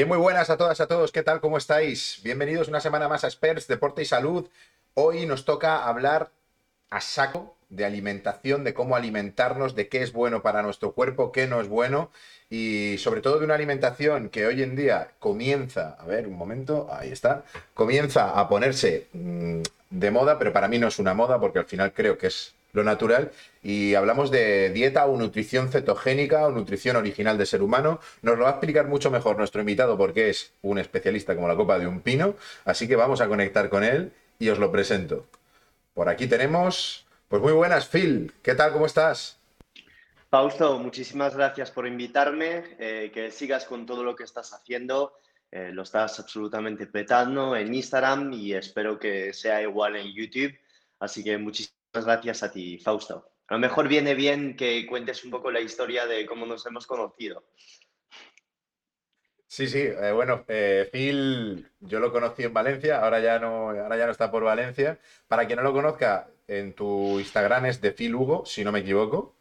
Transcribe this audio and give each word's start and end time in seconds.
Bien, 0.00 0.08
muy 0.08 0.16
buenas 0.16 0.48
a 0.48 0.56
todas, 0.56 0.80
a 0.80 0.86
todos. 0.86 1.12
¿Qué 1.12 1.22
tal? 1.22 1.42
¿Cómo 1.42 1.58
estáis? 1.58 2.20
Bienvenidos 2.24 2.68
una 2.68 2.80
semana 2.80 3.06
más 3.06 3.22
a 3.22 3.26
Experts, 3.26 3.68
Deporte 3.68 4.00
y 4.00 4.06
Salud. 4.06 4.48
Hoy 4.94 5.26
nos 5.26 5.44
toca 5.44 5.86
hablar 5.86 6.30
a 6.88 7.02
saco 7.02 7.54
de 7.68 7.84
alimentación, 7.84 8.64
de 8.64 8.72
cómo 8.72 8.96
alimentarnos, 8.96 9.74
de 9.74 9.88
qué 9.88 10.00
es 10.00 10.14
bueno 10.14 10.40
para 10.40 10.62
nuestro 10.62 10.92
cuerpo, 10.92 11.32
qué 11.32 11.46
no 11.46 11.60
es 11.60 11.68
bueno 11.68 12.10
y 12.48 12.96
sobre 12.96 13.20
todo 13.20 13.40
de 13.40 13.44
una 13.44 13.56
alimentación 13.56 14.30
que 14.30 14.46
hoy 14.46 14.62
en 14.62 14.74
día 14.74 15.10
comienza, 15.18 15.98
a 16.00 16.06
ver, 16.06 16.26
un 16.26 16.38
momento, 16.38 16.88
ahí 16.90 17.12
está, 17.12 17.44
comienza 17.74 18.40
a 18.40 18.48
ponerse 18.48 19.08
mmm, 19.12 19.60
de 19.90 20.10
moda, 20.10 20.38
pero 20.38 20.50
para 20.50 20.68
mí 20.68 20.78
no 20.78 20.88
es 20.88 20.98
una 20.98 21.12
moda 21.12 21.38
porque 21.38 21.58
al 21.58 21.66
final 21.66 21.92
creo 21.92 22.16
que 22.16 22.28
es 22.28 22.54
lo 22.72 22.84
natural. 22.84 23.30
Y 23.62 23.94
hablamos 23.94 24.30
de 24.30 24.70
dieta 24.70 25.06
o 25.06 25.16
nutrición 25.16 25.70
cetogénica 25.70 26.46
o 26.46 26.50
nutrición 26.50 26.96
original 26.96 27.38
de 27.38 27.46
ser 27.46 27.62
humano. 27.62 28.00
Nos 28.22 28.38
lo 28.38 28.44
va 28.44 28.50
a 28.50 28.52
explicar 28.52 28.86
mucho 28.88 29.10
mejor 29.10 29.36
nuestro 29.36 29.60
invitado 29.60 29.96
porque 29.96 30.30
es 30.30 30.52
un 30.62 30.78
especialista 30.78 31.34
como 31.34 31.48
la 31.48 31.56
copa 31.56 31.78
de 31.78 31.86
un 31.86 32.00
pino. 32.00 32.34
Así 32.64 32.88
que 32.88 32.96
vamos 32.96 33.20
a 33.20 33.28
conectar 33.28 33.68
con 33.68 33.84
él 33.84 34.12
y 34.38 34.48
os 34.48 34.58
lo 34.58 34.72
presento. 34.72 35.26
Por 35.94 36.08
aquí 36.08 36.26
tenemos, 36.26 37.06
pues 37.28 37.42
muy 37.42 37.52
buenas, 37.52 37.86
Phil. 37.86 38.32
¿Qué 38.42 38.54
tal? 38.54 38.72
¿Cómo 38.72 38.86
estás? 38.86 39.38
Fausto, 40.30 40.78
muchísimas 40.78 41.34
gracias 41.34 41.72
por 41.72 41.86
invitarme. 41.86 42.62
Eh, 42.78 43.10
que 43.12 43.30
sigas 43.32 43.64
con 43.64 43.84
todo 43.84 44.04
lo 44.04 44.14
que 44.14 44.24
estás 44.24 44.52
haciendo. 44.52 45.14
Eh, 45.52 45.70
lo 45.72 45.82
estás 45.82 46.20
absolutamente 46.20 46.86
petando 46.86 47.56
en 47.56 47.74
Instagram 47.74 48.32
y 48.32 48.52
espero 48.54 48.98
que 48.98 49.32
sea 49.32 49.60
igual 49.60 49.96
en 49.96 50.14
YouTube. 50.14 50.56
Así 51.00 51.24
que 51.24 51.36
muchísimas 51.38 51.79
gracias 51.92 52.42
a 52.42 52.50
ti, 52.50 52.78
Fausto. 52.78 53.30
A 53.48 53.54
lo 53.54 53.60
mejor 53.60 53.88
viene 53.88 54.14
bien 54.14 54.56
que 54.56 54.86
cuentes 54.86 55.24
un 55.24 55.30
poco 55.30 55.50
la 55.50 55.60
historia 55.60 56.06
de 56.06 56.24
cómo 56.24 56.46
nos 56.46 56.64
hemos 56.66 56.86
conocido. 56.86 57.44
Sí, 59.48 59.66
sí, 59.66 59.80
eh, 59.80 60.12
bueno, 60.14 60.44
eh, 60.46 60.88
Phil, 60.92 61.68
yo 61.80 61.98
lo 61.98 62.12
conocí 62.12 62.44
en 62.44 62.54
Valencia, 62.54 63.00
ahora 63.02 63.18
ya, 63.18 63.40
no, 63.40 63.70
ahora 63.70 63.96
ya 63.96 64.06
no 64.06 64.12
está 64.12 64.30
por 64.30 64.44
Valencia. 64.44 65.00
Para 65.26 65.46
quien 65.46 65.56
no 65.56 65.64
lo 65.64 65.72
conozca, 65.72 66.28
en 66.46 66.72
tu 66.72 67.18
Instagram 67.18 67.66
es 67.66 67.80
de 67.80 67.90
Phil 67.90 68.14
Hugo, 68.14 68.46
si 68.46 68.62
no 68.62 68.70
me 68.70 68.78
equivoco, 68.78 69.34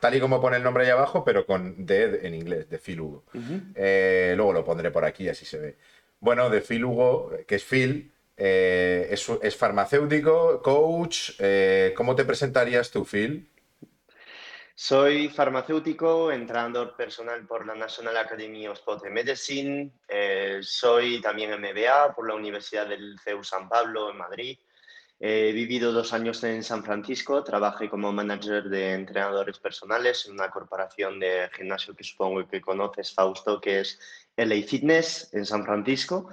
tal 0.00 0.14
y 0.14 0.20
como 0.20 0.40
pone 0.40 0.56
el 0.56 0.62
nombre 0.62 0.84
ahí 0.84 0.90
abajo, 0.90 1.22
pero 1.22 1.44
con 1.44 1.84
D 1.84 2.26
en 2.26 2.34
inglés, 2.34 2.70
de 2.70 2.78
Phil 2.78 3.02
Hugo. 3.02 3.24
Uh 3.34 3.38
-huh. 3.38 3.72
eh, 3.74 4.32
luego 4.36 4.54
lo 4.54 4.64
pondré 4.64 4.90
por 4.90 5.04
aquí, 5.04 5.28
así 5.28 5.44
se 5.44 5.58
ve. 5.58 5.76
Bueno, 6.18 6.48
de 6.48 6.62
Phil 6.62 6.86
Hugo, 6.86 7.32
que 7.46 7.56
es 7.56 7.64
Phil, 7.64 8.10
eh, 8.44 9.08
es, 9.40 9.56
farmacéutico, 9.56 10.60
coach. 10.60 11.30
Eh, 11.38 11.94
¿Cómo 11.96 12.16
te 12.16 12.24
presentarías 12.24 12.90
tú, 12.90 13.04
Phil? 13.04 13.48
Soy 14.74 15.28
farmacéutico, 15.28 16.32
entrenador 16.32 16.96
personal 16.96 17.46
por 17.46 17.64
la 17.64 17.76
National 17.76 18.16
Academy 18.16 18.66
of 18.66 18.78
Sport 18.78 19.04
Medicine. 19.10 19.92
Eh, 20.08 20.58
soy 20.60 21.20
también 21.20 21.52
MBA 21.52 22.16
por 22.16 22.26
la 22.26 22.34
Universidad 22.34 22.88
del 22.88 23.16
CEU 23.22 23.44
San 23.44 23.68
Pablo 23.68 24.10
en 24.10 24.16
Madrid. 24.16 24.58
He 25.20 25.52
vivido 25.52 25.92
dos 25.92 26.12
años 26.12 26.42
en 26.42 26.64
San 26.64 26.82
Francisco, 26.82 27.44
trabajé 27.44 27.88
como 27.88 28.10
manager 28.10 28.64
de 28.64 28.94
entrenadores 28.94 29.60
personales 29.60 30.26
en 30.26 30.32
una 30.32 30.50
corporación 30.50 31.20
de 31.20 31.48
gimnasio 31.54 31.94
que 31.94 32.02
supongo 32.02 32.44
que 32.48 32.60
conoces, 32.60 33.14
Fausto, 33.14 33.60
que 33.60 33.82
es 33.82 34.00
LA 34.36 34.66
Fitness 34.66 35.32
en 35.32 35.46
San 35.46 35.64
Francisco. 35.64 36.28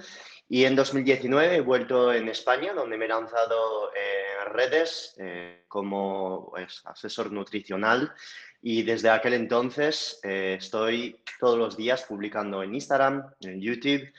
Y 0.52 0.64
en 0.64 0.74
2019 0.74 1.54
he 1.54 1.60
vuelto 1.60 2.12
en 2.12 2.28
España, 2.28 2.72
donde 2.72 2.98
me 2.98 3.04
he 3.04 3.08
lanzado 3.08 3.92
en 3.94 4.52
redes 4.52 5.14
eh, 5.18 5.62
como 5.68 6.50
pues, 6.50 6.82
asesor 6.86 7.30
nutricional 7.30 8.12
y 8.60 8.82
desde 8.82 9.10
aquel 9.10 9.34
entonces 9.34 10.18
eh, 10.24 10.56
estoy 10.58 11.22
todos 11.38 11.56
los 11.56 11.76
días 11.76 12.02
publicando 12.02 12.64
en 12.64 12.74
Instagram, 12.74 13.32
en 13.42 13.60
YouTube 13.60 14.12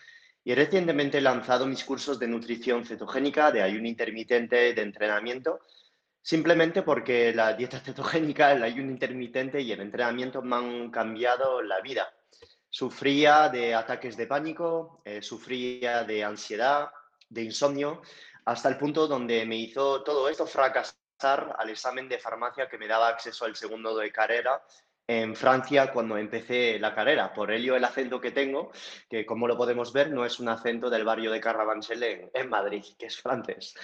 y 0.46 0.56
recientemente 0.56 1.18
he 1.18 1.22
lanzado 1.22 1.68
mis 1.68 1.84
cursos 1.84 2.18
de 2.18 2.30
nutrición 2.30 2.86
cetogénica, 2.86 3.52
de 3.52 3.64
ayuno 3.64 3.90
intermitente, 3.90 4.74
de 4.74 4.82
entrenamiento, 4.82 5.60
simplemente 6.22 6.82
porque 6.82 7.34
la 7.36 7.56
dieta 7.56 7.80
cetogénica, 7.84 8.54
el 8.54 8.64
ayuno 8.64 8.90
intermitente 8.90 9.60
y 9.60 9.74
el 9.74 9.82
entrenamiento 9.82 10.42
me 10.42 10.56
han 10.56 10.92
cambiado 10.92 11.62
la 11.62 11.82
vida. 11.82 12.08
Sufría 12.72 13.50
de 13.50 13.76
ataques 13.76 14.18
de 14.18 14.26
pánico, 14.26 15.02
eh, 15.06 15.22
sufría 15.22 16.04
de 16.06 16.24
ansiedad, 16.24 16.90
de 17.30 17.44
insomnio, 17.44 18.02
hasta 18.46 18.70
el 18.70 18.78
punto 18.78 19.08
donde 19.08 19.46
me 19.46 19.58
hizo 19.58 20.04
todo 20.04 20.30
esto 20.30 20.48
fracasar 20.48 20.96
al 21.58 21.70
examen 21.70 22.08
de 22.10 22.18
farmacia 22.18 22.70
que 22.70 22.78
me 22.78 22.88
daba 22.88 23.10
acceso 23.10 23.46
al 23.46 23.56
segundo 23.56 23.96
de 23.98 24.12
carrera 24.12 24.64
en 25.06 25.36
Francia 25.36 25.92
cuando 25.92 26.18
empecé 26.18 26.80
la 26.80 26.96
carrera. 26.96 27.34
Por 27.34 27.52
ello 27.52 27.76
el 27.76 27.84
acento 27.84 28.22
que 28.22 28.32
tengo, 28.32 28.72
que 29.10 29.26
como 29.26 29.48
lo 29.48 29.58
podemos 29.58 29.92
ver 29.92 30.10
no 30.10 30.26
es 30.26 30.40
un 30.40 30.48
acento 30.48 30.90
del 30.90 31.04
barrio 31.04 31.32
de 31.32 31.42
Carabanchel 31.42 32.30
en, 32.34 32.50
Madrid, 32.50 32.86
que 32.98 33.08
es 33.08 33.18
francés. 33.18 33.76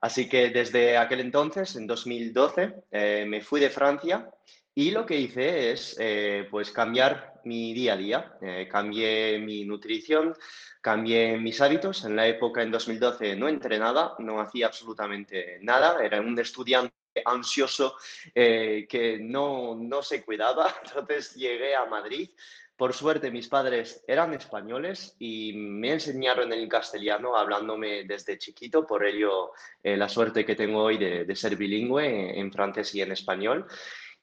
Así 0.00 0.28
que 0.28 0.50
desde 0.50 0.96
aquel 0.96 1.20
entonces, 1.20 1.74
en 1.74 1.88
2012, 1.88 2.84
eh, 2.92 3.24
me 3.26 3.40
fui 3.40 3.60
de 3.60 3.70
Francia 3.70 4.30
y 4.78 4.92
lo 4.92 5.04
que 5.04 5.18
hice 5.18 5.72
es 5.72 5.96
eh, 5.98 6.46
pues 6.48 6.70
cambiar 6.70 7.40
mi 7.42 7.74
día 7.74 7.94
a 7.94 7.96
día. 7.96 8.38
Eh, 8.40 8.68
cambié 8.70 9.40
mi 9.40 9.64
nutrición, 9.64 10.36
cambié 10.80 11.36
mis 11.36 11.60
hábitos. 11.60 12.04
En 12.04 12.14
la 12.14 12.28
época, 12.28 12.62
en 12.62 12.70
2012, 12.70 13.34
no 13.34 13.48
entrenaba, 13.48 14.14
no 14.20 14.40
hacía 14.40 14.66
absolutamente 14.66 15.58
nada. 15.62 16.00
Era 16.00 16.20
un 16.20 16.38
estudiante 16.38 16.94
ansioso 17.24 17.96
eh, 18.32 18.86
que 18.88 19.18
no, 19.18 19.74
no 19.74 20.00
se 20.00 20.24
cuidaba. 20.24 20.72
Entonces 20.84 21.34
llegué 21.34 21.74
a 21.74 21.84
Madrid. 21.86 22.30
Por 22.76 22.94
suerte 22.94 23.32
mis 23.32 23.48
padres 23.48 24.04
eran 24.06 24.32
españoles 24.34 25.16
y 25.18 25.54
me 25.54 25.94
enseñaron 25.94 26.52
el 26.52 26.68
castellano 26.68 27.36
hablándome 27.36 28.04
desde 28.04 28.38
chiquito, 28.38 28.86
por 28.86 29.04
ello 29.04 29.50
eh, 29.82 29.96
la 29.96 30.08
suerte 30.08 30.46
que 30.46 30.54
tengo 30.54 30.84
hoy 30.84 30.98
de, 30.98 31.24
de 31.24 31.34
ser 31.34 31.56
bilingüe 31.56 32.06
en, 32.06 32.38
en 32.38 32.52
francés 32.52 32.94
y 32.94 33.02
en 33.02 33.10
español. 33.10 33.66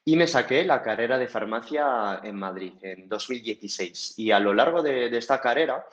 Y 0.08 0.14
me 0.14 0.28
saqué 0.28 0.64
la 0.64 0.84
carrera 0.84 1.18
de 1.18 1.26
farmacia 1.26 2.20
en 2.22 2.36
Madrid 2.36 2.74
en 2.80 3.08
2016. 3.08 4.14
Y 4.18 4.30
a 4.30 4.38
lo 4.38 4.54
largo 4.54 4.80
de, 4.80 5.08
esta 5.18 5.40
carrera 5.40 5.84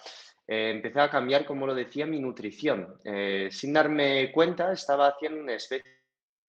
eh, 0.46 0.70
empecé 0.70 1.00
a 1.00 1.10
cambiar, 1.10 1.46
como 1.46 1.66
lo 1.66 1.74
decía, 1.74 2.06
mi 2.06 2.20
nutrición. 2.20 3.00
Eh, 3.04 3.50
sin 3.52 3.74
darme 3.74 4.32
cuenta, 4.32 4.72
estaba 4.72 5.08
haciendo 5.08 5.42
una 5.42 5.56
especie 5.56 5.84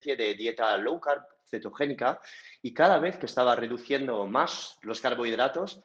de 0.03 0.35
dieta 0.35 0.77
low 0.77 0.99
carb, 0.99 1.23
cetogénica, 1.49 2.21
y 2.61 2.71
cada 2.71 2.99
vez 2.99 3.17
que 3.17 3.25
estaba 3.25 3.55
reduciendo 3.55 4.27
más 4.27 4.77
los 4.83 5.01
carbohidratos, 5.01 5.83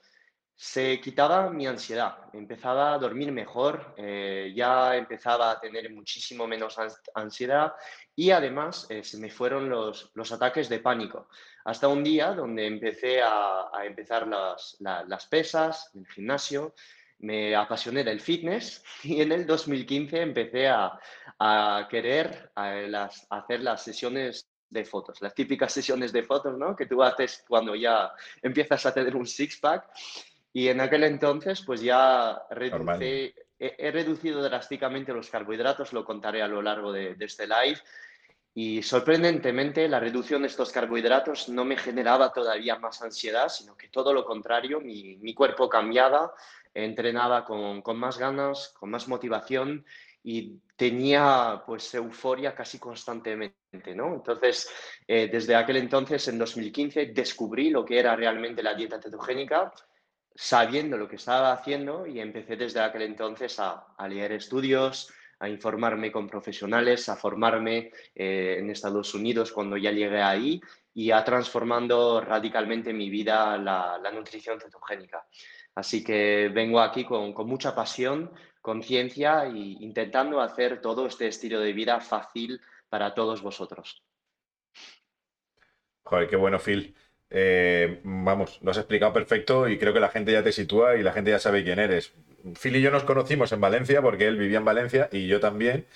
se 0.62 1.00
quitaba 1.00 1.48
mi 1.48 1.66
ansiedad, 1.66 2.18
empezaba 2.34 2.92
a 2.92 2.98
dormir 2.98 3.32
mejor, 3.32 3.94
eh, 3.96 4.52
ya 4.54 4.94
empezaba 4.94 5.52
a 5.52 5.58
tener 5.58 5.90
muchísimo 5.90 6.46
menos 6.46 6.76
ansiedad 7.14 7.72
y 8.14 8.30
además 8.30 8.86
eh, 8.90 9.02
se 9.02 9.16
me 9.16 9.30
fueron 9.30 9.70
los, 9.70 10.10
los, 10.12 10.30
ataques 10.32 10.68
de 10.68 10.80
pánico. 10.80 11.30
Hasta 11.64 11.88
un 11.88 12.04
día 12.04 12.34
donde 12.34 12.66
empecé 12.66 13.22
a, 13.22 13.70
empezar 13.84 14.28
las, 14.28 14.76
la, 14.80 15.02
las 15.04 15.26
pesas, 15.28 15.92
el 15.94 16.06
gimnasio, 16.06 16.74
me 17.20 17.56
apasioné 17.56 18.04
del 18.04 18.20
fitness 18.20 18.84
y 19.02 19.22
en 19.22 19.32
el 19.32 19.46
2015 19.46 20.20
empecé 20.20 20.68
a, 20.68 21.00
a 21.38 21.88
querer 21.88 22.50
a 22.54 22.72
las, 22.72 23.26
hacer 23.30 23.60
las 23.62 23.82
sesiones 23.82 24.46
de 24.68 24.84
fotos, 24.84 25.22
las 25.22 25.34
típicas 25.34 25.72
sesiones 25.72 26.12
de 26.12 26.22
fotos 26.22 26.58
¿no? 26.58 26.76
que 26.76 26.84
tú 26.84 27.02
haces 27.02 27.44
cuando 27.48 27.74
ya 27.74 28.12
empiezas 28.42 28.84
a 28.84 28.92
tener 28.92 29.16
un 29.16 29.26
six-pack 29.26 29.88
y 30.52 30.68
en 30.68 30.80
aquel 30.80 31.04
entonces, 31.04 31.62
pues 31.64 31.80
ya 31.80 32.42
reducí, 32.50 33.04
he, 33.04 33.34
he, 33.58 33.90
reducido 33.90 34.42
drásticamente 34.42 35.12
los 35.12 35.30
carbohidratos, 35.30 35.92
lo 35.92 36.04
contaré 36.04 36.42
a 36.42 36.48
lo 36.48 36.60
largo 36.60 36.92
de, 36.92 37.14
de, 37.14 37.24
este 37.24 37.46
live. 37.46 37.78
Y 38.52 38.82
sorprendentemente, 38.82 39.86
la 39.88 40.00
reducción 40.00 40.42
de 40.42 40.48
estos 40.48 40.72
carbohidratos 40.72 41.48
no 41.48 41.64
me 41.64 41.76
generaba 41.76 42.32
todavía 42.32 42.76
más 42.80 43.00
ansiedad, 43.00 43.48
sino 43.48 43.76
que 43.76 43.88
todo 43.88 44.12
lo 44.12 44.24
contrario, 44.24 44.80
mi, 44.80 45.16
mi 45.18 45.34
cuerpo 45.34 45.68
cambiaba, 45.68 46.32
entrenaba 46.74 47.44
con, 47.44 47.80
con, 47.82 47.96
más 47.96 48.18
ganas, 48.18 48.74
con 48.76 48.90
más 48.90 49.06
motivación 49.06 49.84
y 50.22 50.58
tenía 50.76 51.62
pues 51.64 51.94
euforia 51.94 52.54
casi 52.54 52.78
constantemente, 52.78 53.94
¿no? 53.94 54.14
Entonces, 54.14 54.68
eh, 55.06 55.28
desde 55.30 55.54
aquel 55.54 55.76
entonces, 55.76 56.26
en 56.26 56.38
2015, 56.38 57.06
descubrí 57.06 57.70
lo 57.70 57.84
que 57.84 58.00
era 58.00 58.16
realmente 58.16 58.62
la 58.62 58.74
dieta 58.74 59.00
cetogénica, 59.00 59.72
sabiendo 60.34 60.96
lo 60.96 61.08
que 61.08 61.16
estaba 61.16 61.52
haciendo 61.52 62.06
y 62.06 62.20
empecé 62.20 62.56
desde 62.56 62.80
aquel 62.80 63.02
entonces 63.02 63.58
a, 63.58 63.86
leer 64.08 64.32
estudios, 64.32 65.12
a 65.38 65.48
informarme 65.48 66.12
con 66.12 66.28
profesionales, 66.28 67.08
a 67.08 67.16
formarme 67.16 67.90
eh, 68.14 68.56
en 68.58 68.70
Estados 68.70 69.14
Unidos 69.14 69.52
cuando 69.52 69.76
ya 69.76 69.90
llegué 69.90 70.22
ahí 70.22 70.60
y 70.94 71.10
a 71.10 71.24
transformando 71.24 72.20
radicalmente 72.20 72.92
mi 72.92 73.10
vida 73.10 73.56
la, 73.56 73.98
la 74.02 74.10
nutrición 74.10 74.60
cetogénica. 74.60 75.26
Así 75.74 76.02
que 76.02 76.50
vengo 76.52 76.80
aquí 76.80 77.04
con, 77.04 77.32
con 77.32 77.46
mucha 77.46 77.74
pasión, 77.74 78.30
conciencia 78.60 79.44
e 79.44 79.56
intentando 79.80 80.40
hacer 80.40 80.80
todo 80.80 81.06
este 81.06 81.28
estilo 81.28 81.60
de 81.60 81.72
vida 81.72 82.00
fácil 82.00 82.60
para 82.88 83.14
todos 83.14 83.40
vosotros. 83.40 84.04
Joder, 86.02 86.28
qué 86.28 86.36
bueno, 86.36 86.58
Phil. 86.58 86.94
Eh, 87.30 88.00
vamos, 88.02 88.58
lo 88.62 88.72
has 88.72 88.76
explicado 88.78 89.12
perfecto 89.12 89.68
y 89.68 89.78
creo 89.78 89.92
que 89.92 90.00
la 90.00 90.08
gente 90.08 90.32
ya 90.32 90.42
te 90.42 90.52
sitúa 90.52 90.96
y 90.96 91.02
la 91.02 91.12
gente 91.12 91.30
ya 91.30 91.38
sabe 91.38 91.64
quién 91.64 91.78
eres. 91.78 92.12
Phil 92.58 92.76
y 92.76 92.80
yo 92.80 92.90
nos 92.90 93.04
conocimos 93.04 93.52
en 93.52 93.60
Valencia 93.60 94.02
porque 94.02 94.26
él 94.26 94.36
vivía 94.36 94.58
en 94.58 94.64
Valencia 94.64 95.08
y 95.12 95.26
yo 95.26 95.40
también. 95.40 95.86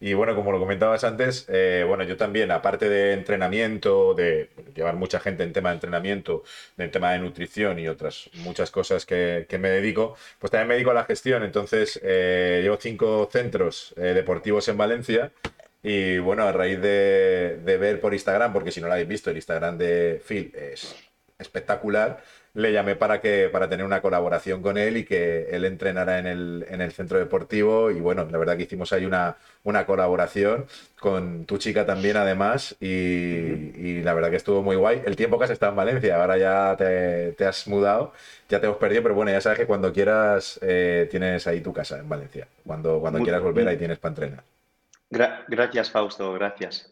Y 0.00 0.12
bueno, 0.12 0.34
como 0.34 0.52
lo 0.52 0.58
comentabas 0.58 1.02
antes, 1.04 1.46
eh, 1.48 1.84
bueno, 1.86 2.04
yo 2.04 2.16
también, 2.16 2.50
aparte 2.50 2.88
de 2.88 3.12
entrenamiento, 3.14 4.12
de 4.12 4.50
llevar 4.74 4.96
mucha 4.96 5.20
gente 5.20 5.44
en 5.44 5.52
tema 5.52 5.70
de 5.70 5.76
entrenamiento, 5.76 6.42
en 6.76 6.90
tema 6.90 7.12
de 7.12 7.20
nutrición 7.20 7.78
y 7.78 7.88
otras 7.88 8.28
muchas 8.34 8.70
cosas 8.70 9.06
que, 9.06 9.46
me 9.58 9.70
dedico, 9.70 10.16
pues 10.38 10.50
también 10.50 10.68
me 10.68 10.74
dedico 10.74 10.90
a 10.90 10.94
la 10.94 11.04
gestión. 11.04 11.42
Entonces, 11.42 11.98
eh, 12.02 12.60
llevo 12.62 12.76
cinco 12.78 13.28
centros 13.32 13.94
eh, 13.96 14.12
deportivos 14.14 14.68
en 14.68 14.76
Valencia. 14.76 15.32
Y 15.84 16.18
bueno, 16.18 16.44
a 16.44 16.52
raíz 16.52 16.80
de, 16.80 17.60
de 17.62 17.76
ver 17.76 18.00
por 18.00 18.14
Instagram, 18.14 18.52
porque 18.52 18.72
si 18.72 18.80
no 18.80 18.88
lo 18.88 18.94
habéis 18.94 19.08
visto, 19.08 19.30
el 19.30 19.36
Instagram 19.36 19.78
de 19.78 20.20
Phil 20.26 20.52
es 20.56 20.96
espectacular, 21.38 22.22
le 22.54 22.72
llamé 22.72 22.94
para 22.94 23.20
que 23.20 23.48
para 23.52 23.68
tener 23.68 23.84
una 23.84 24.00
colaboración 24.00 24.62
con 24.62 24.78
él 24.78 24.96
y 24.96 25.04
que 25.04 25.48
él 25.50 25.64
entrenara 25.64 26.18
en 26.18 26.26
el, 26.26 26.64
en 26.68 26.80
el 26.80 26.92
centro 26.92 27.18
deportivo 27.18 27.90
y 27.90 28.00
bueno, 28.00 28.26
la 28.30 28.38
verdad 28.38 28.56
que 28.56 28.62
hicimos 28.62 28.92
ahí 28.92 29.04
una, 29.04 29.36
una 29.64 29.86
colaboración 29.86 30.66
con 31.00 31.46
tu 31.46 31.58
chica 31.58 31.84
también 31.84 32.16
además 32.16 32.76
y, 32.80 34.02
la 34.02 34.14
verdad 34.14 34.30
que 34.30 34.36
estuvo 34.36 34.62
muy 34.62 34.76
guay. 34.76 35.02
El 35.04 35.16
tiempo 35.16 35.38
que 35.38 35.44
has 35.44 35.50
estado 35.50 35.72
en 35.72 35.76
Valencia, 35.76 36.20
ahora 36.20 36.36
ya 36.38 36.76
te, 36.76 37.44
has 37.44 37.66
mudado, 37.66 38.12
ya 38.48 38.60
te 38.60 38.66
hemos 38.66 38.78
perdido, 38.78 39.02
pero 39.02 39.14
bueno, 39.14 39.30
ya 39.32 39.40
sabes 39.40 39.58
que 39.58 39.66
cuando 39.66 39.92
quieras 39.92 40.58
eh, 40.62 41.08
tienes 41.10 41.46
ahí 41.46 41.60
tu 41.60 41.72
casa 41.72 41.98
en 41.98 42.08
Valencia. 42.08 42.46
Cuando, 42.66 43.00
cuando 43.00 43.20
quieras 43.20 43.42
volver 43.42 43.66
ahí 43.68 43.76
tienes 43.76 43.98
para 43.98 44.10
entrenar. 44.10 44.53
Gracias 45.48 45.90
Fausto, 45.90 46.32
gracias. 46.32 46.90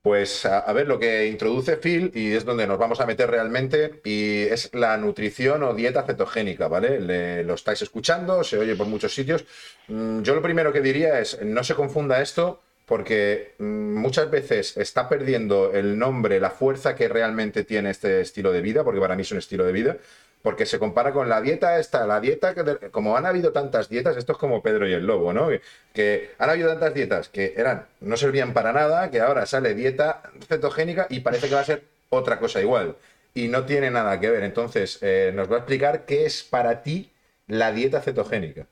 Pues 0.00 0.46
a, 0.46 0.72
ver 0.72 0.86
lo 0.86 0.98
que 0.98 1.26
introduce 1.26 1.76
Phil 1.76 2.12
y 2.14 2.32
es 2.32 2.44
donde 2.44 2.66
nos 2.66 2.78
vamos 2.78 3.00
a 3.00 3.06
meter 3.06 3.28
realmente 3.30 4.00
y 4.04 4.42
es 4.42 4.72
la 4.72 4.96
nutrición 4.96 5.62
o 5.64 5.74
dieta 5.74 6.04
cetogénica, 6.04 6.68
¿vale? 6.68 7.42
lo 7.42 7.54
estáis 7.54 7.82
escuchando, 7.82 8.44
se 8.44 8.58
oye 8.58 8.76
por 8.76 8.86
muchos 8.86 9.12
sitios. 9.12 9.44
Mm, 9.88 10.22
yo 10.22 10.34
lo 10.34 10.40
primero 10.40 10.72
que 10.72 10.80
diría 10.80 11.18
es 11.18 11.42
no 11.42 11.64
se 11.64 11.74
confunda 11.74 12.22
esto 12.22 12.62
porque 12.86 13.54
mm, 13.58 13.94
muchas 13.96 14.30
veces 14.30 14.76
está 14.76 15.08
perdiendo 15.08 15.72
el 15.74 15.98
nombre, 15.98 16.40
la 16.40 16.50
fuerza 16.50 16.96
que 16.96 17.08
realmente 17.08 17.64
tiene 17.64 17.90
este 17.90 18.22
estilo 18.22 18.50
de 18.50 18.62
vida, 18.62 18.84
porque 18.84 19.00
para 19.00 19.14
mí 19.14 19.22
es 19.22 19.32
un 19.32 19.38
estilo 19.38 19.64
de 19.64 19.72
vida, 19.72 19.96
porque 20.42 20.66
se 20.66 20.78
compara 20.78 21.12
con 21.12 21.28
la 21.28 21.40
dieta 21.40 21.78
esta, 21.78 22.06
la 22.06 22.20
dieta 22.20 22.54
que, 22.54 22.90
como 22.90 23.16
han 23.16 23.26
habido 23.26 23.52
tantas 23.52 23.88
dietas, 23.88 24.16
esto 24.16 24.32
es 24.32 24.38
como 24.38 24.62
Pedro 24.62 24.88
y 24.88 24.92
el 24.92 25.06
Lobo, 25.06 25.32
¿no? 25.32 25.48
Que, 25.92 26.30
han 26.38 26.50
habido 26.50 26.68
tantas 26.68 26.94
dietas 26.94 27.28
que 27.28 27.54
eran, 27.56 27.86
no 28.00 28.16
servían 28.16 28.52
para 28.52 28.72
nada, 28.72 29.10
que 29.10 29.20
ahora 29.20 29.46
sale 29.46 29.74
dieta 29.74 30.22
cetogénica 30.46 31.06
y 31.10 31.20
parece 31.20 31.48
que 31.48 31.54
va 31.54 31.60
a 31.60 31.64
ser 31.64 31.84
otra 32.10 32.38
cosa 32.38 32.60
igual. 32.60 32.96
Y 33.34 33.48
no 33.48 33.66
tiene 33.66 33.90
nada 33.90 34.18
que 34.20 34.30
ver. 34.30 34.42
Entonces, 34.44 34.98
eh, 35.02 35.32
nos 35.34 35.50
va 35.50 35.56
a 35.56 35.58
explicar 35.58 36.04
qué 36.06 36.24
es 36.24 36.42
para 36.42 36.82
ti 36.82 37.10
la 37.46 37.72
dieta 37.72 38.00
cetogénica. 38.00 38.66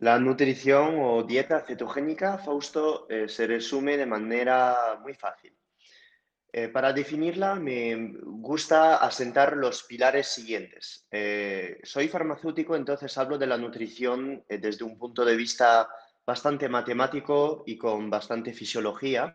La 0.00 0.18
nutrición 0.20 0.96
o 1.00 1.24
dieta 1.24 1.60
cetogénica, 1.60 2.38
Fausto, 2.38 3.06
eh, 3.10 3.28
se 3.28 3.48
resume 3.48 3.96
de 3.96 4.06
manera 4.06 4.98
muy 5.02 5.14
fácil. 5.14 5.52
Eh, 6.50 6.68
para 6.68 6.94
definirla, 6.94 7.56
me 7.56 8.14
gusta 8.22 8.96
asentar 8.96 9.56
los 9.56 9.82
pilares 9.82 10.28
siguientes. 10.28 11.06
Eh, 11.10 11.78
soy 11.82 12.08
farmacéutico, 12.08 12.74
entonces 12.74 13.18
hablo 13.18 13.36
de 13.36 13.46
la 13.46 13.58
nutrición 13.58 14.42
eh, 14.48 14.56
desde 14.56 14.84
un 14.84 14.98
punto 14.98 15.26
de 15.26 15.36
vista 15.36 15.88
bastante 16.26 16.68
matemático 16.68 17.64
y 17.66 17.76
con 17.76 18.08
bastante 18.08 18.54
fisiología. 18.54 19.34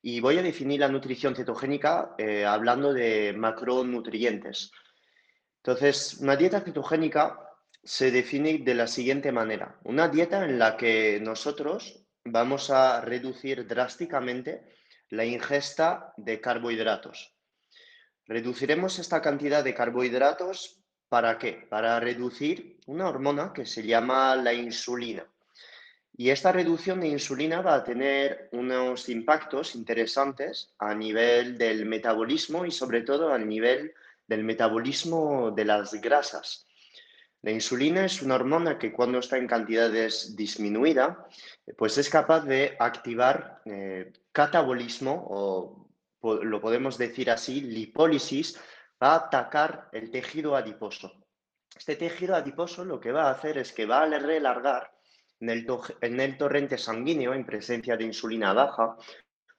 Y 0.00 0.20
voy 0.20 0.38
a 0.38 0.42
definir 0.42 0.78
la 0.78 0.88
nutrición 0.88 1.34
cetogénica 1.34 2.14
hablando 2.46 2.92
de 2.92 3.34
macronutrientes. 3.36 4.70
Entonces, 5.56 6.18
una 6.20 6.36
dieta 6.36 6.60
cetogénica 6.60 7.36
se 7.82 8.12
define 8.12 8.58
de 8.58 8.74
la 8.74 8.86
siguiente 8.86 9.32
manera. 9.32 9.78
Una 9.84 10.08
dieta 10.08 10.44
en 10.44 10.58
la 10.58 10.76
que 10.76 11.18
nosotros 11.20 12.06
vamos 12.24 12.70
a 12.70 13.00
reducir 13.00 13.66
drásticamente 13.66 14.77
la 15.10 15.24
ingesta 15.24 16.12
de 16.16 16.40
carbohidratos. 16.40 17.34
Reduciremos 18.26 18.98
esta 18.98 19.22
cantidad 19.22 19.64
de 19.64 19.74
carbohidratos 19.74 20.78
¿para 21.08 21.38
qué? 21.38 21.66
Para 21.68 21.98
reducir 22.00 22.78
una 22.86 23.08
hormona 23.08 23.52
que 23.52 23.66
se 23.66 23.82
llama 23.82 24.36
la 24.36 24.52
insulina. 24.52 25.26
Y 26.16 26.30
esta 26.30 26.52
reducción 26.52 27.00
de 27.00 27.08
insulina 27.08 27.60
va 27.60 27.76
a 27.76 27.84
tener 27.84 28.48
unos 28.52 29.08
impactos 29.08 29.74
interesantes 29.74 30.74
a 30.78 30.94
nivel 30.94 31.56
del 31.56 31.86
metabolismo 31.86 32.66
y 32.66 32.70
sobre 32.70 33.02
todo 33.02 33.32
a 33.32 33.38
nivel 33.38 33.94
del 34.26 34.44
metabolismo 34.44 35.52
de 35.52 35.64
las 35.64 35.92
grasas. 35.94 36.67
La 37.42 37.52
insulina 37.52 38.04
es 38.04 38.20
una 38.20 38.34
hormona 38.34 38.78
que 38.78 38.92
cuando 38.92 39.18
está 39.18 39.38
en 39.38 39.46
cantidades 39.46 40.34
disminuida, 40.34 41.26
pues 41.76 41.96
es 41.96 42.10
capaz 42.10 42.40
de 42.40 42.76
activar 42.78 43.62
eh, 43.64 44.12
catabolismo 44.32 45.26
o 45.30 45.88
lo 46.42 46.60
podemos 46.60 46.98
decir 46.98 47.30
así, 47.30 47.60
lipólisis, 47.60 48.58
va 49.02 49.12
a 49.12 49.16
atacar 49.26 49.88
el 49.92 50.10
tejido 50.10 50.56
adiposo. 50.56 51.12
Este 51.76 51.94
tejido 51.94 52.34
adiposo 52.34 52.84
lo 52.84 52.98
que 52.98 53.12
va 53.12 53.28
a 53.28 53.30
hacer 53.30 53.56
es 53.58 53.72
que 53.72 53.86
va 53.86 54.02
a 54.02 54.06
relargar 54.06 54.90
en 55.38 55.50
el, 55.50 55.66
en 56.00 56.18
el 56.18 56.36
torrente 56.36 56.76
sanguíneo, 56.76 57.34
en 57.34 57.46
presencia 57.46 57.96
de 57.96 58.04
insulina 58.04 58.52
baja, 58.52 58.96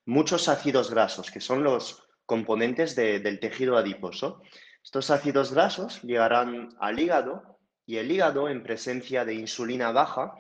muchos 0.06 0.50
ácidos 0.50 0.92
grasos, 0.92 1.32
que 1.32 1.40
son 1.40 1.64
los 1.64 2.04
componentes 2.26 2.94
del 2.96 3.40
tejido 3.40 3.78
adiposo. 3.78 4.42
Estos 4.84 5.10
ácidos 5.12 5.54
grasos 5.54 6.02
llegarán 6.04 6.70
al 6.80 7.00
hígado 7.00 7.59
y 7.90 7.98
el 7.98 8.12
hígado, 8.12 8.50
en 8.50 8.62
presencia 8.62 9.26
de 9.26 9.34
insulina 9.34 9.92
baja, 9.92 10.36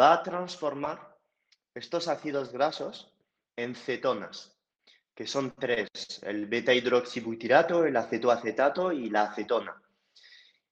va 0.00 0.14
a 0.14 0.22
transformar 0.22 1.14
estos 1.74 2.08
ácidos 2.08 2.52
grasos 2.52 3.12
en 3.54 3.74
cetonas, 3.74 4.56
que 5.14 5.26
son 5.26 5.54
tres, 5.54 5.90
el 6.22 6.46
beta-hidroxibutirato, 6.46 7.84
el 7.84 7.98
acetoacetato 7.98 8.92
y 8.92 9.10
la 9.10 9.24
acetona. 9.24 9.78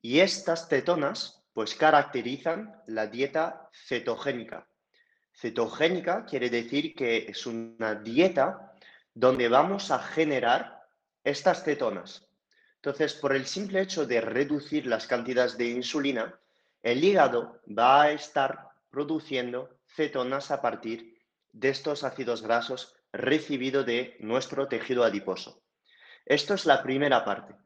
Y 0.00 0.20
estas 0.20 0.66
cetonas 0.66 1.42
pues 1.52 1.74
caracterizan 1.74 2.74
la 2.86 3.06
dieta 3.06 3.68
cetogénica. 3.86 4.66
Cetogénica 5.30 6.24
quiere 6.24 6.48
decir 6.48 6.94
que 6.94 7.26
es 7.28 7.44
una 7.44 7.96
dieta 7.96 8.72
donde 9.12 9.50
vamos 9.50 9.90
a 9.90 9.98
generar 9.98 10.84
estas 11.22 11.62
cetonas. 11.64 12.26
Entonces, 12.84 13.14
por 13.14 13.34
el 13.34 13.46
simple 13.46 13.80
hecho 13.80 14.04
de 14.04 14.20
reducir 14.20 14.86
las 14.86 15.06
cantidades 15.06 15.56
de 15.56 15.70
insulina, 15.70 16.38
el 16.82 17.02
hígado 17.02 17.62
va 17.66 18.02
a 18.02 18.10
estar 18.10 18.68
produciendo 18.90 19.78
cetonas 19.86 20.50
a 20.50 20.60
partir 20.60 21.18
de 21.50 21.70
estos 21.70 22.04
ácidos 22.04 22.42
grasos 22.42 22.94
recibidos 23.10 23.86
de 23.86 24.18
nuestro 24.20 24.68
tejido 24.68 25.02
adiposo. 25.02 25.62
Esto 26.26 26.52
es 26.52 26.66
la 26.66 26.82
primera 26.82 27.24
parte. 27.24 27.56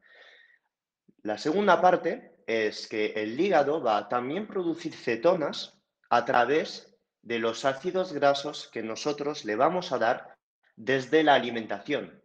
La 1.23 1.37
segunda 1.37 1.81
parte 1.81 2.37
es 2.47 2.87
que 2.87 3.07
el 3.07 3.37
hígado 3.37 3.83
va 3.83 3.97
a 3.97 4.07
también 4.07 4.47
producir 4.47 4.93
cetonas 4.93 5.81
a 6.09 6.23
través 6.23 6.97
de 7.23 7.39
los 7.39 7.65
ácidos 7.65 8.13
grasos 8.13 8.69
que 8.71 8.83
nosotros 8.83 9.43
le 9.43 9.57
vamos 9.57 9.91
a 9.91 9.97
dar 9.97 10.37
desde 10.77 11.23
la 11.23 11.33
alimentación. 11.33 12.18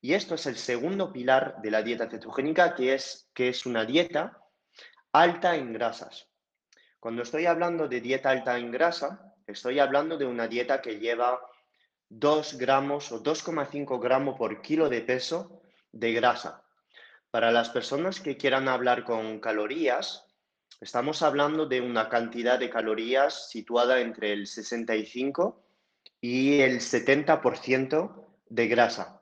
Y 0.00 0.14
esto 0.14 0.36
es 0.36 0.46
el 0.46 0.56
segundo 0.56 1.12
pilar 1.12 1.56
de 1.60 1.70
la 1.70 1.82
dieta 1.82 2.08
cetogénica, 2.08 2.74
que 2.74 2.94
es, 2.94 3.28
que 3.34 3.48
es 3.48 3.66
una 3.66 3.84
dieta 3.84 4.38
alta 5.12 5.56
en 5.56 5.72
grasas. 5.72 6.28
Cuando 7.00 7.22
estoy 7.22 7.46
hablando 7.46 7.88
de 7.88 8.00
dieta 8.00 8.30
alta 8.30 8.58
en 8.58 8.70
grasa, 8.70 9.34
estoy 9.46 9.78
hablando 9.78 10.16
de 10.16 10.26
una 10.26 10.46
dieta 10.46 10.80
que 10.80 10.98
lleva 10.98 11.40
2 12.10 12.58
gramos 12.58 13.12
o 13.12 13.22
2,5 13.22 14.00
gramos 14.00 14.38
por 14.38 14.62
kilo 14.62 14.88
de 14.88 15.02
peso 15.02 15.62
de 15.92 16.12
grasa. 16.12 16.64
Para 17.30 17.50
las 17.50 17.68
personas 17.70 18.20
que 18.20 18.36
quieran 18.36 18.68
hablar 18.68 19.04
con 19.04 19.40
calorías, 19.40 20.24
estamos 20.80 21.22
hablando 21.22 21.66
de 21.66 21.80
una 21.80 22.08
cantidad 22.08 22.58
de 22.58 22.70
calorías 22.70 23.50
situada 23.50 24.00
entre 24.00 24.32
el 24.32 24.46
65 24.46 25.62
y 26.20 26.60
el 26.60 26.80
70% 26.80 28.26
de 28.48 28.68
grasa. 28.68 29.17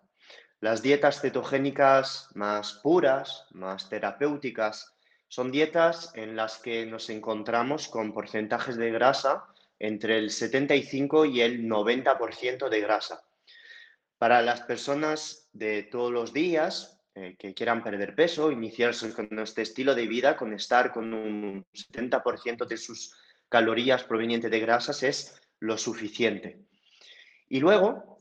Las 0.66 0.82
dietas 0.82 1.20
cetogénicas 1.20 2.28
más 2.34 2.80
puras, 2.82 3.46
más 3.52 3.88
terapéuticas, 3.88 4.96
son 5.28 5.52
dietas 5.52 6.10
en 6.16 6.34
las 6.34 6.58
que 6.58 6.84
nos 6.84 7.08
encontramos 7.08 7.86
con 7.86 8.12
porcentajes 8.12 8.76
de 8.76 8.90
grasa 8.90 9.44
entre 9.78 10.18
el 10.18 10.32
75 10.32 11.24
y 11.26 11.40
el 11.40 11.68
90% 11.68 12.68
de 12.68 12.80
grasa. 12.80 13.22
Para 14.18 14.42
las 14.42 14.62
personas 14.62 15.48
de 15.52 15.84
todos 15.84 16.10
los 16.10 16.32
días 16.32 16.98
eh, 17.14 17.36
que 17.38 17.54
quieran 17.54 17.84
perder 17.84 18.16
peso, 18.16 18.50
iniciarse 18.50 19.12
con 19.12 19.38
este 19.38 19.62
estilo 19.62 19.94
de 19.94 20.08
vida, 20.08 20.36
con 20.36 20.52
estar 20.52 20.92
con 20.92 21.14
un 21.14 21.64
70% 21.74 22.66
de 22.66 22.76
sus 22.76 23.14
calorías 23.48 24.02
provenientes 24.02 24.50
de 24.50 24.58
grasas 24.58 25.04
es 25.04 25.40
lo 25.60 25.78
suficiente. 25.78 26.58
Y 27.48 27.60
luego, 27.60 28.15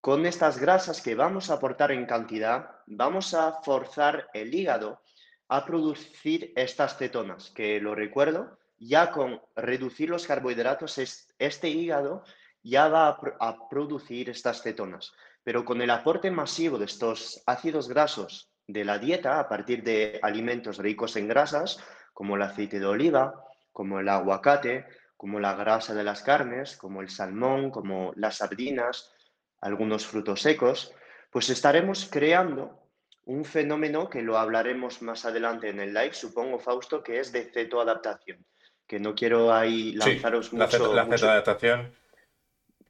con 0.00 0.26
estas 0.26 0.58
grasas 0.58 1.02
que 1.02 1.14
vamos 1.14 1.50
a 1.50 1.54
aportar 1.54 1.92
en 1.92 2.06
cantidad, 2.06 2.70
vamos 2.86 3.34
a 3.34 3.60
forzar 3.62 4.28
el 4.34 4.54
hígado 4.54 5.02
a 5.48 5.64
producir 5.64 6.52
estas 6.56 6.96
cetonas, 6.96 7.50
que 7.50 7.80
lo 7.80 7.94
recuerdo, 7.94 8.58
ya 8.78 9.10
con 9.10 9.40
reducir 9.54 10.10
los 10.10 10.26
carbohidratos, 10.26 10.98
este 11.38 11.68
hígado 11.68 12.24
ya 12.62 12.88
va 12.88 13.18
a, 13.40 13.68
producir 13.68 14.28
estas 14.28 14.62
cetonas. 14.62 15.12
Pero 15.44 15.64
con 15.64 15.80
el 15.80 15.90
aporte 15.90 16.30
masivo 16.30 16.78
de 16.78 16.86
estos 16.86 17.42
ácidos 17.46 17.88
grasos 17.88 18.50
de 18.66 18.84
la 18.84 18.98
dieta, 18.98 19.38
a 19.38 19.48
partir 19.48 19.84
de 19.84 20.18
alimentos 20.22 20.78
ricos 20.78 21.16
en 21.16 21.28
grasas, 21.28 21.78
como 22.12 22.34
el 22.34 22.42
aceite 22.42 22.80
de 22.80 22.86
oliva, 22.86 23.44
como 23.72 24.00
el 24.00 24.08
aguacate, 24.08 24.86
como 25.16 25.38
la 25.38 25.54
grasa 25.54 25.94
de 25.94 26.02
las 26.02 26.22
carnes, 26.22 26.76
como 26.76 27.00
el 27.00 27.08
salmón, 27.08 27.70
como 27.70 28.12
las 28.16 28.38
sardinas, 28.38 29.12
algunos 29.60 30.06
frutos 30.06 30.42
secos, 30.42 30.92
pues 31.30 31.50
estaremos 31.50 32.08
creando 32.10 32.86
un 33.24 33.44
fenómeno 33.44 34.08
que 34.08 34.22
lo 34.22 34.38
hablaremos 34.38 35.02
más 35.02 35.24
adelante 35.24 35.68
en 35.68 35.80
el 35.80 35.92
live, 35.92 36.14
supongo, 36.14 36.58
Fausto, 36.58 37.02
que 37.02 37.18
es 37.18 37.32
de 37.32 37.44
cetoadaptación, 37.44 38.44
que 38.86 39.00
no 39.00 39.14
quiero 39.14 39.52
ahí 39.52 39.92
lanzaros 39.92 40.52
mucho... 40.52 40.94
La, 40.94 41.06
cetoadaptación, 41.06 41.92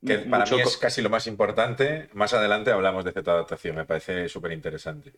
que 0.05 0.19
para 0.19 0.45
mí 0.45 0.61
es 0.61 0.77
casi 0.77 1.01
lo 1.01 1.09
más 1.09 1.27
importante. 1.27 2.11
Más 2.13 2.35
adelante 2.35 2.71
hablamos 2.71 3.05
de 3.05 3.13
cetoadaptación, 3.13 3.77
me 3.77 3.87
parece 3.87 4.29
súper 4.29 4.53
interesante. 4.53 5.15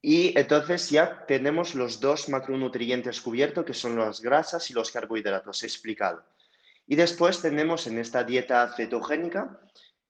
Y 0.00 0.36
entonces 0.38 0.90
ya 0.90 1.26
tenemos 1.26 1.74
los 1.74 2.00
dos 2.00 2.28
macronutrientes 2.28 3.20
cubiertos, 3.20 3.64
que 3.64 3.74
son 3.74 3.96
las 3.96 4.20
grasas 4.20 4.70
y 4.70 4.74
los 4.74 4.90
carbohidratos, 4.90 5.62
explicado. 5.62 6.24
Y 6.86 6.96
después 6.96 7.40
tenemos 7.40 7.86
en 7.86 7.98
esta 7.98 8.24
dieta 8.24 8.72
cetogénica 8.76 9.60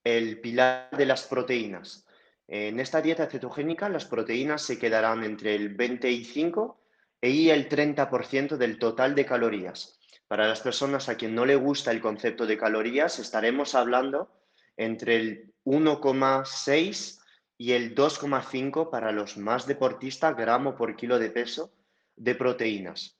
el 0.03 0.39
pilar 0.41 0.89
de 0.91 1.05
las 1.05 1.23
proteínas. 1.23 2.05
En 2.47 2.79
esta 2.79 3.01
dieta 3.01 3.27
cetogénica 3.27 3.89
las 3.89 4.05
proteínas 4.05 4.61
se 4.61 4.77
quedarán 4.77 5.23
entre 5.23 5.55
el 5.55 5.69
25 5.75 6.79
y 7.21 7.49
el 7.49 7.69
30% 7.69 8.57
del 8.57 8.77
total 8.77 9.15
de 9.15 9.25
calorías. 9.25 9.99
Para 10.27 10.47
las 10.47 10.61
personas 10.61 11.09
a 11.09 11.15
quien 11.15 11.35
no 11.35 11.45
le 11.45 11.55
gusta 11.55 11.91
el 11.91 12.01
concepto 12.01 12.45
de 12.45 12.57
calorías, 12.57 13.19
estaremos 13.19 13.75
hablando 13.75 14.31
entre 14.77 15.15
el 15.15 15.53
1,6 15.63 17.19
y 17.57 17.71
el 17.71 17.95
2,5 17.95 18.89
para 18.89 19.11
los 19.11 19.37
más 19.37 19.67
deportistas 19.67 20.35
gramo 20.35 20.75
por 20.75 20.95
kilo 20.95 21.19
de 21.19 21.29
peso 21.29 21.71
de 22.15 22.35
proteínas. 22.35 23.17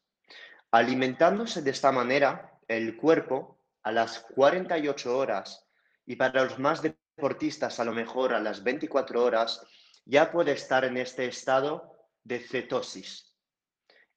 Alimentándose 0.71 1.61
de 1.61 1.71
esta 1.71 1.91
manera, 1.91 2.57
el 2.67 2.97
cuerpo 2.97 3.59
a 3.83 3.91
las 3.91 4.19
48 4.19 5.17
horas 5.17 5.62
y 6.05 6.15
para 6.15 6.43
los 6.43 6.59
más 6.59 6.81
deportistas 6.81 7.79
a 7.79 7.85
lo 7.85 7.93
mejor 7.93 8.33
a 8.33 8.39
las 8.39 8.63
24 8.63 9.23
horas, 9.23 9.65
ya 10.05 10.31
puede 10.31 10.51
estar 10.51 10.83
en 10.85 10.97
este 10.97 11.25
estado 11.25 11.95
de 12.23 12.39
cetosis. 12.39 13.33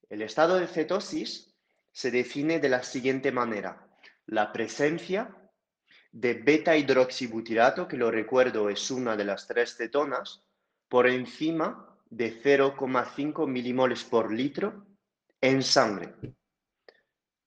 El 0.08 0.22
estado 0.22 0.58
de 0.58 0.66
cetosis 0.66 1.54
se 1.92 2.10
define 2.10 2.58
de 2.58 2.68
la 2.68 2.82
siguiente 2.82 3.32
manera. 3.32 3.88
La 4.26 4.52
presencia 4.52 5.34
de 6.12 6.34
beta 6.34 6.76
hidroxibutirato, 6.76 7.86
que 7.86 7.96
lo 7.96 8.10
recuerdo 8.10 8.68
es 8.70 8.90
una 8.90 9.16
de 9.16 9.24
las 9.24 9.46
tres 9.46 9.76
cetonas, 9.76 10.42
por 10.88 11.06
encima 11.06 11.98
de 12.10 12.42
0,5 12.42 13.46
milimoles 13.46 14.04
por 14.04 14.32
litro 14.32 14.86
en 15.40 15.62
sangre. 15.62 16.14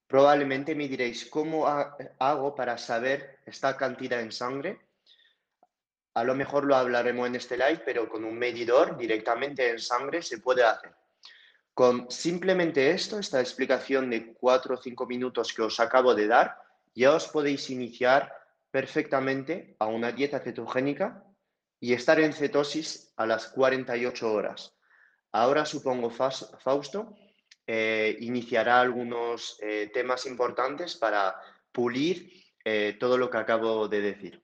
Probablemente 0.10 0.74
me 0.74 0.88
diréis, 0.88 1.30
¿cómo 1.30 1.68
hago 1.68 2.56
para 2.56 2.80
saber 2.80 3.42
esta 3.46 3.78
cantidad 3.78 4.20
en 4.20 4.32
sangre? 4.32 4.80
A 6.16 6.24
lo 6.24 6.34
mejor 6.34 6.66
lo 6.66 6.76
hablaremos 6.76 7.28
en 7.28 7.36
este 7.36 7.56
live, 7.56 7.84
pero 7.86 8.10
con 8.10 8.26
un 8.26 8.36
medidor 8.36 8.98
directamente 8.98 9.70
en 9.70 9.78
sangre 9.78 10.24
se 10.24 10.40
puede 10.40 10.64
hacer. 10.64 10.96
Con 11.76 12.10
simplemente 12.10 12.90
esto, 12.90 13.20
esta 13.20 13.40
explicación 13.40 14.10
de 14.10 14.34
cuatro 14.34 14.74
o 14.74 14.82
cinco 14.82 15.06
minutos 15.06 15.54
que 15.54 15.62
os 15.62 15.80
acabo 15.80 16.16
de 16.16 16.26
dar, 16.26 16.58
ya 16.96 17.14
os 17.14 17.28
podéis 17.28 17.70
iniciar 17.70 18.34
perfectamente 18.72 19.76
a 19.78 19.86
una 19.86 20.12
dieta 20.12 20.40
cetogénica 20.40 21.24
y 21.80 21.94
estar 21.94 22.20
en 22.20 22.34
cetosis 22.34 23.14
a 23.16 23.28
las 23.28 23.48
48 23.50 24.34
horas. 24.34 24.74
Ahora 25.32 25.66
supongo, 25.66 26.10
Fausto, 26.10 27.16
eh, 27.72 28.18
iniciará 28.22 28.82
algunos 28.82 29.60
eh, 29.62 29.92
temas 29.94 30.26
importantes 30.26 30.96
para 30.96 31.36
pulir 31.72 32.32
eh, 32.66 32.98
todo 33.00 33.16
lo 33.16 33.30
que 33.30 33.38
acabo 33.38 33.88
de 33.88 34.02
decir. 34.02 34.42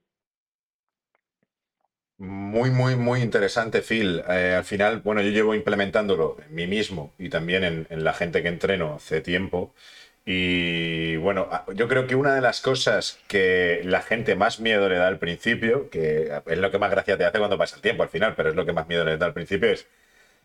Muy, 2.17 2.70
muy, 2.70 2.96
muy 2.96 3.22
interesante, 3.22 3.82
Phil. 3.82 4.22
al 4.22 4.63
final, 4.63 5.01
bueno, 5.01 5.22
yo 5.22 5.32
llevo 5.32 5.55
implementándolo 5.55 6.38
en 6.46 6.53
mí 6.53 6.67
mismo 6.67 7.15
y 7.17 7.29
también 7.29 7.63
en, 7.63 7.88
en 7.89 8.03
la 8.03 8.13
gente 8.13 8.44
que 8.44 8.48
entreno 8.48 8.94
hace 8.94 9.22
tiempo. 9.22 9.74
Y 10.24 11.15
bueno, 11.15 11.50
yo 11.74 11.88
creo 11.88 12.05
que 12.05 12.13
una 12.13 12.36
de 12.36 12.41
las 12.41 12.62
cosas 12.62 13.17
que 13.27 13.82
la 13.86 14.03
gente 14.03 14.36
más 14.36 14.60
miedo 14.60 14.88
le 14.88 14.98
da 14.98 15.08
al 15.08 15.17
principio, 15.17 15.89
que 15.89 16.32
es 16.46 16.58
lo 16.60 16.70
que 16.70 16.77
más 16.77 16.91
gracia 16.91 17.17
te 17.17 17.25
hace 17.25 17.39
cuando 17.39 17.58
pasa 17.58 17.77
el 17.77 17.82
tiempo 17.82 18.03
al 18.03 18.10
final, 18.10 18.36
pero 18.36 18.50
es 18.50 18.55
lo 18.55 18.67
que 18.67 18.74
más 18.74 18.88
miedo 18.88 19.03
le 19.03 19.17
da 19.17 19.25
al 19.25 19.34
principio, 19.34 19.72
es, 19.72 19.88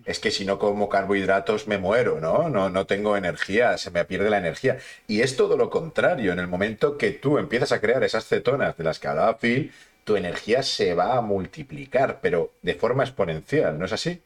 es 0.05 0.19
que 0.19 0.31
si 0.31 0.45
no 0.45 0.59
como 0.59 0.89
carbohidratos 0.89 1.67
me 1.69 1.79
muero, 1.79 2.21
¿no? 2.21 2.49
¿no? 2.49 2.71
No 2.71 2.87
tengo 2.87 3.17
energía, 3.17 3.77
se 3.79 3.91
me 3.91 4.05
pierde 4.05 4.31
la 4.31 4.39
energía. 4.39 4.79
Y 5.07 5.21
es 5.21 5.37
todo 5.37 5.57
lo 5.57 5.71
contrario, 5.71 6.33
en 6.33 6.39
el 6.39 6.49
momento 6.49 6.97
que 6.97 7.11
tú 7.11 7.39
empiezas 7.39 7.73
a 7.73 7.81
crear 7.81 8.03
esas 8.03 8.27
cetonas 8.27 8.77
de 8.77 8.85
las 8.85 8.99
que 8.99 9.09
hablaba 9.09 9.39
Phil, 9.39 9.73
tu 10.05 10.17
energía 10.17 10.63
se 10.63 10.95
va 10.95 11.17
a 11.17 11.21
multiplicar, 11.21 12.21
pero 12.21 12.55
de 12.63 12.75
forma 12.75 13.05
exponencial, 13.05 13.79
¿no 13.79 13.85
es 13.85 13.93
así? 13.93 14.23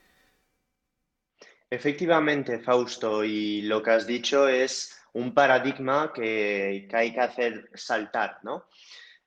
Efectivamente, 1.68 2.60
Fausto, 2.60 3.24
y 3.24 3.62
lo 3.62 3.82
que 3.82 3.90
has 3.90 4.06
dicho 4.06 4.48
es 4.48 4.96
un 5.12 5.34
paradigma 5.34 6.12
que, 6.14 6.88
hay 6.92 7.12
que 7.12 7.20
hacer 7.20 7.70
saltar, 7.74 8.38
¿no? 8.42 8.66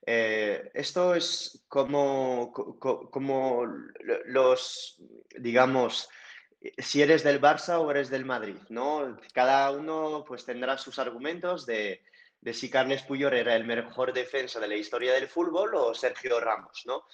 Eh, 0.06 0.70
esto 0.72 1.14
es 1.14 1.64
como 1.68 2.52
los, 4.24 4.96
digamos, 5.38 6.08
si 6.78 7.02
eres 7.02 7.22
del 7.22 7.40
Barça 7.40 7.78
o 7.78 7.90
eres 7.90 8.10
del 8.10 8.24
Madrid, 8.24 8.56
¿no? 8.68 9.16
Cada 9.32 9.70
uno 9.70 10.24
pues 10.26 10.44
tendrá 10.44 10.76
sus 10.76 10.98
argumentos 10.98 11.66
de, 11.66 12.02
si 12.52 12.70
Carles 12.70 13.02
Puyol 13.02 13.34
era 13.34 13.54
el 13.54 13.64
mejor 13.64 14.12
defensa 14.12 14.58
de 14.58 14.68
la 14.68 14.76
historia 14.76 15.12
del 15.12 15.28
fútbol 15.28 15.74
o 15.74 15.94
Sergio 15.94 16.40
Ramos, 16.40 16.84
¿no? 16.86 17.04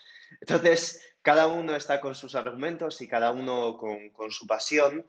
Entonces, 0.40 1.00
cada 1.22 1.46
uno 1.46 1.76
está 1.76 2.00
con 2.00 2.14
sus 2.14 2.34
argumentos 2.34 3.00
y 3.00 3.08
cada 3.08 3.30
uno 3.30 3.76
con, 3.76 4.10
con 4.10 4.30
su 4.30 4.46
pasión 4.46 5.06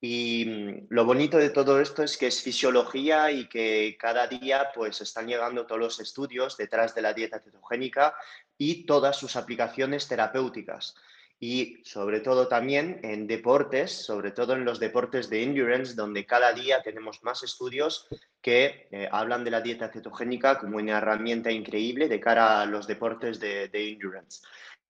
y 0.00 0.44
mm, 0.46 0.86
lo 0.90 1.04
bonito 1.04 1.38
de 1.38 1.50
todo 1.50 1.80
esto 1.80 2.02
es 2.02 2.16
que 2.16 2.28
es 2.28 2.42
fisiología 2.42 3.30
y 3.32 3.48
que 3.48 3.96
cada 3.98 4.26
día 4.26 4.70
pues 4.74 5.00
están 5.00 5.26
llegando 5.26 5.66
todos 5.66 5.80
los 5.80 6.00
estudios 6.00 6.56
detrás 6.56 6.94
de 6.94 7.02
la 7.02 7.12
dieta 7.12 7.40
cetogénica 7.40 8.14
y 8.56 8.86
todas 8.86 9.16
sus 9.16 9.36
aplicaciones 9.36 10.06
terapéuticas. 10.06 10.94
Y 11.40 11.82
sobre 11.84 12.20
todo 12.20 12.48
también 12.48 13.00
en 13.04 13.26
deportes, 13.26 13.92
sobre 13.92 14.32
todo 14.32 14.54
en 14.54 14.64
los 14.64 14.80
deportes 14.80 15.30
de 15.30 15.44
endurance, 15.44 15.94
donde 15.94 16.26
cada 16.26 16.52
día 16.52 16.82
tenemos 16.82 17.22
más 17.22 17.42
estudios 17.44 18.08
que 18.42 18.88
eh, 18.90 19.08
hablan 19.12 19.44
de 19.44 19.52
la 19.52 19.60
dieta 19.60 19.88
cetogénica 19.88 20.58
como 20.58 20.78
una 20.78 20.98
herramienta 20.98 21.50
increíble 21.52 22.08
de 22.08 22.18
cara 22.18 22.60
a 22.60 22.66
los 22.66 22.86
deportes 22.86 23.38
de, 23.38 23.68
de 23.68 23.88
endurance. 23.88 24.40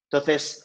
Entonces, 0.04 0.64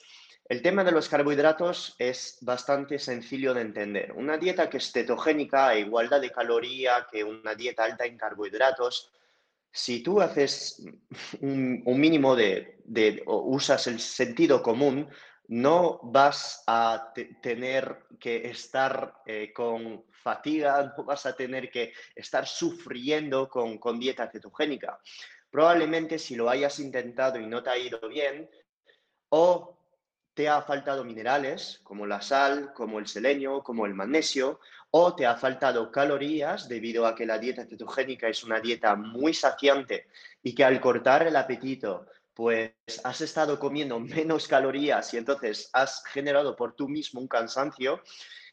el 0.49 0.61
tema 0.61 0.83
de 0.83 0.91
los 0.91 1.07
carbohidratos 1.07 1.95
es 1.97 2.37
bastante 2.41 2.99
sencillo 2.99 3.53
de 3.53 3.61
entender. 3.61 4.11
Una 4.13 4.37
dieta 4.37 4.69
que 4.69 4.77
es 4.77 4.91
cetogénica 4.91 5.69
a 5.69 5.77
igualdad 5.77 6.19
de 6.19 6.31
caloría 6.31 7.07
que 7.09 7.23
una 7.23 7.55
dieta 7.55 7.85
alta 7.85 8.05
en 8.05 8.17
carbohidratos, 8.17 9.11
si 9.71 10.03
tú 10.03 10.21
haces 10.21 10.85
un, 11.39 11.83
mínimo 11.85 12.35
de, 12.35 13.23
o 13.25 13.37
usas 13.39 13.87
el 13.87 13.99
sentido 13.99 14.61
común, 14.61 15.07
no 15.47 15.99
vas 16.03 16.63
a 16.67 17.13
tener 17.41 18.05
que 18.19 18.47
estar 18.49 19.21
eh, 19.25 19.51
con 19.53 20.05
fatiga, 20.11 20.93
no 20.97 21.03
vas 21.03 21.25
a 21.25 21.35
tener 21.35 21.69
que 21.69 21.93
estar 22.15 22.47
sufriendo 22.47 23.49
con, 23.49 23.77
con 23.77 23.99
dieta 23.99 24.29
cetogénica. 24.29 24.99
Probablemente 25.49 26.17
si 26.17 26.35
lo 26.35 26.49
hayas 26.49 26.79
intentado 26.79 27.39
y 27.39 27.45
no 27.45 27.61
te 27.61 27.69
ha 27.69 27.77
ido 27.77 27.99
bien, 28.07 28.49
o 29.29 29.77
te 30.33 30.49
ha 30.49 30.61
faltado 30.63 31.03
minerales 31.03 31.79
como 31.83 32.07
la 32.07 32.21
sal, 32.21 32.73
como 32.73 32.99
el 32.99 33.07
selenio, 33.07 33.61
como 33.61 33.85
el 33.85 33.93
magnesio, 33.93 34.59
o 34.91 35.15
te 35.15 35.25
ha 35.25 35.35
faltado 35.35 35.91
calorías 35.91 36.67
debido 36.67 37.05
a 37.05 37.15
que 37.15 37.25
la 37.25 37.37
dieta 37.37 37.65
cetogénica 37.65 38.27
es 38.27 38.43
una 38.43 38.59
dieta 38.59 38.95
muy 38.95 39.33
saciante 39.33 40.07
y 40.41 40.53
que 40.53 40.63
al 40.63 40.79
cortar 40.79 41.27
el 41.27 41.35
apetito, 41.35 42.05
pues 42.33 42.73
has 43.03 43.21
estado 43.21 43.59
comiendo 43.59 43.99
menos 43.99 44.47
calorías 44.47 45.13
y 45.13 45.17
entonces 45.17 45.69
has 45.73 46.03
generado 46.05 46.55
por 46.55 46.75
tú 46.75 46.87
mismo 46.89 47.21
un 47.21 47.27
cansancio. 47.27 48.01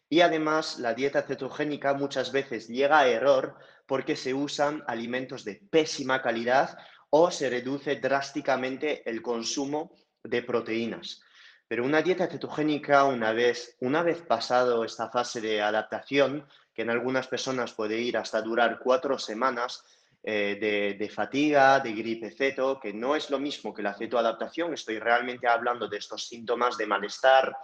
Y 0.09 0.21
además 0.23 0.79
la 0.79 0.95
dieta 0.95 1.23
cetogénica 1.23 1.95
muchas 1.95 2.33
veces 2.33 2.69
llega 2.69 2.99
a 2.99 3.09
error 3.09 3.57
porque 3.87 4.17
se 4.17 4.35
usan 4.35 4.83
alimentos 4.87 5.45
de 5.45 5.63
pésima 5.71 6.21
calidad 6.23 6.77
o 7.11 7.31
se 7.31 7.51
reduce 7.51 7.97
drásticamente 7.97 9.09
el 9.09 9.23
consumo 9.23 9.93
de 10.23 10.43
proteínas. 10.43 11.23
Pero 11.67 11.85
una 11.85 12.03
dieta 12.03 12.27
cetogénica, 12.27 13.05
una 13.05 13.33
vez, 13.33 13.77
una 13.81 14.03
vez 14.03 14.23
pasado 14.23 14.85
esta 14.85 15.09
fase 15.09 15.41
de 15.41 15.63
adaptación, 15.63 16.47
que 16.75 16.83
en 16.83 16.91
algunas 16.91 17.29
personas 17.29 17.73
puede 17.73 18.01
ir 18.01 18.17
hasta 18.17 18.43
durar 18.43 18.81
cuatro 18.83 19.19
semanas, 19.19 19.85
eh, 20.23 20.97
de, 20.99 21.09
fatiga, 21.09 21.81
de 21.81 21.93
gripe 21.93 22.31
ceto, 22.31 22.79
que 22.79 22.93
no 22.93 23.17
es 23.17 23.31
lo 23.31 23.39
mismo 23.39 23.73
que 23.73 23.83
la 23.83 23.95
cetoadaptación. 23.95 24.75
Estoy 24.75 24.99
realmente 24.99 25.49
hablando 25.49 25.89
de 25.89 25.97
estos 25.97 26.29
síntomas 26.29 26.77
de 26.77 26.87
malestar, 26.87 27.57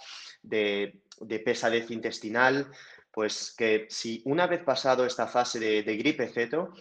de, 0.43 1.03
pesadez 1.45 1.91
intestinal, 1.91 2.71
pues 3.11 3.55
que 3.57 3.87
si 3.91 4.23
una 4.25 4.47
vez 4.47 4.63
pasado 4.65 5.05
esta 5.05 5.27
fase 5.27 5.61
de, 5.61 5.97
gripe 5.97 6.29
ceto, 6.29 6.73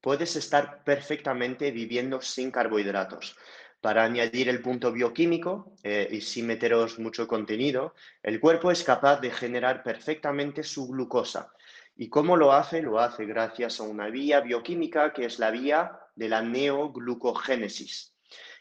puedes 0.00 0.36
estar 0.36 0.82
perfectamente 0.84 1.70
viviendo 1.70 2.22
sin 2.22 2.50
carbohidratos. 2.50 3.36
Para 3.82 4.04
añadir 4.04 4.48
el 4.48 4.62
punto 4.62 4.90
bioquímico 4.90 5.76
eh, 5.82 6.08
y 6.10 6.22
sin 6.22 6.46
meteros 6.46 6.98
mucho 6.98 7.28
contenido, 7.28 7.94
el 8.22 8.40
cuerpo 8.40 8.70
es 8.70 8.82
capaz 8.82 9.20
de 9.20 9.30
generar 9.30 9.82
perfectamente 9.82 10.62
su 10.62 10.88
glucosa 10.88 11.52
¿Y 11.96 12.08
cómo 12.08 12.36
lo 12.36 12.52
hace? 12.52 12.82
Lo 12.82 12.98
hace 12.98 13.24
gracias 13.24 13.78
a 13.78 13.84
una 13.84 14.08
vía 14.08 14.40
bioquímica 14.40 15.12
que 15.12 15.26
es 15.26 15.38
la 15.38 15.50
vía 15.50 16.00
de 16.16 16.28
la 16.28 16.42
neoglucogénesis. 16.42 18.16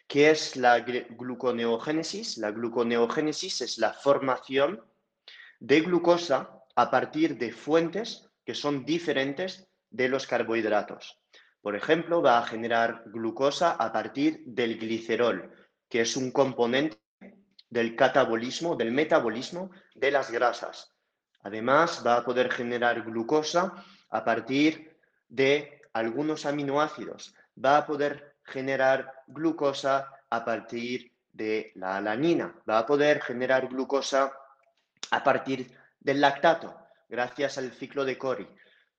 ¿Qué 0.07 0.29
es 0.29 0.55
la 0.55 0.81
gluconeogénesis? 0.81 2.37
La 2.37 2.51
gluconeogénesis 2.51 3.61
es 3.61 3.77
la 3.79 3.93
formación 3.93 4.83
de 5.59 5.81
glucosa 5.81 6.59
a 6.75 6.91
partir 6.91 7.37
de 7.37 7.51
fuentes 7.51 8.29
que 8.45 8.53
son 8.53 8.85
diferentes 8.85 9.67
de 9.89 10.09
los 10.09 10.27
carbohidratos. 10.27 11.19
Por 11.61 11.75
ejemplo, 11.75 12.21
va 12.21 12.37
a 12.37 12.45
generar 12.45 13.03
glucosa 13.07 13.71
a 13.71 13.91
partir 13.91 14.43
del 14.45 14.77
glicerol, 14.77 15.51
que 15.89 16.01
es 16.01 16.17
un 16.17 16.31
componente 16.31 16.99
del 17.69 17.95
catabolismo, 17.95 18.75
del 18.75 18.91
metabolismo 18.91 19.71
de 19.95 20.11
las 20.11 20.29
grasas. 20.29 20.92
Además, 21.43 22.01
va 22.05 22.17
a 22.17 22.25
poder 22.25 22.51
generar 22.51 23.03
glucosa 23.03 23.73
a 24.09 24.23
partir 24.23 24.97
de 25.27 25.81
algunos 25.93 26.45
aminoácidos. 26.45 27.35
Va 27.63 27.77
a 27.77 27.85
poder 27.85 28.35
generar 28.43 29.23
glucosa 29.27 30.09
a 30.29 30.43
partir 30.43 31.11
de 31.31 31.71
la 31.75 31.97
alanina. 31.97 32.55
Va 32.69 32.79
a 32.79 32.85
poder 32.85 33.21
generar 33.21 33.67
glucosa 33.67 34.33
a 35.11 35.23
partir 35.23 35.71
del 35.99 36.21
lactato, 36.21 36.75
gracias 37.09 37.57
al 37.57 37.71
ciclo 37.71 38.05
de 38.05 38.17
Cori. 38.17 38.47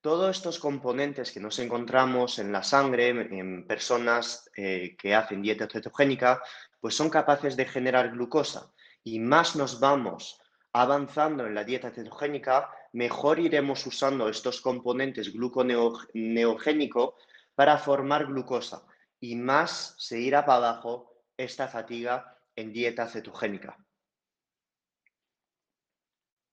Todos 0.01 0.37
estos 0.37 0.59
componentes 0.59 1.33
que 1.33 1.41
nos 1.41 1.59
encontramos 1.59 2.39
en 2.39 2.53
la 2.53 2.63
sangre, 2.63 3.09
en 3.09 3.67
personas 3.67 4.51
eh, 4.55 4.95
que 4.99 5.15
hacen 5.15 5.41
dieta 5.41 5.67
cetogénica, 5.67 6.43
pues 6.79 6.95
son 6.95 7.09
capaces 7.09 7.57
de 7.57 7.65
generar 7.65 8.11
glucosa. 8.11 8.71
Y 9.03 9.19
más 9.19 9.57
nos 9.57 9.81
vamos 9.81 10.41
avanzando 10.75 11.47
en 11.47 11.55
la 11.55 11.65
dieta 11.65 11.91
cetogénica, 11.91 12.69
mejor 12.93 13.39
iremos 13.39 13.87
usando 13.87 14.29
estos 14.29 14.61
componentes 14.61 15.33
gluconeogénico 15.33 17.15
para 17.55 17.79
formar 17.79 18.27
glucosa 18.27 18.85
y 19.21 19.37
más 19.37 19.95
se 19.99 20.21
irá 20.21 20.45
para 20.45 20.69
abajo 20.69 21.23
esta 21.37 21.69
fatiga 21.69 22.37
en 22.57 22.73
dieta 22.73 23.09
cetogénica. 23.09 23.79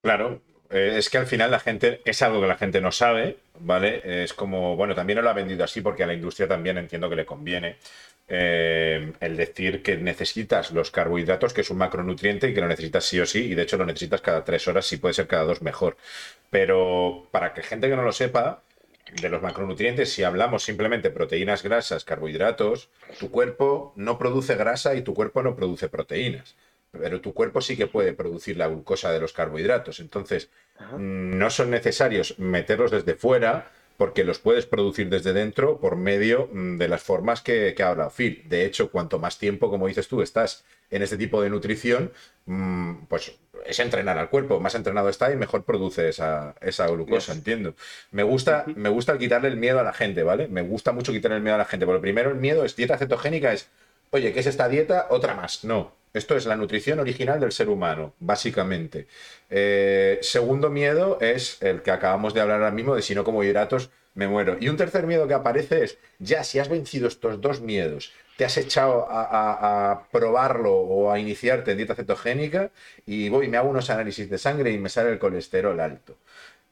Claro, 0.04 0.42
eh, 0.72 0.96
es 0.98 1.10
que 1.10 1.18
al 1.18 1.28
final 1.28 1.52
la 1.52 1.60
gente, 1.60 2.02
es 2.06 2.22
algo 2.22 2.42
que 2.42 2.48
la 2.48 2.58
gente 2.58 2.82
no 2.82 2.92
sabe, 2.92 3.38
¿vale? 3.60 4.24
Es 4.24 4.34
como, 4.34 4.76
bueno, 4.76 4.96
también 4.96 5.18
no 5.18 5.24
lo 5.24 5.30
ha 5.30 5.34
vendido 5.34 5.64
así 5.64 5.82
porque 5.82 6.04
a 6.04 6.08
la 6.08 6.14
industria 6.14 6.48
también 6.48 6.78
entiendo 6.78 7.10
que 7.10 7.16
le 7.16 7.26
conviene. 7.26 7.78
Eh, 8.34 9.12
el 9.20 9.36
decir 9.36 9.84
que 9.84 9.98
necesitas 9.98 10.72
los 10.72 10.90
carbohidratos, 10.90 11.54
que 11.54 11.62
es 11.62 11.70
un 11.70 11.78
macronutriente 11.78 12.50
y 12.50 12.54
que 12.54 12.62
lo 12.62 12.68
necesitas 12.68 13.04
sí 13.04 13.20
o 13.20 13.26
sí, 13.26 13.52
y 13.52 13.56
de 13.56 13.64
hecho 13.64 13.78
lo 13.78 13.86
necesitas 13.86 14.22
cada 14.22 14.46
tres 14.46 14.68
horas, 14.70 14.86
si 14.86 14.98
puede 14.98 15.14
ser 15.14 15.28
cada 15.28 15.44
dos 15.44 15.62
mejor. 15.62 15.98
Pero 16.50 17.28
para 17.32 17.54
que 17.54 17.64
gente 17.64 17.90
que 17.90 17.96
no 17.96 18.04
lo 18.04 18.14
sepa, 18.14 18.64
de 19.22 19.30
los 19.30 19.42
macronutrientes, 19.42 20.14
si 20.14 20.24
hablamos 20.24 20.64
simplemente 20.64 21.10
proteínas, 21.10 21.64
grasas, 21.64 22.06
carbohidratos, 22.06 22.90
tu 23.20 23.30
cuerpo 23.30 23.92
no 23.98 24.18
produce 24.18 24.56
grasa 24.56 24.96
y 24.96 25.02
tu 25.02 25.14
cuerpo 25.14 25.44
no 25.44 25.56
produce 25.56 25.90
proteínas 25.90 26.56
pero 26.92 27.22
tu 27.22 27.34
cuerpo 27.34 27.62
sí 27.62 27.78
que 27.78 27.88
puede 27.88 28.14
producir 28.14 28.58
la 28.58 28.68
glucosa 28.68 29.12
de 29.12 29.20
los 29.20 29.34
carbohidratos. 29.34 30.00
Entonces, 30.00 30.50
no 30.98 31.50
son 31.50 31.70
necesarios 31.70 32.38
meterlos 32.40 32.92
desde 32.92 33.16
fuera 33.16 33.72
porque 33.98 34.24
los 34.24 34.40
puedes 34.40 34.66
producir 34.66 35.10
desde 35.10 35.32
dentro 35.32 35.80
por 35.80 35.96
medio 35.96 36.50
mm, 36.52 36.78
de 36.78 36.88
las 36.88 37.04
formas 37.04 37.42
que, 37.42 37.76
que 37.76 37.84
habla 37.84 38.10
Phil. 38.10 38.44
De 38.50 38.66
hecho, 38.66 38.90
cuanto 38.90 39.20
más 39.20 39.38
tiempo, 39.38 39.70
como 39.70 39.88
dices 39.88 40.08
tú, 40.08 40.22
estás 40.22 40.66
en 40.90 41.04
este 41.04 41.18
tipo 41.18 41.42
de 41.42 41.50
nutrición, 41.50 42.12
mm, 42.46 43.06
pues 43.08 43.38
es 43.66 43.80
entrenar 43.80 44.18
al 44.18 44.30
cuerpo. 44.30 44.60
Más 44.60 44.76
entrenado 44.76 45.10
está 45.10 45.32
y 45.32 45.36
mejor 45.36 45.64
produce 45.64 46.10
esa, 46.10 46.56
glucosa, 46.88 47.34
entiendo. 47.34 47.76
Me 48.12 48.24
gusta, 48.24 48.66
me 48.76 48.90
gusta 48.90 49.18
quitarle 49.18 49.48
el 49.50 49.58
miedo 49.58 49.80
a 49.80 49.84
la 49.84 49.94
gente, 49.94 50.24
¿vale? 50.24 50.48
Me 50.48 50.62
gusta 50.62 50.92
mucho 50.92 51.12
quitarle 51.12 51.38
el 51.38 51.44
miedo 51.44 51.56
a 51.56 51.60
la 51.60 51.66
gente. 51.66 51.86
Porque 51.86 52.02
primero 52.02 52.32
el 52.32 52.38
miedo 52.38 52.66
es 52.66 52.76
dieta 52.76 52.98
cetogénica, 52.98 53.54
es, 53.54 53.70
oye, 54.12 54.34
¿qué 54.34 54.42
es 54.42 54.48
esta 54.48 54.70
dieta? 54.70 55.08
Otra 55.10 55.34
más. 55.34 55.64
No. 55.64 56.00
Esto 56.14 56.36
es 56.36 56.46
la 56.46 56.58
nutrición 56.58 57.00
original 57.00 57.40
del 57.40 57.54
ser 57.54 57.70
humano, 57.70 58.14
básicamente. 58.20 59.08
Eh, 59.50 60.20
segundo 60.22 60.70
miedo 60.70 61.18
es 61.22 61.62
el 61.62 61.82
que 61.82 61.92
acabamos 61.92 62.34
de 62.34 62.42
hablar 62.42 62.58
ahora 62.58 62.72
mismo 62.72 62.96
de 62.96 63.02
si 63.02 63.16
no 63.16 63.24
como 63.24 63.44
hidratos 63.44 63.92
me 64.14 64.28
muero. 64.28 64.58
Y 64.60 64.68
un 64.68 64.76
tercer 64.76 65.08
miedo 65.08 65.26
que 65.26 65.34
aparece 65.34 65.86
es, 65.86 65.98
ya 66.20 66.44
si 66.44 66.60
has 66.60 66.68
vencido 66.68 67.08
estos 67.08 67.40
dos 67.40 67.62
miedos, 67.62 68.12
te 68.36 68.44
has 68.44 68.58
echado 68.58 69.08
a, 69.10 70.08
probarlo 70.12 70.74
o 70.76 71.12
a 71.12 71.20
iniciarte 71.20 71.72
en 71.72 71.78
dieta 71.78 71.96
cetogénica 71.96 72.72
y 73.06 73.30
voy, 73.30 73.48
me 73.48 73.56
hago 73.56 73.70
unos 73.70 73.90
análisis 73.90 74.30
de 74.30 74.38
sangre 74.38 74.72
y 74.72 74.78
me 74.80 74.90
sale 74.90 75.12
el 75.12 75.20
colesterol 75.20 75.80
alto. 75.80 76.18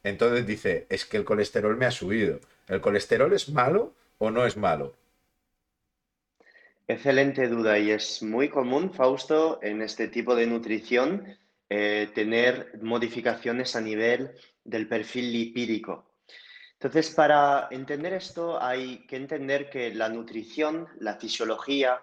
Entonces 0.04 0.45
dice, 0.45 0.86
es 0.89 1.06
que 1.06 1.15
el 1.15 1.23
colesterol 1.23 1.78
me 1.78 1.86
ha 1.86 1.91
subido. 1.91 2.39
¿El 2.67 2.82
colesterol 2.82 3.32
es 3.32 3.47
malo 3.49 3.93
o 4.17 4.32
no 4.32 4.45
es 4.45 4.58
malo? 4.58 4.95
Excelente 6.91 7.47
duda 7.47 7.78
y 7.78 7.91
es 7.91 8.23
muy 8.23 8.49
común, 8.49 8.91
Fausto, 8.91 9.60
en 9.62 9.84
este 9.84 10.08
tipo 10.08 10.36
de 10.36 10.47
nutrición 10.47 11.38
eh, 11.69 12.10
tener 12.15 12.80
modificaciones 12.82 13.75
a 13.75 13.82
nivel 13.82 14.32
del 14.63 14.88
perfil 14.88 15.32
lipídico. 15.32 16.15
Entonces, 16.73 17.12
para 17.12 17.67
entender 17.69 18.13
esto 18.13 18.60
hay 18.60 19.06
que 19.06 19.17
entender 19.17 19.69
que 19.69 19.93
la 19.93 20.10
nutrición, 20.10 20.88
la 20.97 21.13
fisiología 21.17 22.02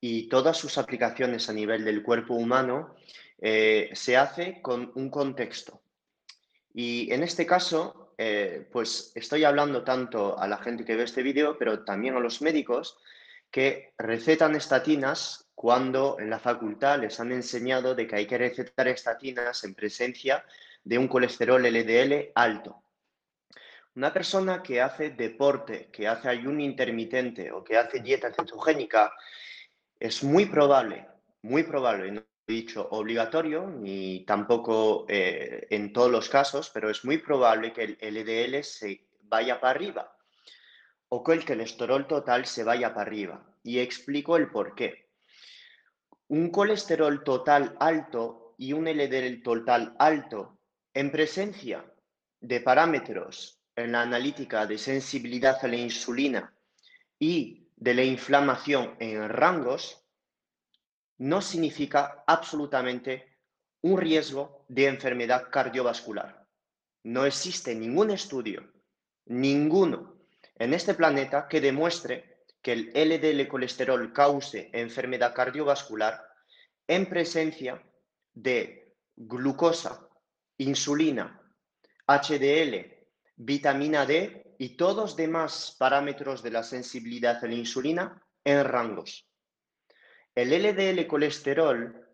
y 0.00 0.30
todas 0.30 0.56
sus 0.56 0.78
aplicaciones 0.78 1.50
a 1.50 1.52
nivel 1.52 1.84
del 1.84 2.02
cuerpo 2.02 2.32
humano 2.32 2.96
eh, 3.38 3.90
se 3.92 4.16
hace 4.16 4.62
con 4.62 4.92
un 4.94 5.10
contexto. 5.10 5.82
Y 6.72 7.12
en 7.12 7.22
este 7.22 7.44
caso, 7.44 8.14
eh, 8.16 8.66
pues 8.72 9.12
estoy 9.14 9.44
hablando 9.44 9.84
tanto 9.84 10.38
a 10.38 10.48
la 10.48 10.56
gente 10.56 10.86
que 10.86 10.96
ve 10.96 11.02
este 11.02 11.22
vídeo, 11.22 11.58
pero 11.58 11.84
también 11.84 12.16
a 12.16 12.20
los 12.20 12.40
médicos, 12.40 12.96
que 13.52 13.92
recetan 13.98 14.56
estatinas 14.56 15.46
cuando 15.54 16.16
en 16.18 16.30
la 16.30 16.38
facultad 16.38 16.98
les 16.98 17.20
han 17.20 17.30
enseñado 17.32 17.94
de 17.94 18.06
que 18.06 18.16
hay 18.16 18.26
que 18.26 18.38
recetar 18.38 18.88
estatinas 18.88 19.62
en 19.64 19.74
presencia 19.74 20.44
de 20.82 20.96
un 20.96 21.06
colesterol 21.06 21.62
LDL 21.62 22.32
alto. 22.34 22.82
Una 23.94 24.10
persona 24.10 24.62
que 24.62 24.80
hace 24.80 25.10
deporte, 25.10 25.90
que 25.92 26.08
hace 26.08 26.30
ayuno 26.30 26.62
intermitente 26.62 27.52
o 27.52 27.62
que 27.62 27.76
hace 27.76 28.00
dieta 28.00 28.32
cetogénica, 28.32 29.12
es 30.00 30.24
muy 30.24 30.46
probable, 30.46 31.06
muy 31.42 31.62
probable, 31.62 32.10
no 32.10 32.24
he 32.48 32.52
dicho 32.52 32.88
obligatorio 32.90 33.68
ni 33.68 34.24
tampoco 34.24 35.04
eh, 35.08 35.66
en 35.68 35.92
todos 35.92 36.10
los 36.10 36.30
casos, 36.30 36.70
pero 36.72 36.88
es 36.88 37.04
muy 37.04 37.18
probable 37.18 37.74
que 37.74 37.84
el 37.84 37.98
LDL 38.00 38.64
se 38.64 39.04
vaya 39.24 39.60
para 39.60 39.72
arriba 39.72 40.16
o 41.14 41.22
que 41.22 41.32
el 41.32 41.44
colesterol 41.44 42.06
total 42.06 42.46
se 42.46 42.64
vaya 42.64 42.94
para 42.94 43.02
arriba. 43.02 43.44
Y 43.62 43.80
explico 43.80 44.38
el 44.38 44.50
por 44.50 44.74
qué. 44.74 45.10
Un 46.28 46.48
colesterol 46.48 47.22
total 47.22 47.76
alto 47.80 48.54
y 48.56 48.72
un 48.72 48.86
LDL 48.86 49.42
total 49.42 49.94
alto 49.98 50.58
en 50.94 51.12
presencia 51.12 51.84
de 52.40 52.62
parámetros 52.62 53.60
en 53.76 53.92
la 53.92 54.00
analítica 54.00 54.64
de 54.64 54.78
sensibilidad 54.78 55.62
a 55.62 55.68
la 55.68 55.76
insulina 55.76 56.54
y 57.18 57.68
de 57.76 57.92
la 57.92 58.04
inflamación 58.04 58.96
en 58.98 59.28
rangos, 59.28 60.02
no 61.18 61.42
significa 61.42 62.24
absolutamente 62.26 63.38
un 63.82 64.00
riesgo 64.00 64.64
de 64.66 64.86
enfermedad 64.86 65.50
cardiovascular. 65.50 66.46
No 67.04 67.26
existe 67.26 67.74
ningún 67.74 68.12
estudio, 68.12 68.72
ninguno, 69.26 70.11
en 70.62 70.74
este 70.74 70.94
planeta 70.94 71.48
que 71.48 71.60
demuestre 71.60 72.44
que 72.62 72.70
el 72.70 72.92
LDL 72.94 73.48
colesterol 73.48 74.12
cause 74.12 74.70
enfermedad 74.72 75.34
cardiovascular 75.34 76.22
en 76.86 77.06
presencia 77.06 77.82
de 78.32 78.94
glucosa, 79.16 80.08
insulina, 80.58 81.42
HDL, 82.06 82.76
vitamina 83.34 84.06
D 84.06 84.54
y 84.56 84.76
todos 84.76 85.16
demás 85.16 85.74
parámetros 85.76 86.44
de 86.44 86.52
la 86.52 86.62
sensibilidad 86.62 87.44
a 87.44 87.48
la 87.48 87.54
insulina 87.54 88.22
en 88.44 88.62
rangos. 88.62 89.28
El 90.32 90.50
LDL 90.50 91.08
colesterol 91.08 92.08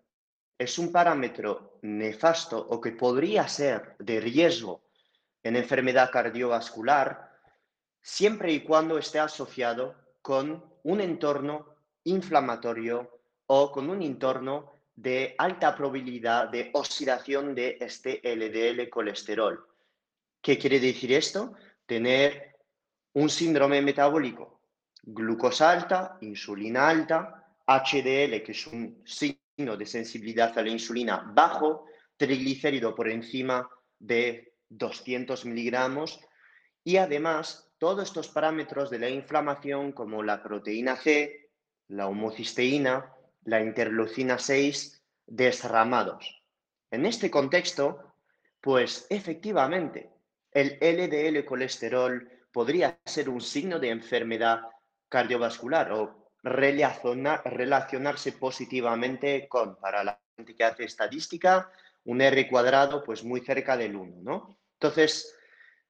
es 0.56 0.78
un 0.78 0.90
parámetro 0.90 1.78
nefasto 1.82 2.58
o 2.58 2.80
que 2.80 2.92
podría 2.92 3.46
ser 3.46 3.94
de 3.98 4.20
riesgo 4.20 4.88
en 5.42 5.56
enfermedad 5.56 6.10
cardiovascular 6.10 7.27
siempre 8.08 8.50
y 8.52 8.60
cuando 8.60 8.96
esté 8.96 9.18
asociado 9.18 9.94
con 10.22 10.64
un 10.84 11.00
entorno 11.02 11.76
inflamatorio 12.04 13.20
o 13.46 13.70
con 13.70 13.90
un 13.90 14.02
entorno 14.02 14.72
de 14.96 15.34
alta 15.36 15.76
probabilidad 15.76 16.48
de 16.48 16.70
oxidación 16.72 17.54
de 17.54 17.76
este 17.78 18.22
LDL 18.24 18.88
colesterol. 18.88 19.62
¿Qué 20.40 20.56
quiere 20.56 20.80
decir 20.80 21.12
esto? 21.12 21.52
Tener 21.84 22.56
un 23.12 23.28
síndrome 23.28 23.82
metabólico, 23.82 24.62
glucosa 25.02 25.70
alta, 25.70 26.16
insulina 26.22 26.88
alta, 26.88 27.46
HDL, 27.66 28.42
que 28.42 28.52
es 28.52 28.66
un 28.68 29.02
signo 29.04 29.76
de 29.76 29.84
sensibilidad 29.84 30.58
a 30.58 30.62
la 30.62 30.70
insulina 30.70 31.30
bajo, 31.34 31.84
triglicérido 32.16 32.94
por 32.94 33.10
encima 33.10 33.68
de 33.98 34.54
200 34.70 35.44
miligramos 35.44 36.18
y 36.82 36.96
además 36.96 37.67
todos 37.78 38.08
estos 38.08 38.28
parámetros 38.28 38.90
de 38.90 38.98
la 38.98 39.08
inflamación 39.08 39.92
como 39.92 40.22
la 40.22 40.42
proteína 40.42 40.96
C, 40.96 41.50
la 41.88 42.08
homocisteína, 42.08 43.14
la 43.44 43.60
interleucina 43.60 44.38
6 44.38 45.02
desramados. 45.26 46.42
En 46.90 47.06
este 47.06 47.30
contexto, 47.30 48.14
pues 48.60 49.06
efectivamente, 49.10 50.10
el 50.50 50.78
LDL 50.80 51.44
colesterol 51.44 52.28
podría 52.52 52.98
ser 53.04 53.28
un 53.28 53.40
signo 53.40 53.78
de 53.78 53.90
enfermedad 53.90 54.62
cardiovascular 55.08 55.92
o 55.92 56.30
relacionarse 56.42 58.32
positivamente 58.32 59.46
con, 59.48 59.76
para 59.76 60.02
la 60.04 60.20
gente 60.36 60.54
que 60.54 60.64
hace 60.64 60.84
estadística, 60.84 61.70
un 62.04 62.20
R 62.20 62.48
cuadrado 62.48 63.02
pues 63.04 63.22
muy 63.24 63.40
cerca 63.40 63.76
del 63.76 63.96
1, 63.96 64.22
¿no? 64.22 64.58
Entonces, 64.74 65.37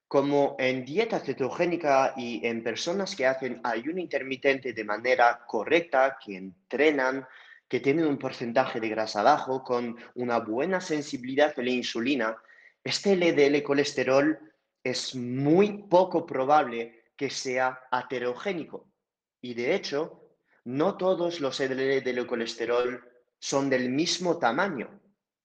como 0.09 0.55
en 0.57 0.83
dieta 0.83 1.19
cetogénica 1.19 2.15
y 2.17 2.45
en 2.45 2.63
personas 2.63 3.15
que 3.15 3.27
hacen 3.27 3.61
ayuno 3.63 3.99
intermitente 3.99 4.73
de 4.73 4.83
manera 4.83 5.45
correcta, 5.45 6.17
que 6.19 6.35
entrenan, 6.35 7.27
que 7.67 7.79
tienen 7.79 8.07
un 8.07 8.17
porcentaje 8.17 8.79
de 8.79 8.89
grasa 8.89 9.21
bajo, 9.21 9.63
con 9.63 9.95
una 10.15 10.39
buena 10.39 10.81
sensibilidad 10.81 11.53
a 11.55 11.61
la 11.61 11.69
insulina, 11.69 12.35
este 12.83 13.15
LDL 13.15 13.61
colesterol 13.61 14.39
es 14.83 15.13
muy 15.13 15.83
poco 15.83 16.25
probable 16.25 17.03
que 17.15 17.29
sea 17.29 17.79
aterogénico. 17.91 18.87
Y 19.41 19.53
de 19.53 19.75
hecho, 19.75 20.23
no 20.63 20.97
todos 20.97 21.39
los 21.39 21.59
LDL 21.59 22.25
colesterol 22.25 23.07
son 23.37 23.69
del 23.69 23.91
mismo 23.91 24.39
tamaño. 24.39 24.89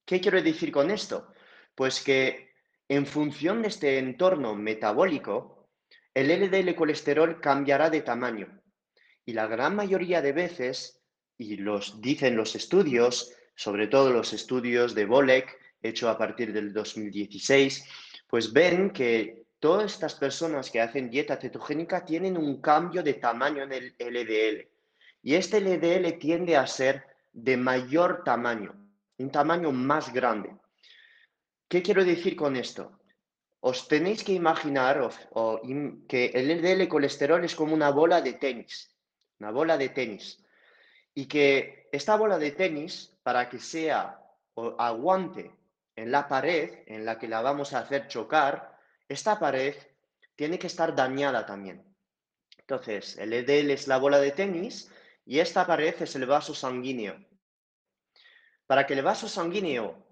¿Qué 0.06 0.22
quiero 0.22 0.40
decir 0.40 0.72
con 0.72 0.90
esto? 0.90 1.34
Pues 1.74 2.02
que 2.02 2.53
en 2.88 3.06
función 3.06 3.62
de 3.62 3.68
este 3.68 3.98
entorno 3.98 4.54
metabólico, 4.54 5.68
el 6.12 6.28
LDL 6.28 6.74
colesterol 6.74 7.40
cambiará 7.40 7.90
de 7.90 8.02
tamaño. 8.02 8.60
Y 9.24 9.32
la 9.32 9.46
gran 9.46 9.74
mayoría 9.74 10.20
de 10.20 10.32
veces, 10.32 11.02
y 11.38 11.56
los 11.56 12.00
dicen 12.00 12.36
los 12.36 12.54
estudios, 12.54 13.32
sobre 13.56 13.86
todo 13.86 14.10
los 14.10 14.32
estudios 14.32 14.94
de 14.94 15.06
Bolek, 15.06 15.58
hecho 15.82 16.08
a 16.08 16.18
partir 16.18 16.52
del 16.52 16.72
2016, 16.72 17.84
pues 18.28 18.52
ven 18.52 18.90
que 18.90 19.44
todas 19.58 19.92
estas 19.92 20.14
personas 20.14 20.70
que 20.70 20.80
hacen 20.80 21.10
dieta 21.10 21.36
cetogénica 21.36 22.04
tienen 22.04 22.36
un 22.36 22.60
cambio 22.60 23.02
de 23.02 23.14
tamaño 23.14 23.62
en 23.62 23.72
el 23.72 23.94
LDL. 23.98 24.68
Y 25.22 25.34
este 25.34 25.60
LDL 25.60 26.18
tiende 26.18 26.56
a 26.56 26.66
ser 26.66 27.04
de 27.32 27.56
mayor 27.56 28.22
tamaño, 28.24 28.74
un 29.18 29.30
tamaño 29.30 29.72
más 29.72 30.12
grande. 30.12 30.50
¿Qué 31.74 31.82
quiero 31.82 32.04
decir 32.04 32.36
con 32.36 32.54
esto? 32.54 33.00
Os 33.58 33.88
tenéis 33.88 34.22
que 34.22 34.30
imaginar 34.30 35.10
que 36.06 36.26
el 36.26 36.48
LDL 36.48 36.86
colesterol 36.86 37.44
es 37.44 37.56
como 37.56 37.74
una 37.74 37.90
bola 37.90 38.20
de 38.20 38.34
tenis, 38.34 38.94
una 39.40 39.50
bola 39.50 39.76
de 39.76 39.88
tenis. 39.88 40.38
Y 41.14 41.26
que 41.26 41.88
esta 41.90 42.14
bola 42.14 42.38
de 42.38 42.52
tenis, 42.52 43.18
para 43.24 43.48
que 43.48 43.58
sea 43.58 44.22
o 44.54 44.76
aguante 44.78 45.50
en 45.96 46.12
la 46.12 46.28
pared 46.28 46.84
en 46.86 47.04
la 47.04 47.18
que 47.18 47.26
la 47.26 47.42
vamos 47.42 47.72
a 47.72 47.80
hacer 47.80 48.06
chocar, 48.06 48.78
esta 49.08 49.40
pared 49.40 49.74
tiene 50.36 50.60
que 50.60 50.68
estar 50.68 50.94
dañada 50.94 51.44
también. 51.44 51.82
Entonces, 52.56 53.18
el 53.18 53.30
LDL 53.30 53.72
es 53.72 53.88
la 53.88 53.98
bola 53.98 54.20
de 54.20 54.30
tenis 54.30 54.92
y 55.26 55.40
esta 55.40 55.66
pared 55.66 55.96
es 56.00 56.14
el 56.14 56.26
vaso 56.26 56.54
sanguíneo. 56.54 57.16
Para 58.64 58.86
que 58.86 58.94
el 58.94 59.02
vaso 59.02 59.28
sanguíneo 59.28 60.03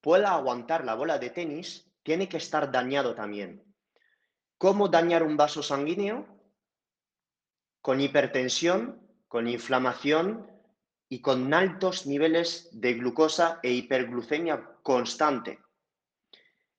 pueda 0.00 0.32
aguantar 0.32 0.84
la 0.84 0.94
bola 0.94 1.18
de 1.18 1.30
tenis, 1.30 1.90
tiene 2.02 2.28
que 2.28 2.38
estar 2.38 2.70
dañado 2.70 3.14
también. 3.14 3.62
¿Cómo 4.58 4.88
dañar 4.88 5.22
un 5.22 5.36
vaso 5.36 5.62
sanguíneo? 5.62 6.26
Con 7.80 8.00
hipertensión, 8.00 9.00
con 9.28 9.48
inflamación 9.48 10.50
y 11.08 11.20
con 11.20 11.52
altos 11.54 12.06
niveles 12.06 12.68
de 12.72 12.94
glucosa 12.94 13.58
e 13.62 13.70
hiperglucemia 13.72 14.76
constante. 14.82 15.60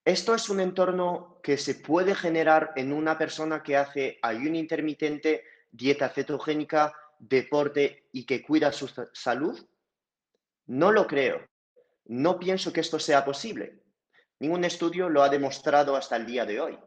Esto 0.04 0.34
es 0.34 0.50
un 0.50 0.60
entorno 0.60 1.40
que 1.44 1.58
se 1.58 1.76
puede 1.76 2.16
generar 2.16 2.72
en 2.76 2.92
una 2.92 3.18
persona 3.18 3.62
que 3.62 3.78
hace 3.78 4.18
ayuno 4.22 4.58
intermitente, 4.58 5.44
dieta 5.72 6.10
cetogénica, 6.10 6.94
deporte 7.20 8.10
y 8.12 8.26
que 8.26 8.42
cuida 8.42 8.72
su 8.72 8.88
salud. 9.14 9.64
No 10.66 10.92
lo 10.92 11.06
creo. 11.06 11.51
No 12.12 12.38
pienso 12.38 12.74
que 12.74 12.82
esto 12.82 13.00
sea 13.00 13.24
posible. 13.24 13.84
Ningún 14.40 14.66
estudio 14.66 15.08
lo 15.08 15.24
ha 15.24 15.30
demostrado 15.30 15.96
hasta 15.96 16.18
el 16.18 16.26
día 16.26 16.46
de 16.46 16.60
hoy, 16.60 16.78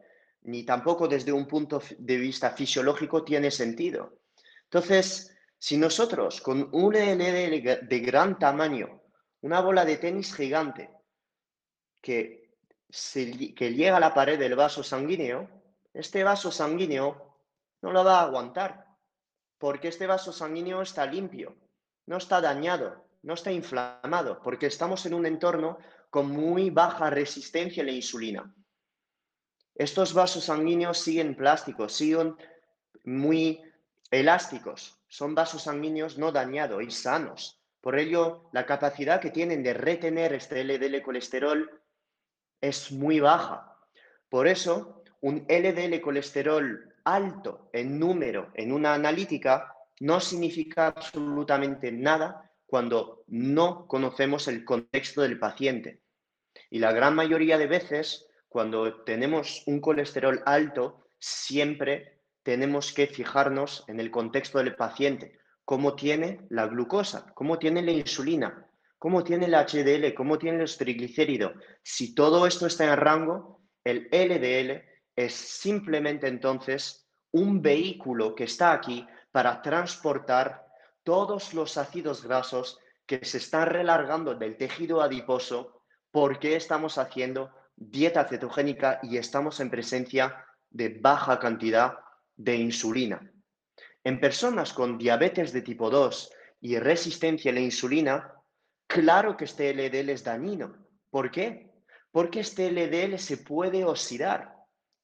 ni 0.43 0.63
tampoco 0.63 1.07
desde 1.07 1.31
un 1.31 1.47
punto 1.47 1.81
de 1.97 2.17
vista 2.17 2.51
fisiológico 2.51 3.23
tiene 3.23 3.49
sentido. 3.49 4.19
Entonces, 4.65 5.35
si 5.57 5.77
nosotros 5.77 6.41
con 6.41 6.69
un 6.73 6.93
LDL 6.93 7.87
de 7.87 7.99
gran 8.01 8.37
tamaño, 8.37 9.01
una 9.41 9.61
bola 9.61 9.83
de 9.83 9.97
tenis 9.97 10.31
gigante, 10.31 10.91
que, 12.03 12.51
que 13.55 13.73
llega 13.73 13.97
a 13.97 13.99
la 13.99 14.13
pared 14.13 14.37
del 14.37 14.55
vaso 14.55 14.83
sanguíneo, 14.83 15.49
este 15.91 16.23
vaso 16.23 16.51
sanguíneo 16.51 17.39
no 17.81 17.91
lo 17.91 18.03
va 18.03 18.19
a 18.19 18.25
aguantar, 18.25 18.85
porque 19.57 19.87
este 19.87 20.05
vaso 20.05 20.31
sanguíneo 20.31 20.83
está 20.83 21.03
limpio, 21.07 21.57
no 22.05 22.17
está 22.17 22.41
dañado, 22.41 23.04
no 23.25 23.33
está 23.33 23.51
inflamado, 23.51 24.39
porque 24.43 24.67
estamos 24.67 25.05
en 25.07 25.15
un 25.15 25.25
entorno 25.25 25.79
con 26.11 26.29
muy 26.29 26.69
baja 26.69 27.09
resistencia 27.09 27.81
a 27.81 27.85
la 27.87 27.91
insulina. 27.91 28.53
Estos 29.73 30.13
vasos 30.13 30.45
sanguíneos 30.45 30.99
siguen 30.99 31.35
plásticos, 31.35 31.93
siguen 31.93 32.35
muy 33.03 33.61
elásticos, 34.11 35.01
son 35.07 35.33
vasos 35.33 35.63
sanguíneos 35.63 36.19
no 36.19 36.31
dañados 36.31 36.83
y 36.83 36.91
sanos. 36.91 37.59
Por 37.81 37.97
ello, 37.97 38.47
la 38.53 38.67
capacidad 38.67 39.19
que 39.19 39.31
tienen 39.31 39.63
de 39.63 39.73
retener 39.73 40.33
este 40.33 40.63
LDL 40.63 41.01
colesterol 41.01 41.81
es 42.61 42.91
muy 42.91 43.19
baja. 43.19 43.75
Por 44.29 44.47
eso, 44.47 45.03
un 45.21 45.45
LDL 45.49 45.99
colesterol 45.99 46.93
alto 47.03 47.69
en 47.73 47.97
número 47.97 48.51
en 48.53 48.71
una 48.71 48.93
analítica 48.93 49.75
no 49.99 50.19
significa 50.19 50.87
absolutamente 50.87 51.91
nada 51.91 52.44
cuando 52.65 53.23
no 53.27 53.87
conocemos 53.87 54.47
el 54.47 54.65
contexto 54.65 55.21
del 55.21 55.39
paciente. 55.39 56.01
Y 56.69 56.79
la 56.79 56.91
gran 56.91 57.15
mayoría 57.15 57.57
de 57.57 57.67
veces, 57.67 58.27
cuando 58.47 59.03
tenemos 59.03 59.63
un 59.67 59.79
colesterol 59.81 60.41
alto, 60.45 61.07
siempre 61.19 62.21
tenemos 62.43 62.93
que 62.93 63.07
fijarnos 63.07 63.83
en 63.87 63.99
el 63.99 64.11
contexto 64.11 64.59
del 64.59 64.75
paciente, 64.75 65.39
cómo 65.63 65.95
tiene 65.95 66.41
la 66.49 66.67
glucosa, 66.67 67.31
cómo 67.33 67.57
tiene 67.57 67.81
la 67.81 67.91
insulina, 67.91 68.67
cómo 68.99 69.23
tiene 69.23 69.47
el 69.47 69.53
HDL, 69.53 70.13
cómo 70.13 70.37
tiene 70.37 70.59
los 70.59 70.77
triglicéridos. 70.77 71.53
Si 71.83 72.13
todo 72.13 72.45
esto 72.45 72.67
está 72.67 72.85
en 72.85 72.97
rango, 72.97 73.61
el 73.83 74.07
LDL 74.11 74.83
es 75.15 75.33
simplemente 75.33 76.27
entonces 76.27 77.07
un 77.31 77.61
vehículo 77.61 78.35
que 78.35 78.45
está 78.45 78.71
aquí 78.73 79.05
para 79.31 79.61
transportar 79.61 80.64
todos 81.05 81.53
los 81.53 81.77
ácidos 81.77 82.23
grasos 82.25 82.79
que 83.05 83.23
se 83.23 83.37
están 83.37 83.67
relargando 83.67 84.33
del 84.35 84.57
tejido 84.57 85.01
adiposo 85.01 85.81
porque 86.11 86.55
estamos 86.55 86.97
haciendo 86.97 87.51
dieta 87.75 88.25
cetogénica 88.25 88.99
y 89.03 89.17
estamos 89.17 89.59
en 89.59 89.69
presencia 89.69 90.45
de 90.69 90.89
baja 90.89 91.39
cantidad 91.39 91.99
de 92.35 92.55
insulina. 92.55 93.31
En 94.03 94.19
personas 94.19 94.73
con 94.73 94.97
diabetes 94.97 95.53
de 95.53 95.61
tipo 95.61 95.89
2 95.89 96.31
y 96.61 96.79
resistencia 96.79 97.51
a 97.51 97.53
la 97.53 97.59
insulina, 97.59 98.33
claro 98.87 99.37
que 99.37 99.45
este 99.45 99.73
LDL 99.73 100.09
es 100.09 100.23
dañino. 100.23 100.75
¿Por 101.11 101.29
qué? 101.29 101.71
Porque 102.11 102.39
este 102.39 102.71
LDL 102.71 103.19
se 103.19 103.37
puede 103.37 103.85
oxidar 103.85 104.55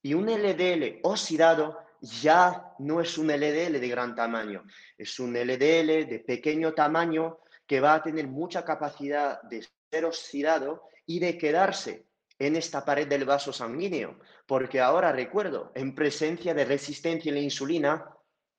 y 0.02 0.14
un 0.14 0.26
LDL 0.26 1.00
oxidado 1.04 1.81
ya 2.02 2.74
no 2.80 3.00
es 3.00 3.16
un 3.16 3.28
LDL 3.28 3.80
de 3.80 3.88
gran 3.88 4.14
tamaño, 4.14 4.64
es 4.98 5.20
un 5.20 5.32
LDL 5.32 6.08
de 6.08 6.22
pequeño 6.26 6.74
tamaño 6.74 7.38
que 7.66 7.80
va 7.80 7.94
a 7.94 8.02
tener 8.02 8.26
mucha 8.26 8.64
capacidad 8.64 9.40
de 9.42 9.66
ser 9.90 10.04
oxidado 10.04 10.88
y 11.06 11.20
de 11.20 11.38
quedarse 11.38 12.06
en 12.38 12.56
esta 12.56 12.84
pared 12.84 13.06
del 13.06 13.24
vaso 13.24 13.52
sanguíneo, 13.52 14.18
porque 14.46 14.80
ahora 14.80 15.12
recuerdo, 15.12 15.70
en 15.76 15.94
presencia 15.94 16.54
de 16.54 16.64
resistencia 16.64 17.30
a 17.30 17.34
la 17.36 17.40
insulina, 17.40 18.04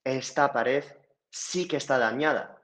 esta 0.03 0.53
pared 0.53 0.85
sí 1.29 1.67
que 1.67 1.77
está 1.77 1.97
dañada. 1.97 2.61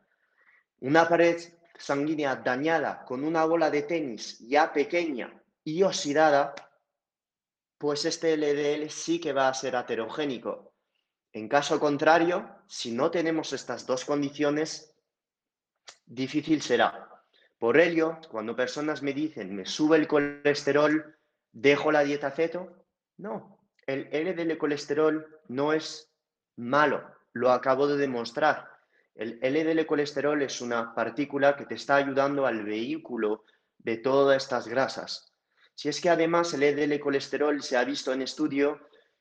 Una 0.79 1.09
pared 1.09 1.37
sanguínea 1.77 2.37
dañada 2.37 3.03
con 3.03 3.25
una 3.25 3.43
bola 3.43 3.69
de 3.69 3.81
tenis 3.81 4.39
ya 4.47 4.71
pequeña 4.71 5.41
y 5.63 5.83
oxidada, 5.83 6.55
pues 7.77 8.05
este 8.05 8.37
LDL 8.37 8.89
sí 8.89 9.19
que 9.19 9.33
va 9.33 9.49
a 9.49 9.53
ser 9.53 9.75
aterogénico. 9.75 10.68
En 11.31 11.47
caso 11.47 11.79
contrario, 11.79 12.49
si 12.67 12.91
no 12.91 13.11
tenemos 13.11 13.53
estas 13.53 13.85
dos 13.85 14.03
condiciones, 14.03 14.95
difícil 16.05 16.61
será. 16.61 17.07
Por 17.59 17.79
ello, 17.79 18.17
cuando 18.31 18.55
personas 18.55 19.03
me 19.03 19.13
dicen, 19.13 19.55
me 19.55 19.65
sube 19.65 19.97
el 19.97 20.07
colesterol, 20.07 21.17
dejo 21.51 21.91
la 21.91 22.03
dieta 22.03 22.31
ceto, 22.31 22.85
no, 23.17 23.59
el 23.85 24.09
LDL 24.11 24.57
colesterol 24.57 25.41
no 25.49 25.73
es 25.73 26.11
malo, 26.55 27.03
lo 27.33 27.51
acabo 27.51 27.85
de 27.87 27.97
demostrar. 27.97 28.67
El 29.13 29.39
LDL 29.41 29.85
colesterol 29.85 30.41
es 30.41 30.61
una 30.61 30.95
partícula 30.95 31.55
que 31.55 31.65
te 31.65 31.75
está 31.75 31.97
ayudando 31.97 32.45
al 32.45 32.63
vehículo 32.63 33.43
de 33.77 33.97
todas 33.97 34.41
estas 34.41 34.67
grasas. 34.67 35.33
Si 35.75 35.89
es 35.89 36.01
que 36.01 36.09
además 36.09 36.53
el 36.53 36.61
LDL 36.61 36.99
colesterol 36.99 37.61
se 37.61 37.77
ha 37.77 37.83
visto 37.83 38.13
en 38.13 38.21
estudio 38.21 38.79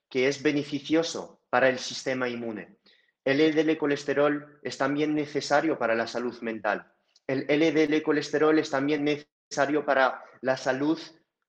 que 0.09 0.29
es 0.29 0.43
beneficioso 0.43 1.38
para 1.51 1.69
el 1.69 1.79
sistema 1.79 2.29
inmune. 2.29 2.79
El 3.25 3.39
LDL 3.39 3.77
colesterol 3.77 4.61
es 4.63 4.79
también 4.79 5.15
necesario 5.15 5.79
para 5.79 5.95
la 5.95 6.07
salud 6.07 6.39
mental 6.41 6.93
el 7.29 7.47
LDL 7.47 8.03
colesterol 8.03 8.59
es 8.59 8.71
también 8.71 9.05
necesario 9.05 9.85
para 9.85 10.25
la 10.41 10.57
salud 10.57 10.99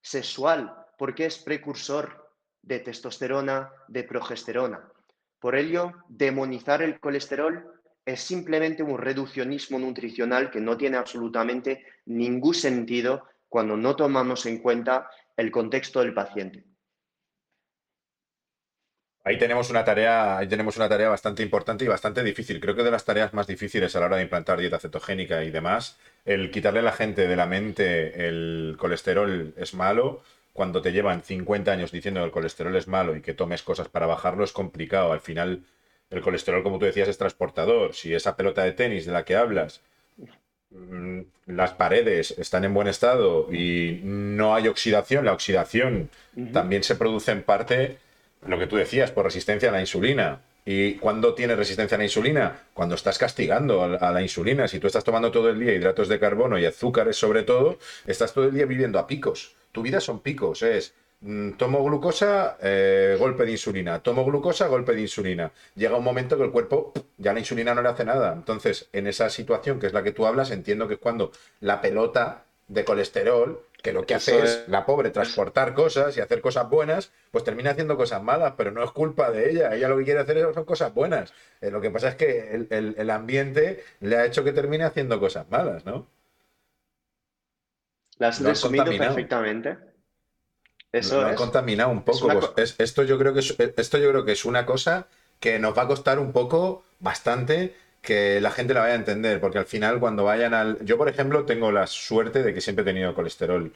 sexual 0.01 0.75
porque 0.97 1.25
es 1.25 1.39
precursor 1.39 2.35
de 2.61 2.79
testosterona, 2.79 3.71
de 3.87 4.03
progesterona. 4.03 4.91
Por 5.39 5.55
ello, 5.55 5.93
demonizar 6.09 6.81
el 6.81 6.99
colesterol 6.99 7.81
es 8.05 8.19
simplemente 8.19 8.83
un 8.83 8.97
reduccionismo 8.97 9.79
nutricional 9.79 10.51
que 10.51 10.59
no 10.59 10.75
tiene 10.75 10.97
absolutamente 10.97 11.85
ningún 12.05 12.53
sentido 12.53 13.23
cuando 13.47 13.77
no 13.77 13.95
tomamos 13.95 14.45
en 14.45 14.61
cuenta 14.61 15.09
el 15.37 15.49
contexto 15.49 16.01
del 16.01 16.13
paciente. 16.13 16.65
Ahí 19.29 19.37
tenemos 19.37 19.69
una 19.69 19.85
tarea, 19.85 20.39
ahí 20.39 20.47
tenemos 20.47 20.75
una 20.77 20.89
tarea 20.89 21.07
bastante 21.07 21.43
importante 21.43 21.85
y 21.85 21.87
bastante 21.87 22.23
difícil. 22.23 22.59
Creo 22.59 22.75
que 22.75 22.81
de 22.81 22.89
las 22.89 23.05
tareas 23.05 23.31
más 23.31 23.45
difíciles 23.45 23.95
a 23.95 23.99
la 23.99 24.07
hora 24.07 24.15
de 24.15 24.23
implantar 24.23 24.57
dieta 24.57 24.79
cetogénica 24.79 25.43
y 25.43 25.51
demás, 25.51 25.99
el 26.25 26.49
quitarle 26.49 26.79
a 26.79 26.81
la 26.81 26.93
gente 26.93 27.27
de 27.27 27.35
la 27.35 27.45
mente 27.45 28.27
el 28.27 28.75
colesterol 28.79 29.53
es 29.55 29.75
malo, 29.75 30.23
cuando 30.51 30.81
te 30.81 30.91
llevan 30.91 31.21
50 31.21 31.71
años 31.71 31.91
diciendo 31.91 32.21
que 32.21 32.25
el 32.25 32.31
colesterol 32.31 32.75
es 32.75 32.87
malo 32.87 33.15
y 33.15 33.21
que 33.21 33.35
tomes 33.35 33.61
cosas 33.61 33.87
para 33.87 34.07
bajarlo 34.07 34.43
es 34.43 34.51
complicado. 34.51 35.11
Al 35.11 35.19
final, 35.19 35.61
el 36.09 36.21
colesterol, 36.21 36.63
como 36.63 36.79
tú 36.79 36.85
decías, 36.85 37.07
es 37.07 37.19
transportador. 37.19 37.93
Si 37.93 38.15
esa 38.15 38.35
pelota 38.35 38.63
de 38.63 38.71
tenis 38.71 39.05
de 39.05 39.11
la 39.11 39.25
que 39.25 39.35
hablas, 39.35 39.81
mm, 40.71 41.19
las 41.45 41.73
paredes 41.73 42.31
están 42.39 42.63
en 42.63 42.73
buen 42.73 42.87
estado 42.87 43.53
y 43.53 44.01
no 44.03 44.55
hay 44.55 44.67
oxidación, 44.67 45.25
la 45.25 45.33
oxidación 45.33 46.09
también 46.51 46.81
se 46.81 46.95
produce 46.95 47.31
en 47.31 47.43
parte 47.43 47.99
lo 48.45 48.59
que 48.59 48.67
tú 48.67 48.77
decías, 48.77 49.11
por 49.11 49.25
resistencia 49.25 49.69
a 49.69 49.71
la 49.71 49.81
insulina. 49.81 50.41
¿Y 50.65 50.95
cuándo 50.95 51.33
tienes 51.33 51.57
resistencia 51.57 51.95
a 51.95 51.97
la 51.97 52.03
insulina? 52.03 52.67
Cuando 52.73 52.95
estás 52.95 53.17
castigando 53.17 53.83
a 53.83 54.11
la 54.11 54.21
insulina. 54.21 54.67
Si 54.67 54.79
tú 54.79 54.87
estás 54.87 55.03
tomando 55.03 55.31
todo 55.31 55.49
el 55.49 55.59
día 55.59 55.73
hidratos 55.73 56.07
de 56.07 56.19
carbono 56.19 56.59
y 56.59 56.65
azúcares 56.65 57.17
sobre 57.17 57.43
todo, 57.43 57.79
estás 58.05 58.33
todo 58.33 58.45
el 58.45 58.53
día 58.53 58.65
viviendo 58.65 58.99
a 58.99 59.07
picos. 59.07 59.55
Tu 59.71 59.81
vida 59.81 59.99
son 59.99 60.19
picos, 60.19 60.61
es 60.61 60.93
mm, 61.21 61.51
tomo 61.53 61.83
glucosa, 61.83 62.57
eh, 62.61 63.15
golpe 63.19 63.45
de 63.45 63.51
insulina, 63.51 63.99
tomo 63.99 64.25
glucosa, 64.25 64.67
golpe 64.67 64.93
de 64.93 65.01
insulina. 65.01 65.51
Llega 65.75 65.95
un 65.95 66.03
momento 66.03 66.37
que 66.37 66.43
el 66.43 66.51
cuerpo 66.51 66.93
ya 67.17 67.33
la 67.33 67.39
insulina 67.39 67.73
no 67.73 67.81
le 67.81 67.89
hace 67.89 68.05
nada. 68.05 68.33
Entonces, 68.33 68.89
en 68.93 69.07
esa 69.07 69.29
situación 69.29 69.79
que 69.79 69.87
es 69.87 69.93
la 69.93 70.03
que 70.03 70.11
tú 70.11 70.25
hablas, 70.25 70.51
entiendo 70.51 70.87
que 70.87 70.95
es 70.95 70.99
cuando 70.99 71.31
la 71.61 71.81
pelota 71.81 72.45
de 72.69 72.85
colesterol 72.85 73.61
que 73.81 73.93
lo 73.93 74.05
que 74.05 74.15
hace 74.15 74.43
es 74.43 74.63
la 74.67 74.85
pobre 74.85 75.09
transportar 75.09 75.73
cosas 75.73 76.15
y 76.17 76.21
hacer 76.21 76.41
cosas 76.41 76.69
buenas, 76.69 77.11
pues 77.31 77.43
termina 77.43 77.71
haciendo 77.71 77.95
cosas 77.97 78.21
malas, 78.21 78.53
pero 78.57 78.71
no 78.71 78.83
es 78.83 78.91
culpa 78.91 79.31
de 79.31 79.51
ella. 79.51 79.73
Ella 79.73 79.87
lo 79.87 79.97
que 79.97 80.03
quiere 80.03 80.19
hacer 80.19 80.53
son 80.53 80.65
cosas 80.65 80.93
buenas. 80.93 81.33
Eh, 81.61 81.71
lo 81.71 81.79
que 81.79 81.89
pasa 81.89 82.09
es 82.09 82.15
que 82.15 82.67
el, 82.69 83.09
ambiente 83.09 83.83
le 84.01 84.17
ha 84.17 84.25
hecho 84.25 84.43
que 84.43 84.51
termine 84.51 84.83
haciendo 84.83 85.19
cosas 85.19 85.49
malas, 85.49 85.85
¿no? 85.85 86.07
Las 88.17 88.39
has 88.39 88.45
resumido 88.45 88.85
perfectamente. 88.85 89.77
Eso 90.91 91.21
lo 91.21 91.27
han 91.27 91.35
contaminado 91.35 91.89
un 91.89 92.03
poco. 92.03 92.27
Pues 92.55 92.75
esto, 92.79 93.03
yo 93.03 93.17
creo 93.17 93.33
que 93.33 93.39
esto 93.39 93.97
yo 93.97 94.09
creo 94.09 94.25
que 94.25 94.33
es 94.33 94.43
una 94.43 94.65
cosa 94.65 95.07
que 95.39 95.57
nos 95.57 95.77
va 95.77 95.83
a 95.83 95.87
costar 95.87 96.19
un 96.19 96.33
poco, 96.33 96.83
bastante, 96.99 97.75
que 98.01 98.39
la 98.41 98.51
gente 98.51 98.73
la 98.73 98.81
vaya 98.81 98.93
a 98.93 98.97
entender, 98.97 99.39
porque 99.39 99.57
al 99.59 99.65
final 99.65 99.99
cuando 99.99 100.23
vayan 100.23 100.53
al... 100.53 100.83
Yo, 100.85 100.97
por 100.97 101.09
ejemplo, 101.09 101.45
tengo 101.45 101.71
la 101.71 101.87
suerte 101.87 102.43
de 102.43 102.53
que 102.53 102.61
siempre 102.61 102.83
he 102.83 102.85
tenido 102.85 103.13
colesterol 103.13 103.71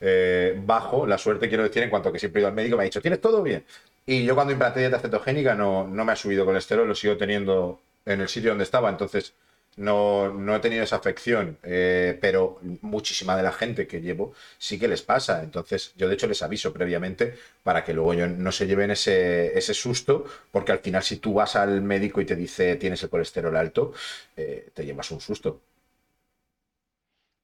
eh, 0.00 0.60
bajo, 0.64 1.06
la 1.06 1.18
suerte 1.18 1.48
quiero 1.48 1.64
decir 1.64 1.82
en 1.82 1.90
cuanto 1.90 2.08
a 2.08 2.12
que 2.12 2.18
siempre 2.18 2.40
he 2.40 2.42
ido 2.42 2.48
al 2.48 2.54
médico 2.54 2.76
me 2.76 2.82
ha 2.82 2.84
dicho, 2.84 3.00
¿tienes 3.00 3.20
todo 3.20 3.42
bien? 3.42 3.64
Y 4.06 4.24
yo 4.24 4.34
cuando 4.34 4.52
implanté 4.52 4.80
dieta 4.80 4.98
cetogénica 4.98 5.54
no, 5.54 5.86
no 5.86 6.04
me 6.04 6.12
ha 6.12 6.16
subido 6.16 6.44
colesterol, 6.44 6.88
lo 6.88 6.94
sigo 6.94 7.16
teniendo 7.16 7.80
en 8.06 8.20
el 8.20 8.28
sitio 8.28 8.50
donde 8.50 8.64
estaba, 8.64 8.88
entonces 8.88 9.34
no, 9.78 10.32
no 10.32 10.56
he 10.56 10.60
tenido 10.60 10.82
esa 10.82 10.96
afección, 10.96 11.58
eh, 11.62 12.18
pero 12.20 12.60
muchísima 12.82 13.36
de 13.36 13.42
la 13.42 13.52
gente 13.52 13.86
que 13.86 14.00
llevo 14.00 14.34
sí 14.58 14.78
que 14.78 14.88
les 14.88 15.02
pasa. 15.02 15.42
Entonces, 15.42 15.92
yo 15.96 16.08
de 16.08 16.14
hecho 16.14 16.26
les 16.26 16.42
aviso 16.42 16.72
previamente 16.72 17.34
para 17.62 17.84
que 17.84 17.94
luego 17.94 18.14
no 18.14 18.52
se 18.52 18.66
lleven 18.66 18.90
ese, 18.90 19.56
ese 19.56 19.74
susto, 19.74 20.24
porque 20.50 20.72
al 20.72 20.80
final 20.80 21.02
si 21.02 21.18
tú 21.18 21.34
vas 21.34 21.56
al 21.56 21.80
médico 21.80 22.20
y 22.20 22.26
te 22.26 22.36
dice 22.36 22.76
tienes 22.76 23.02
el 23.02 23.10
colesterol 23.10 23.56
alto, 23.56 23.92
eh, 24.36 24.68
te 24.74 24.84
llevas 24.84 25.10
un 25.10 25.20
susto. 25.20 25.60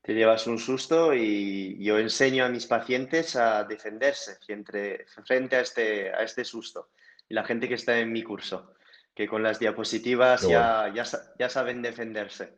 Te 0.03 0.12
llevas 0.12 0.47
un 0.47 0.59
susto 0.59 1.14
y 1.14 1.83
yo 1.83 1.99
enseño 1.99 2.44
a 2.44 2.51
mis 2.51 2.66
pacientes 2.66 3.37
a 3.37 3.64
defenderse 3.64 4.37
frente 5.25 5.57
a 5.57 5.61
este, 5.61 6.11
a 6.11 6.23
este 6.23 6.44
susto. 6.44 6.90
Y 7.27 7.35
la 7.35 7.44
gente 7.44 7.68
que 7.68 7.75
está 7.75 7.99
en 7.99 8.12
mi 8.12 8.23
curso 8.23 8.75
que 9.14 9.29
con 9.29 9.42
las 9.42 9.59
diapositivas 9.59 10.46
ya, 10.48 10.92
ya, 10.92 11.48
saben 11.48 11.83
defenderse. 11.83 12.55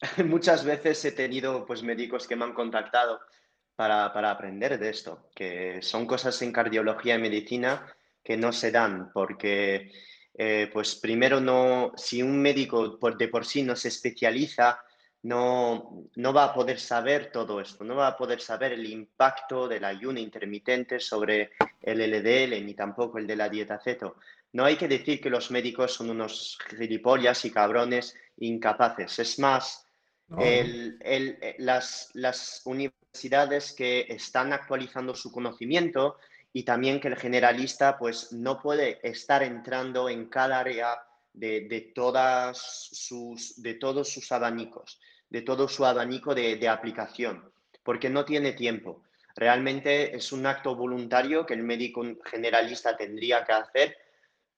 Muchas 0.24 0.64
veces 0.64 1.04
he 1.04 1.12
tenido 1.12 1.66
pues, 1.66 1.82
médicos 1.82 2.26
que 2.26 2.36
me 2.36 2.44
han 2.44 2.54
contactado 2.54 3.20
para, 3.76 4.06
aprender 4.30 4.78
de 4.78 4.88
esto, 4.88 5.28
que 5.34 5.82
son 5.82 6.06
cosas 6.06 6.40
en 6.42 6.52
cardiología 6.52 7.16
y 7.16 7.20
medicina 7.20 7.86
que 8.22 8.36
no 8.36 8.52
se 8.52 8.70
dan, 8.70 9.12
porque 9.12 9.92
eh, 10.32 10.70
pues 10.72 10.94
primero 10.94 11.40
no, 11.40 11.92
si 11.96 12.22
un 12.22 12.40
médico 12.40 12.98
por, 12.98 13.18
de 13.18 13.28
por 13.28 13.44
sí 13.44 13.62
no 13.62 13.76
se 13.76 13.88
especializa, 13.88 14.80
no, 15.24 16.06
no 16.16 16.32
va 16.32 16.44
a 16.44 16.54
poder 16.54 16.78
saber 16.78 17.30
todo 17.32 17.60
esto, 17.60 17.82
no 17.84 17.96
va 17.96 18.08
a 18.08 18.16
poder 18.16 18.40
saber 18.40 18.72
el 18.72 18.86
impacto 18.86 19.66
del 19.68 19.84
ayuno 19.84 20.20
intermitente 20.20 21.00
sobre 21.00 21.50
el 21.84 22.00
LDL 22.00 22.64
ni 22.64 22.74
tampoco 22.74 23.18
el 23.18 23.26
de 23.26 23.36
la 23.36 23.48
dieta 23.48 23.78
ceto. 23.78 24.16
No 24.52 24.64
hay 24.64 24.76
que 24.76 24.88
decir 24.88 25.20
que 25.20 25.30
los 25.30 25.50
médicos 25.50 25.92
son 25.92 26.10
unos 26.10 26.58
gilipollas 26.70 27.44
y 27.44 27.50
cabrones 27.50 28.16
incapaces. 28.38 29.18
Es 29.18 29.38
más, 29.38 29.86
las, 31.58 32.10
las 32.14 32.62
universidades 32.64 33.72
que 33.72 34.06
están 34.08 34.52
actualizando 34.52 35.14
su 35.14 35.30
conocimiento 35.30 36.16
y 36.52 36.62
también 36.62 37.00
que 37.00 37.08
el 37.08 37.16
generalista 37.16 37.98
pues 37.98 38.32
no 38.32 38.60
puede 38.60 39.00
estar 39.06 39.42
entrando 39.42 40.08
en 40.08 40.28
cada 40.28 40.60
área 40.60 40.98
de, 41.32 41.92
todas 41.94 42.58
sus, 42.92 43.60
de 43.60 43.74
todos 43.74 44.08
sus 44.08 44.30
abanicos, 44.30 45.00
de 45.28 45.42
todo 45.42 45.68
su 45.68 45.84
abanico 45.84 46.34
de, 46.34 46.56
de, 46.56 46.68
aplicación, 46.68 47.50
porque 47.82 48.08
no 48.08 48.24
tiene 48.24 48.52
tiempo. 48.52 49.02
Realmente 49.36 50.14
es 50.16 50.32
un 50.32 50.46
acto 50.46 50.76
voluntario 50.76 51.44
que 51.44 51.54
el 51.54 51.62
médico 51.62 52.02
generalista 52.24 52.96
tendría 52.96 53.44
que 53.44 53.52
hacer 53.52 53.96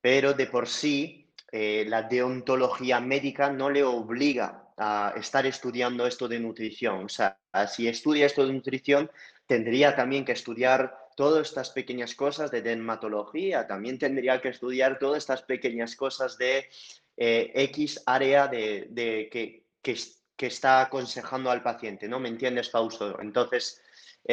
pero 0.07 0.35
de 0.35 0.47
por 0.47 0.69
sí 0.69 1.33
eh, 1.51 1.85
la 1.89 2.03
deontología 2.03 3.01
médica 3.01 3.51
no 3.51 3.71
le 3.71 3.83
obliga 3.83 4.71
a 4.77 5.15
estar 5.17 5.45
estudiando 5.47 6.07
esto 6.07 6.29
de 6.29 6.39
nutrición. 6.39 7.07
O 7.07 7.09
sea, 7.09 7.41
si 7.67 7.89
estudia 7.89 8.27
esto 8.27 8.47
de 8.47 8.53
nutrición, 8.53 9.11
tendría 9.49 9.97
también 9.97 10.25
que 10.25 10.31
estudiar 10.31 10.97
todas 11.17 11.49
estas 11.49 11.71
pequeñas 11.71 12.15
cosas 12.15 12.53
de 12.53 12.63
dermatología, 12.63 13.67
también 13.67 13.99
tendría 13.99 14.41
que 14.41 14.51
estudiar 14.51 15.01
todas 15.01 15.19
estas 15.19 15.43
pequeñas 15.43 15.97
cosas 15.97 16.39
de 16.39 16.69
eh, 17.17 17.51
X 17.55 18.05
área 18.07 18.47
de, 18.47 19.29
que, 19.33 19.65
que, 19.83 20.47
está 20.47 20.83
aconsejando 20.83 21.51
al 21.51 21.65
paciente, 21.65 22.07
¿no? 22.07 22.21
¿Me 22.21 22.29
entiendes, 22.29 22.71
Fausto? 22.71 23.19
Entonces, 23.21 23.83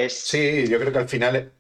Sí, 0.10 0.68
yo 0.68 0.80
creo 0.80 0.92
que 0.92 1.00
al 1.00 1.10
final 1.10 1.52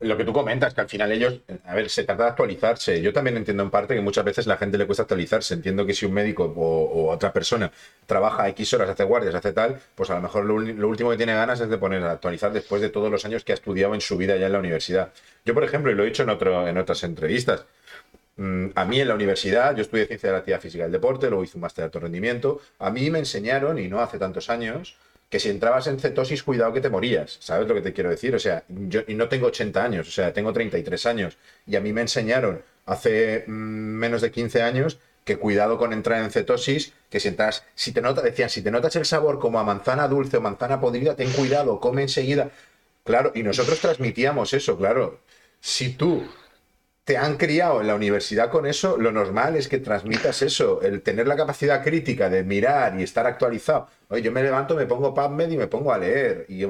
lo 0.00 0.16
que 0.16 0.24
tú 0.24 0.32
comentas, 0.32 0.74
que 0.74 0.80
al 0.82 0.88
final 0.88 1.10
ellos, 1.10 1.40
a 1.64 1.74
ver, 1.74 1.88
se 1.88 2.04
trata 2.04 2.24
de 2.24 2.28
actualizarse. 2.30 3.00
Yo 3.00 3.12
también 3.12 3.36
entiendo 3.36 3.62
en 3.62 3.70
parte 3.70 3.94
que 3.94 4.00
muchas 4.02 4.24
veces 4.24 4.46
la 4.46 4.58
gente 4.58 4.76
le 4.76 4.86
cuesta 4.86 5.02
actualizarse. 5.04 5.54
Entiendo 5.54 5.86
que 5.86 5.94
si 5.94 6.04
un 6.04 6.12
médico 6.12 6.44
o, 6.44 7.10
otra 7.10 7.32
persona 7.32 7.72
trabaja 8.04 8.48
X 8.50 8.74
horas, 8.74 8.90
hace 8.90 9.04
guardias, 9.04 9.34
hace 9.34 9.52
tal, 9.52 9.80
pues 9.94 10.10
a 10.10 10.16
lo 10.16 10.20
mejor 10.22 10.44
lo, 10.44 10.54
último 10.88 11.10
que 11.10 11.16
tiene 11.16 11.34
ganas 11.34 11.60
es 11.60 11.70
de 11.70 11.78
poner 11.78 12.02
a 12.04 12.12
actualizar 12.12 12.52
después 12.52 12.82
de 12.82 12.90
todos 12.90 13.10
los 13.10 13.24
años 13.24 13.42
que 13.42 13.52
ha 13.52 13.54
estudiado 13.54 13.94
en 13.94 14.02
su 14.02 14.16
vida 14.18 14.36
ya 14.36 14.46
en 14.46 14.52
la 14.52 14.58
universidad. 14.58 15.12
Yo, 15.46 15.54
por 15.54 15.64
ejemplo, 15.64 15.90
y 15.90 15.94
lo 15.94 16.02
he 16.02 16.06
dicho 16.06 16.24
en, 16.24 16.78
otras 16.78 17.02
entrevistas, 17.04 17.64
mm, 18.36 18.66
a 18.74 18.84
mí 18.84 19.00
en 19.00 19.08
la 19.08 19.14
universidad, 19.14 19.74
yo 19.74 19.82
estudié 19.82 20.06
Ciencia 20.06 20.28
de 20.28 20.32
la 20.34 20.38
Actividad 20.40 20.60
Física 20.60 20.82
del 20.82 20.92
Deporte, 20.92 21.28
luego 21.28 21.44
hice 21.44 21.56
un 21.56 21.62
máster 21.62 21.82
de 21.82 21.86
alto 21.86 22.00
rendimiento, 22.00 22.60
a 22.78 22.90
mí 22.90 23.10
me 23.10 23.18
enseñaron, 23.18 23.78
y 23.78 23.88
no 23.88 24.00
hace 24.00 24.18
tantos 24.18 24.50
años, 24.50 24.96
que 25.28 25.40
si 25.40 25.48
entrabas 25.50 25.86
en 25.86 25.98
cetosis, 25.98 26.42
cuidado 26.42 26.72
que 26.72 26.80
te 26.80 26.90
morías. 26.90 27.38
¿Sabes 27.40 27.68
lo 27.68 27.74
que 27.74 27.80
te 27.80 27.92
quiero 27.92 28.10
decir? 28.10 28.34
O 28.34 28.38
sea, 28.38 28.64
yo 28.68 29.02
no 29.08 29.28
tengo 29.28 29.48
80 29.48 29.84
años, 29.84 30.08
o 30.08 30.10
sea, 30.10 30.32
tengo 30.32 30.52
33 30.52 31.06
años. 31.06 31.38
Y 31.66 31.76
a 31.76 31.80
mí 31.80 31.92
me 31.92 32.02
enseñaron 32.02 32.62
hace 32.86 33.44
mm, 33.46 33.50
menos 33.50 34.22
de 34.22 34.30
15 34.30 34.62
años 34.62 34.98
que 35.24 35.38
cuidado 35.38 35.76
con 35.76 35.92
entrar 35.92 36.22
en 36.22 36.30
cetosis, 36.30 36.92
que 37.10 37.18
si 37.18 37.28
entras, 37.28 37.64
si 37.74 37.90
te 37.92 38.00
notas, 38.00 38.22
decían, 38.22 38.48
si 38.48 38.62
te 38.62 38.70
notas 38.70 38.94
el 38.94 39.04
sabor 39.04 39.40
como 39.40 39.58
a 39.58 39.64
manzana 39.64 40.06
dulce 40.06 40.36
o 40.36 40.40
manzana 40.40 40.80
podrida, 40.80 41.16
ten 41.16 41.32
cuidado, 41.32 41.80
come 41.80 42.02
enseguida. 42.02 42.50
Claro, 43.04 43.32
y 43.34 43.42
nosotros 43.42 43.80
transmitíamos 43.80 44.52
eso, 44.52 44.76
claro. 44.78 45.20
Si 45.60 45.94
tú 45.94 46.22
te 47.06 47.16
han 47.16 47.36
criado 47.36 47.80
en 47.80 47.86
la 47.86 47.94
universidad 47.94 48.50
con 48.50 48.66
eso, 48.66 48.96
lo 48.98 49.12
normal 49.12 49.54
es 49.54 49.68
que 49.68 49.78
transmitas 49.78 50.42
eso, 50.42 50.82
el 50.82 51.02
tener 51.02 51.28
la 51.28 51.36
capacidad 51.36 51.80
crítica 51.84 52.28
de 52.28 52.42
mirar 52.42 52.98
y 52.98 53.04
estar 53.04 53.28
actualizado. 53.28 53.86
Oye, 54.08 54.22
yo 54.22 54.32
me 54.32 54.42
levanto, 54.42 54.74
me 54.74 54.86
pongo 54.86 55.14
PubMed 55.14 55.52
y 55.52 55.56
me 55.56 55.68
pongo 55.68 55.92
a 55.92 55.98
leer. 55.98 56.46
Y, 56.48 56.64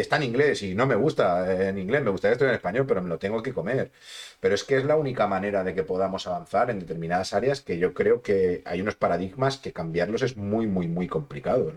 está 0.00 0.16
en 0.16 0.24
inglés 0.24 0.64
y 0.64 0.74
no 0.74 0.86
me 0.86 0.96
gusta 0.96 1.68
en 1.68 1.78
inglés, 1.78 2.02
me 2.02 2.10
gustaría 2.10 2.32
estar 2.32 2.48
en 2.48 2.54
español, 2.56 2.84
pero 2.88 3.00
me 3.00 3.08
lo 3.08 3.16
tengo 3.18 3.44
que 3.44 3.52
comer. 3.54 3.92
Pero 4.40 4.56
es 4.56 4.64
que 4.64 4.76
es 4.76 4.84
la 4.84 4.96
única 4.96 5.28
manera 5.28 5.62
de 5.62 5.72
que 5.72 5.84
podamos 5.84 6.26
avanzar 6.26 6.70
en 6.70 6.80
determinadas 6.80 7.32
áreas 7.32 7.60
que 7.60 7.78
yo 7.78 7.94
creo 7.94 8.22
que 8.22 8.62
hay 8.64 8.80
unos 8.80 8.96
paradigmas 8.96 9.58
que 9.58 9.72
cambiarlos 9.72 10.22
es 10.22 10.36
muy, 10.36 10.66
muy, 10.66 10.88
muy 10.88 11.06
complicado. 11.06 11.72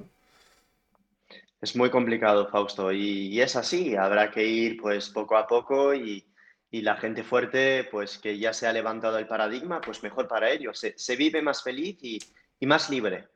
Es 1.62 1.76
muy 1.76 1.92
complicado, 1.92 2.48
Fausto, 2.50 2.92
y, 2.92 3.28
y 3.28 3.42
es 3.42 3.56
así, 3.56 3.96
habrá 3.96 4.32
que 4.32 4.44
ir 4.44 4.82
pues 4.82 5.10
poco 5.10 5.38
a 5.38 5.46
poco 5.46 5.94
y 5.94 6.26
y 6.70 6.82
la 6.82 6.98
gente 6.98 7.24
fuerte, 7.24 7.88
pues 7.90 8.18
que 8.18 8.38
ya 8.38 8.54
se 8.54 8.68
ha 8.68 8.74
levantado 8.74 9.18
el 9.18 9.28
paradigma, 9.28 9.80
pues 9.82 10.04
mejor 10.04 10.28
para 10.28 10.50
ellos. 10.52 10.80
Se, 10.96 11.16
vive 11.16 11.42
más 11.42 11.64
feliz 11.64 11.98
y, 12.02 12.20
más 12.66 12.90
libre. 12.90 13.28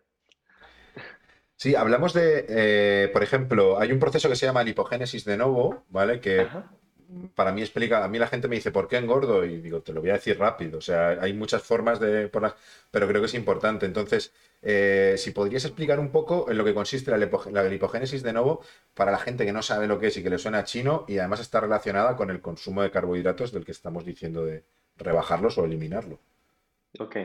Sí, 1.56 1.76
hablamos 1.76 2.14
de, 2.14 2.46
eh, 2.50 3.10
por 3.14 3.24
ejemplo, 3.24 3.80
hay 3.80 3.92
un 3.92 4.00
proceso 4.00 4.28
que 4.28 4.36
se 4.36 4.46
llama 4.46 4.64
lipogénesis 4.64 5.24
de 5.26 5.38
nuevo, 5.38 5.86
¿vale? 5.90 6.20
Que 6.20 6.48
para 7.36 7.52
mí 7.52 7.62
explica, 7.62 8.04
a 8.04 8.08
mí 8.08 8.18
la 8.18 8.28
gente 8.28 8.48
me 8.48 8.56
dice, 8.56 8.72
¿por 8.72 8.88
qué 8.88 8.98
engordo? 8.98 9.44
Y 9.46 9.62
digo, 9.62 9.82
te 9.82 9.94
lo 9.94 10.02
voy 10.02 10.12
a 10.12 10.14
decir 10.14 10.40
rápido. 10.40 10.78
O 10.78 10.82
sea, 10.82 11.10
hay 11.10 11.34
muchas 11.34 11.62
formas 11.62 12.00
de, 12.00 12.30
pero 12.30 13.08
creo 13.08 13.22
que 13.22 13.28
es 13.28 13.34
importante. 13.34 13.86
Entonces, 13.86 14.34
eh, 14.62 15.16
si 15.18 15.32
podrías 15.32 15.66
explicar 15.66 16.00
un 16.00 16.12
poco 16.12 16.50
en 16.50 16.58
lo 16.58 16.64
que 16.64 16.74
consiste 16.74 17.12
la, 17.12 17.18
lipogénesis 17.70 18.24
de 18.24 18.34
nuevo 18.34 18.62
para 18.94 19.12
la 19.12 19.18
gente 19.18 19.46
que 19.46 19.52
no 19.52 19.62
sabe 19.62 19.88
lo 19.88 20.00
que 20.00 20.08
es 20.08 20.18
y 20.18 20.24
que 20.24 20.30
le 20.30 20.38
suena 20.38 20.64
chino 20.64 21.06
y 21.08 21.18
además 21.18 21.42
está 21.42 21.60
relacionada 21.60 22.16
con 22.16 22.30
el 22.30 22.42
consumo 22.42 22.82
de 22.82 22.92
carbohidratos 22.92 23.52
del 23.52 23.66
que 23.66 23.72
estamos 23.72 24.06
diciendo 24.06 24.46
de 24.46 24.64
rebajarlos 24.98 25.58
o 25.58 25.66
eliminarlo. 25.66 26.20
Ok. 27.00 27.18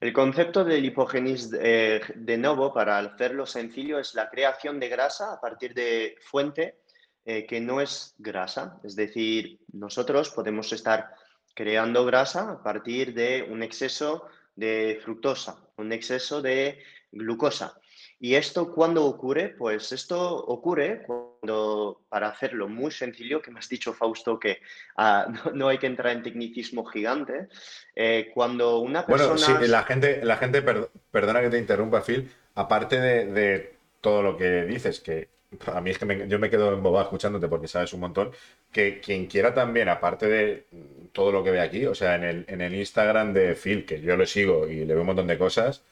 El 0.00 0.12
concepto 0.12 0.64
de 0.64 0.80
lipogénesis 0.80 1.50
eh, 1.58 2.00
de 2.14 2.36
nuevo, 2.36 2.74
para 2.74 2.98
hacerlo 2.98 3.46
sencillo, 3.46 3.98
es 3.98 4.14
la 4.14 4.28
creación 4.28 4.80
de 4.80 4.88
grasa 4.88 5.32
a 5.32 5.40
partir 5.40 5.72
de 5.72 6.16
fuente 6.20 6.78
eh, 7.24 7.46
que 7.46 7.60
no 7.60 7.80
es 7.80 8.14
grasa. 8.18 8.78
Es 8.84 8.96
decir, 8.96 9.58
nosotros 9.72 10.30
podemos 10.30 10.72
estar 10.72 11.14
creando 11.54 12.04
grasa 12.04 12.50
a 12.50 12.62
partir 12.62 13.14
de 13.14 13.46
un 13.48 13.62
exceso 13.62 14.26
de 14.56 15.00
fructosa, 15.02 15.58
un 15.76 15.92
exceso 15.92 16.42
de 16.42 16.82
glucosa. 17.12 17.78
¿Y 18.20 18.34
esto 18.34 18.72
cuándo 18.72 19.04
ocurre? 19.04 19.54
Pues 19.56 19.92
esto 19.92 20.36
ocurre 20.46 21.02
cuando, 21.06 22.02
para 22.08 22.28
hacerlo 22.28 22.68
muy 22.68 22.90
sencillo, 22.90 23.42
que 23.42 23.50
me 23.50 23.58
has 23.58 23.68
dicho, 23.68 23.92
Fausto, 23.92 24.38
que 24.38 24.60
ah, 24.96 25.26
no, 25.54 25.68
hay 25.68 25.78
que 25.78 25.86
entrar 25.86 26.12
en 26.12 26.22
tecnicismo 26.22 26.84
gigante, 26.84 27.48
eh, 27.94 28.30
cuando 28.32 28.78
una 28.78 29.04
persona... 29.06 29.34
Bueno, 29.34 29.64
sí, 29.64 29.68
la 29.68 29.82
gente, 29.82 30.24
la 30.24 30.36
gente 30.36 30.62
perdona 31.10 31.40
que 31.40 31.50
te 31.50 31.58
interrumpa, 31.58 32.02
Phil, 32.02 32.30
aparte 32.54 33.00
de, 33.00 33.26
de 33.26 33.76
todo 34.00 34.22
lo 34.22 34.36
que 34.36 34.64
dices, 34.64 35.00
que 35.00 35.33
a 35.66 35.80
mí 35.80 35.90
es 35.90 35.98
que 35.98 36.26
yo 36.28 36.38
me 36.38 36.50
quedo 36.50 36.72
embobado 36.72 37.04
escuchándote 37.04 37.48
porque 37.48 37.68
sabes 37.68 37.92
un 37.92 38.00
montón, 38.00 38.30
que 38.72 39.00
quien 39.00 39.26
quiera 39.26 39.54
también, 39.54 39.88
aparte 39.88 40.28
de 40.28 40.66
todo 41.12 41.32
lo 41.32 41.44
que 41.44 41.50
ve 41.50 41.60
aquí, 41.60 41.86
o 41.86 41.94
sea, 41.94 42.16
en 42.16 42.24
el, 42.24 42.44
en 42.48 42.60
el 42.60 42.74
Instagram 42.74 43.32
de 43.32 43.54
Phil, 43.54 43.84
que 43.86 44.00
yo 44.00 44.16
lo 44.16 44.26
sigo 44.26 44.68
y 44.68 44.84
le 44.84 44.94
veo 44.94 45.00
un 45.00 45.06
montón 45.06 45.26
de 45.26 45.38
cosas, 45.38 45.82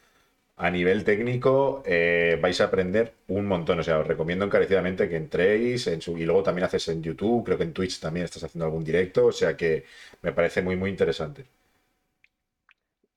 a 0.56 0.70
nivel 0.70 1.04
técnico 1.04 1.82
eh, 1.86 2.38
vais 2.40 2.60
a 2.60 2.64
aprender 2.64 3.14
un 3.28 3.46
montón. 3.46 3.80
O 3.80 3.82
sea, 3.82 3.98
os 3.98 4.06
recomiendo 4.06 4.44
encarecidamente 4.44 5.08
que 5.08 5.16
entréis 5.16 5.86
en 5.88 6.00
su, 6.00 6.16
y 6.18 6.24
luego 6.24 6.42
también 6.42 6.66
haces 6.66 6.88
en 6.88 7.02
YouTube, 7.02 7.44
creo 7.44 7.58
que 7.58 7.64
en 7.64 7.72
Twitch 7.72 8.00
también 8.00 8.24
estás 8.24 8.44
haciendo 8.44 8.66
algún 8.66 8.84
directo, 8.84 9.26
o 9.26 9.32
sea 9.32 9.56
que 9.56 9.84
me 10.22 10.32
parece 10.32 10.62
muy, 10.62 10.76
muy 10.76 10.90
interesante. 10.90 11.44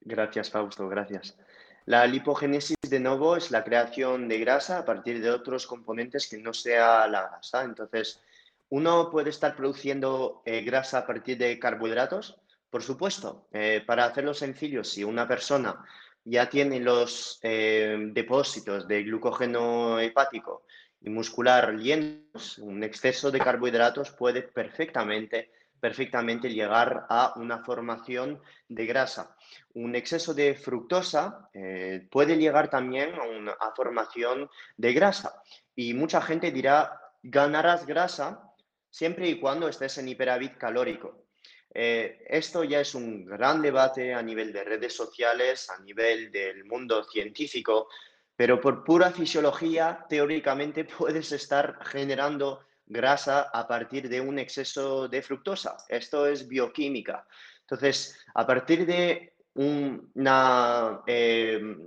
Gracias, 0.01 0.51
Fausto, 0.51 0.87
gracias. 0.87 1.37
La 1.85 2.07
lipogénesis 2.07 2.74
de 2.89 2.99
nuevo 2.99 3.35
es 3.35 3.51
la 3.51 3.63
creación 3.63 4.27
de 4.27 4.39
grasa 4.39 4.79
a 4.79 4.85
partir 4.85 5.21
de 5.21 5.31
otros 5.31 5.67
componentes 5.67 6.27
que 6.27 6.37
no 6.37 6.53
sea 6.53 7.07
la 7.07 7.29
grasa. 7.29 7.63
Entonces, 7.63 8.21
uno 8.69 9.09
puede 9.09 9.29
estar 9.29 9.55
produciendo 9.55 10.41
eh, 10.45 10.61
grasa 10.61 10.99
a 10.99 11.07
partir 11.07 11.37
de 11.37 11.59
carbohidratos, 11.59 12.39
por 12.69 12.83
supuesto. 12.83 13.47
Eh, 13.51 13.83
para 13.85 14.05
hacerlo 14.05 14.33
sencillo, 14.33 14.83
si 14.83 15.03
una 15.03 15.27
persona 15.27 15.85
ya 16.23 16.49
tiene 16.49 16.79
los 16.79 17.39
eh, 17.43 17.97
depósitos 18.11 18.87
de 18.87 19.03
glucógeno 19.03 19.99
hepático 19.99 20.63
y 21.01 21.09
muscular 21.09 21.77
llenos, 21.77 22.57
un 22.57 22.83
exceso 22.83 23.29
de 23.29 23.39
carbohidratos 23.39 24.11
puede 24.11 24.41
perfectamente 24.41 25.51
perfectamente 25.79 26.49
llegar 26.49 27.05
a 27.09 27.33
una 27.37 27.63
formación 27.63 28.41
de 28.67 28.85
grasa. 28.85 29.35
Un 29.73 29.95
exceso 29.95 30.33
de 30.33 30.55
fructosa 30.55 31.49
eh, 31.53 32.07
puede 32.09 32.37
llegar 32.37 32.69
también 32.69 33.15
a 33.15 33.23
una 33.23 33.55
formación 33.75 34.49
de 34.77 34.93
grasa. 34.93 35.41
Y 35.75 35.93
mucha 35.93 36.21
gente 36.21 36.51
dirá, 36.51 36.99
ganarás 37.21 37.85
grasa 37.85 38.51
siempre 38.89 39.27
y 39.27 39.39
cuando 39.39 39.67
estés 39.67 39.97
en 39.97 40.07
hiperávit 40.07 40.57
calórico. 40.57 41.25
Eh, 41.73 42.23
esto 42.29 42.63
ya 42.63 42.79
es 42.79 42.95
un 42.95 43.25
gran 43.25 43.61
debate 43.61 44.13
a 44.13 44.21
nivel 44.21 44.53
de 44.53 44.63
redes 44.63 44.95
sociales, 44.95 45.69
a 45.69 45.77
nivel 45.83 46.31
del 46.31 46.63
mundo 46.63 47.03
científico, 47.03 47.89
pero 48.33 48.61
por 48.61 48.85
pura 48.85 49.11
fisiología, 49.11 50.05
teóricamente 50.07 50.85
puedes 50.97 51.33
estar 51.33 51.79
generando 51.85 52.65
grasa 52.85 53.49
a 53.53 53.67
partir 53.67 54.09
de 54.09 54.21
un 54.21 54.39
exceso 54.39 55.07
de 55.07 55.21
fructosa. 55.21 55.77
Esto 55.89 56.27
es 56.27 56.47
bioquímica. 56.47 57.25
Entonces, 57.61 58.17
a 58.33 58.45
partir 58.45 58.85
de 58.85 59.33
una, 59.55 61.01
eh, 61.07 61.77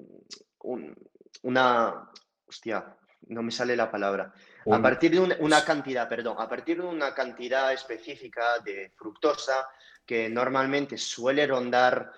una, 1.42 2.10
hostia, 2.46 2.96
no 3.28 3.42
me 3.42 3.50
sale 3.50 3.76
la 3.76 3.90
palabra. 3.90 4.32
A 4.70 4.82
partir 4.82 5.12
de 5.12 5.20
una, 5.20 5.64
cantidad, 5.64 6.08
perdón, 6.08 6.36
a 6.38 6.48
partir 6.48 6.80
de 6.80 6.86
una 6.86 7.14
cantidad 7.14 7.72
específica 7.72 8.58
de 8.64 8.92
fructosa 8.96 9.66
que 10.04 10.28
normalmente 10.28 10.98
suele 10.98 11.46
rondar, 11.46 12.12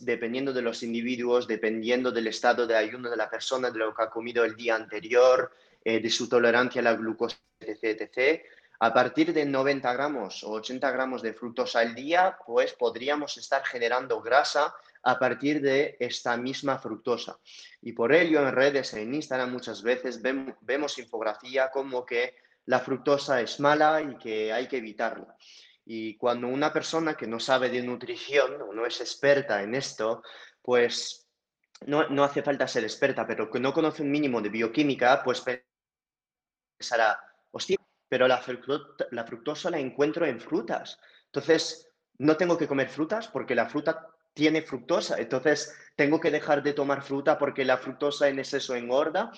dependiendo 0.00 0.52
de 0.52 0.62
los 0.62 0.82
individuos, 0.82 1.46
dependiendo 1.46 2.10
del 2.10 2.28
estado 2.28 2.66
de 2.66 2.76
ayuno 2.76 3.10
de 3.10 3.16
la 3.16 3.30
persona, 3.30 3.70
de 3.70 3.78
lo 3.78 3.94
que 3.94 4.02
ha 4.02 4.10
comido 4.10 4.44
el 4.44 4.56
día 4.56 4.74
anterior, 4.74 5.52
eh, 5.84 6.00
de 6.00 6.10
su 6.10 6.28
tolerancia 6.28 6.80
a 6.80 6.84
la 6.84 6.94
glucosa, 6.94 7.36
etc, 7.60 8.42
A 8.80 8.92
partir 8.92 9.32
de 9.32 9.44
90 9.44 9.92
gramos 9.92 10.44
o 10.44 10.52
80 10.52 10.90
gramos 10.90 11.22
de 11.22 11.34
fructosa 11.34 11.80
al 11.80 11.94
día, 11.94 12.38
pues 12.46 12.72
podríamos 12.74 13.36
estar 13.36 13.64
generando 13.64 14.20
grasa 14.20 14.74
a 15.02 15.18
partir 15.18 15.60
de 15.60 15.96
esta 16.00 16.36
misma 16.36 16.78
fructosa. 16.78 17.38
Y 17.82 17.92
por 17.92 18.12
ello 18.12 18.46
en 18.46 18.54
redes, 18.54 18.94
en 18.94 19.14
Instagram 19.14 19.52
muchas 19.52 19.82
veces 19.82 20.20
vemos, 20.22 20.98
infografía 20.98 21.70
como 21.70 22.04
que 22.04 22.36
la 22.66 22.80
fructosa 22.80 23.40
es 23.40 23.60
mala 23.60 24.02
y 24.02 24.16
que 24.18 24.52
hay 24.52 24.66
que 24.66 24.78
evitarla. 24.78 25.36
Y 25.84 26.16
cuando 26.16 26.48
una 26.48 26.72
persona 26.72 27.14
que 27.14 27.26
no 27.26 27.40
sabe 27.40 27.70
de 27.70 27.82
nutrición 27.82 28.60
o 28.60 28.72
no 28.74 28.84
es 28.84 29.00
experta 29.00 29.62
en 29.62 29.74
esto, 29.74 30.22
pues 30.60 31.26
no, 31.86 32.08
no, 32.10 32.24
hace 32.24 32.42
falta 32.42 32.68
ser 32.68 32.84
experta, 32.84 33.26
pero 33.26 33.50
que 33.50 33.60
no 33.60 33.72
conoce 33.72 34.02
un 34.02 34.10
mínimo 34.10 34.42
de 34.42 34.50
bioquímica, 34.50 35.22
pues 35.24 35.42
pensará, 36.78 37.20
hostia, 37.50 37.76
pero 38.08 38.26
la, 38.28 38.38
fructosa 38.38 39.70
la 39.70 39.78
encuentro 39.78 40.24
en 40.24 40.40
frutas. 40.40 40.98
Entonces, 41.26 41.90
no 42.18 42.36
tengo 42.36 42.56
que 42.56 42.68
comer 42.68 42.88
frutas 42.88 43.28
porque 43.28 43.54
la 43.54 43.68
fruta 43.68 44.06
tiene 44.32 44.62
fructosa. 44.62 45.18
Entonces, 45.18 45.76
tengo 45.96 46.20
que 46.20 46.30
dejar 46.30 46.62
de 46.62 46.72
tomar 46.72 47.02
fruta 47.02 47.38
porque 47.38 47.64
la 47.64 47.78
fructosa 47.78 48.28
en 48.28 48.38
exceso 48.38 48.74
engorda. 48.74 49.30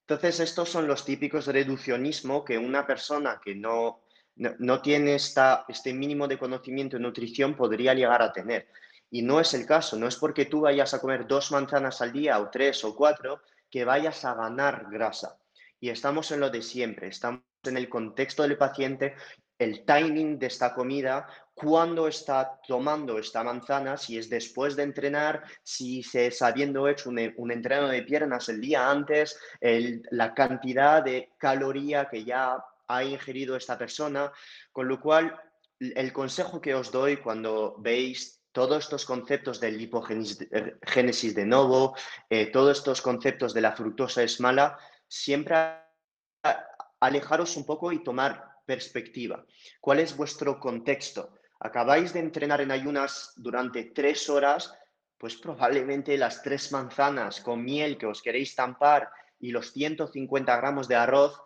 Entonces, 0.00 0.40
estos 0.40 0.68
son 0.68 0.88
los 0.88 1.04
típicos 1.04 1.46
reduccionismo 1.46 2.44
que 2.44 2.58
una 2.58 2.86
persona 2.86 3.40
que 3.44 3.54
no 3.54 4.02
no, 4.36 4.80
tiene 4.80 5.14
esta, 5.14 5.66
este 5.68 5.92
mínimo 5.92 6.26
de 6.26 6.38
conocimiento 6.38 6.96
en 6.96 7.02
nutrición, 7.02 7.54
podría 7.54 7.94
llegar 7.94 8.22
a 8.22 8.32
tener. 8.32 8.68
Y 9.10 9.22
no 9.22 9.40
es 9.40 9.52
el 9.54 9.66
caso, 9.66 9.98
no 9.98 10.06
es 10.08 10.16
porque 10.16 10.46
tú 10.46 10.62
vayas 10.62 10.94
a 10.94 11.00
comer 11.00 11.26
dos 11.26 11.52
manzanas 11.52 12.00
al 12.00 12.12
día 12.12 12.38
o 12.38 12.48
tres 12.48 12.82
o 12.84 12.94
cuatro 12.94 13.42
que 13.70 13.84
vayas 13.84 14.24
a 14.24 14.34
ganar 14.34 14.86
grasa. 14.90 15.36
Y 15.80 15.88
estamos 15.88 16.30
en 16.30 16.40
lo 16.40 16.50
de 16.50 16.62
siempre, 16.62 17.08
estamos 17.08 17.42
en 17.64 17.76
el 17.76 17.88
contexto 17.88 18.42
del 18.42 18.56
paciente, 18.56 19.14
el 19.58 19.84
timing 19.84 20.38
de 20.38 20.46
esta 20.46 20.74
comida, 20.74 21.26
cuándo 21.54 22.08
está 22.08 22.60
tomando 22.66 23.18
esta 23.18 23.42
manzana, 23.44 23.96
si 23.96 24.16
es 24.16 24.30
después 24.30 24.76
de 24.76 24.84
entrenar, 24.84 25.42
si 25.62 26.02
se 26.02 26.28
es 26.28 26.40
habiendo 26.40 26.88
hecho 26.88 27.10
un, 27.10 27.32
un 27.36 27.52
entreno 27.52 27.88
de 27.88 28.02
piernas 28.02 28.48
el 28.48 28.60
día 28.60 28.90
antes, 28.90 29.38
la 29.60 30.32
cantidad 30.32 31.02
de 31.02 31.32
caloría 31.36 32.08
que 32.08 32.24
ya 32.24 32.64
ha 32.88 33.04
ingerido 33.04 33.56
esta 33.56 33.76
persona, 33.76 34.32
con 34.72 34.88
lo 34.88 35.00
cual 35.00 35.38
el 35.78 36.12
consejo 36.12 36.60
que 36.60 36.74
os 36.74 36.90
doy 36.90 37.18
cuando 37.18 37.76
veis 37.78 38.40
todos 38.52 38.84
estos 38.84 39.04
conceptos 39.04 39.60
del 39.60 39.78
lipogénesis 39.78 41.34
de 41.34 41.46
novo, 41.46 41.94
eh, 42.28 42.46
todos 42.46 42.78
estos 42.78 43.00
conceptos 43.00 43.54
de 43.54 43.60
la 43.60 43.72
fructosa 43.72 44.22
es 44.22 44.40
mala, 44.40 44.76
siempre 45.10 45.56
alejaros 47.00 47.56
un 47.56 47.66
poco 47.66 47.90
y 47.92 48.02
tomar 48.02 48.62
perspectiva. 48.64 49.44
¿Cuál 49.80 49.98
es 49.98 50.16
vuestro 50.16 50.60
contexto? 50.60 51.34
Acabáis 51.58 52.12
de 52.12 52.20
entrenar 52.20 52.60
en 52.60 52.70
ayunas 52.70 53.32
durante 53.36 53.84
tres 53.84 54.30
horas, 54.30 54.72
pues 55.18 55.36
probablemente 55.36 56.16
las 56.16 56.42
tres 56.42 56.70
manzanas 56.72 57.40
con 57.40 57.64
miel 57.64 57.98
que 57.98 58.06
os 58.06 58.22
queréis 58.22 58.54
tampar 58.54 59.10
y 59.40 59.50
los 59.50 59.72
150 59.72 60.56
gramos 60.56 60.86
de 60.86 60.94
arroz, 60.94 61.42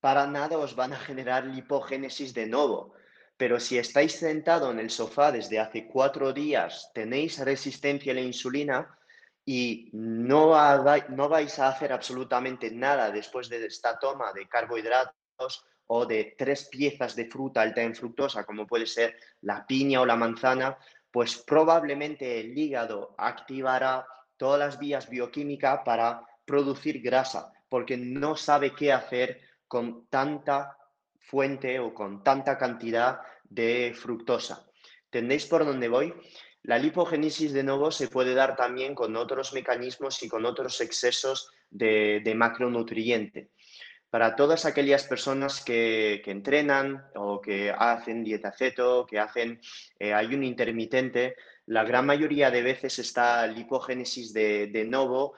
para 0.00 0.26
nada 0.26 0.58
os 0.58 0.74
van 0.74 0.92
a 0.92 0.98
generar 0.98 1.46
lipogénesis 1.46 2.34
de 2.34 2.46
novo 2.46 2.94
pero 3.42 3.58
si 3.58 3.76
estáis 3.76 4.12
sentado 4.12 4.70
en 4.70 4.78
el 4.78 4.88
sofá 4.88 5.32
desde 5.32 5.58
hace 5.58 5.88
cuatro 5.88 6.32
días, 6.32 6.92
tenéis 6.94 7.38
resistencia 7.38 8.12
a 8.12 8.14
la 8.14 8.20
insulina 8.20 8.96
y 9.44 9.90
no, 9.92 10.54
no 11.08 11.28
vais 11.28 11.58
a 11.58 11.68
hacer 11.68 11.92
absolutamente 11.92 12.70
nada 12.70 13.10
después 13.10 13.48
de 13.48 13.66
esta 13.66 13.98
toma 13.98 14.32
de 14.32 14.48
carbohidratos 14.48 15.64
o 15.88 16.06
de 16.06 16.34
tres 16.38 16.68
piezas 16.68 17.16
de 17.16 17.26
fruta 17.26 17.60
alta 17.60 17.82
en 17.82 17.94
fructosa, 17.94 18.44
como 18.44 18.66
puede 18.66 18.86
ser 18.86 19.16
la 19.40 19.66
piña 19.66 20.00
o 20.00 20.06
la 20.06 20.16
manzana, 20.16 20.78
pues 21.10 21.36
probablemente 21.36 22.40
el 22.40 22.56
hígado 22.56 23.14
activará 23.18 24.06
todas 24.36 24.58
las 24.58 24.78
vías 24.78 25.08
bioquímicas 25.08 25.80
para 25.84 26.26
producir 26.44 27.02
grasa, 27.02 27.52
porque 27.68 27.96
no 27.96 28.36
sabe 28.36 28.74
qué 28.74 28.92
hacer 28.92 29.40
con 29.68 30.06
tanta 30.06 30.76
fuente 31.18 31.78
o 31.78 31.92
con 31.92 32.22
tanta 32.22 32.56
cantidad 32.56 33.20
de 33.44 33.94
fructosa. 33.94 34.66
¿Tendéis 35.10 35.46
por 35.46 35.64
dónde 35.64 35.88
voy? 35.88 36.14
La 36.64 36.78
lipogénesis 36.78 37.52
de 37.52 37.64
nuevo 37.64 37.90
se 37.90 38.06
puede 38.08 38.34
dar 38.34 38.54
también 38.54 38.94
con 38.94 39.16
otros 39.16 39.52
mecanismos 39.52 40.22
y 40.22 40.28
con 40.28 40.46
otros 40.46 40.80
excesos 40.80 41.50
de, 41.70 42.32
macronutriente. 42.36 43.50
Para 44.10 44.36
todas 44.36 44.64
aquellas 44.64 45.04
personas 45.04 45.64
que, 45.64 46.22
entrenan 46.26 47.04
o 47.16 47.40
que 47.40 47.74
hacen 47.76 48.22
dieta 48.22 48.52
ceto, 48.52 49.06
que 49.06 49.18
hacen 49.18 49.60
eh, 49.98 50.12
ayuno 50.12 50.44
intermitente, 50.44 51.34
la 51.66 51.82
gran 51.82 52.06
mayoría 52.06 52.50
de 52.50 52.62
veces 52.62 52.98
esta 52.98 53.46
lipogénesis 53.46 54.32
de, 54.32 54.86
novo 54.88 55.34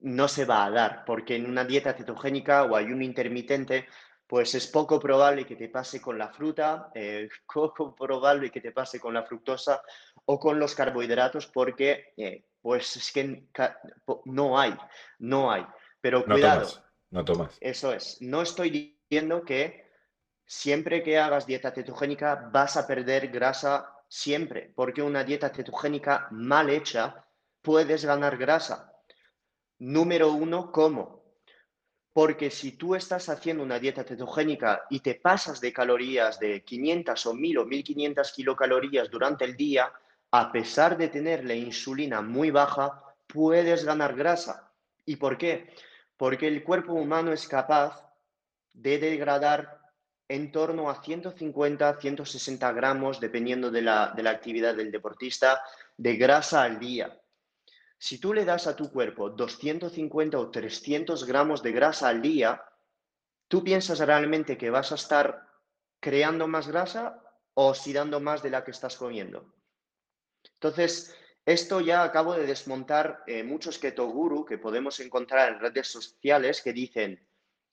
no 0.00 0.28
se 0.28 0.44
va 0.46 0.64
a 0.64 0.70
dar, 0.70 1.04
porque 1.04 1.36
en 1.36 1.46
una 1.46 1.64
dieta 1.64 1.92
cetogénica 1.92 2.64
o 2.64 2.76
ayuno 2.76 3.04
intermitente 3.04 3.86
pues 4.32 4.54
es 4.54 4.66
poco 4.66 4.98
probable 4.98 5.44
que 5.44 5.56
te 5.56 5.68
pase 5.68 6.00
con 6.00 6.16
la 6.16 6.32
fruta, 6.32 6.90
eh, 6.94 7.28
poco 7.54 7.94
probable 7.94 8.50
que 8.50 8.62
te 8.62 8.72
pase 8.72 8.98
con 8.98 9.12
la 9.12 9.24
fructosa 9.24 9.82
o 10.24 10.40
con 10.40 10.58
los 10.58 10.74
carbohidratos 10.74 11.48
porque 11.48 12.14
eh, 12.16 12.42
pues 12.62 12.96
es 12.96 13.12
que 13.12 13.44
no 14.24 14.58
hay, 14.58 14.74
no 15.18 15.52
hay. 15.52 15.66
Pero 16.00 16.24
cuidado. 16.24 16.66
no 17.10 17.22
tomas. 17.26 17.58
Eso 17.60 17.92
es. 17.92 18.22
No 18.22 18.40
estoy 18.40 18.70
diciendo 18.70 19.44
que 19.44 19.90
siempre 20.46 21.02
que 21.02 21.18
hagas 21.18 21.46
dieta 21.46 21.72
cetogénica 21.72 22.48
vas 22.50 22.78
a 22.78 22.86
perder 22.86 23.28
grasa 23.28 23.98
siempre, 24.08 24.72
porque 24.74 25.02
una 25.02 25.24
dieta 25.24 25.50
cetogénica 25.50 26.28
mal 26.30 26.70
hecha 26.70 27.22
puedes 27.60 28.06
ganar 28.06 28.38
grasa. 28.38 28.94
Número 29.78 30.32
uno, 30.32 30.72
¿cómo? 30.72 31.21
Porque 32.12 32.50
si 32.50 32.72
tú 32.72 32.94
estás 32.94 33.28
haciendo 33.28 33.62
una 33.62 33.78
dieta 33.78 34.04
cetogénica 34.04 34.84
y 34.90 35.00
te 35.00 35.14
pasas 35.14 35.60
de 35.60 35.72
calorías 35.72 36.38
de 36.38 36.62
500 36.62 37.26
o 37.26 37.34
1000 37.34 37.58
o 37.58 37.64
1500 37.64 38.32
kilocalorías 38.32 39.10
durante 39.10 39.44
el 39.44 39.56
día, 39.56 39.90
a 40.30 40.52
pesar 40.52 40.96
de 40.96 41.08
tener 41.08 41.44
la 41.44 41.54
insulina 41.54 42.20
muy 42.20 42.50
baja, 42.50 43.02
puedes 43.26 43.84
ganar 43.84 44.14
grasa. 44.14 44.70
¿Y 45.06 45.16
por 45.16 45.38
qué? 45.38 45.74
Porque 46.16 46.48
el 46.48 46.62
cuerpo 46.62 46.92
humano 46.92 47.32
es 47.32 47.48
capaz 47.48 48.06
de 48.72 48.98
degradar 48.98 49.80
en 50.28 50.52
torno 50.52 50.88
a 50.88 51.02
150, 51.02 52.00
160 52.00 52.72
gramos, 52.72 53.20
dependiendo 53.20 53.70
de 53.70 53.82
la, 53.82 54.12
de 54.14 54.22
la 54.22 54.30
actividad 54.30 54.74
del 54.74 54.90
deportista, 54.90 55.62
de 55.96 56.16
grasa 56.16 56.62
al 56.62 56.78
día. 56.78 57.21
Si 58.02 58.18
tú 58.18 58.34
le 58.34 58.44
das 58.44 58.66
a 58.66 58.74
tu 58.74 58.90
cuerpo 58.90 59.30
250 59.30 60.36
o 60.36 60.50
300 60.50 61.24
gramos 61.24 61.62
de 61.62 61.70
grasa 61.70 62.08
al 62.08 62.20
día, 62.20 62.60
¿tú 63.46 63.62
piensas 63.62 64.00
realmente 64.00 64.58
que 64.58 64.70
vas 64.70 64.90
a 64.90 64.96
estar 64.96 65.46
creando 66.00 66.48
más 66.48 66.66
grasa 66.66 67.22
o 67.54 67.68
oxidando 67.68 68.18
más 68.18 68.42
de 68.42 68.50
la 68.50 68.64
que 68.64 68.72
estás 68.72 68.96
comiendo? 68.96 69.54
Entonces, 70.54 71.16
esto 71.46 71.80
ya 71.80 72.02
acabo 72.02 72.34
de 72.34 72.44
desmontar 72.44 73.22
eh, 73.28 73.44
muchos 73.44 73.78
keto 73.78 74.08
guru 74.08 74.44
que 74.44 74.58
podemos 74.58 74.98
encontrar 74.98 75.52
en 75.52 75.60
redes 75.60 75.86
sociales 75.86 76.60
que 76.60 76.72
dicen, 76.72 77.24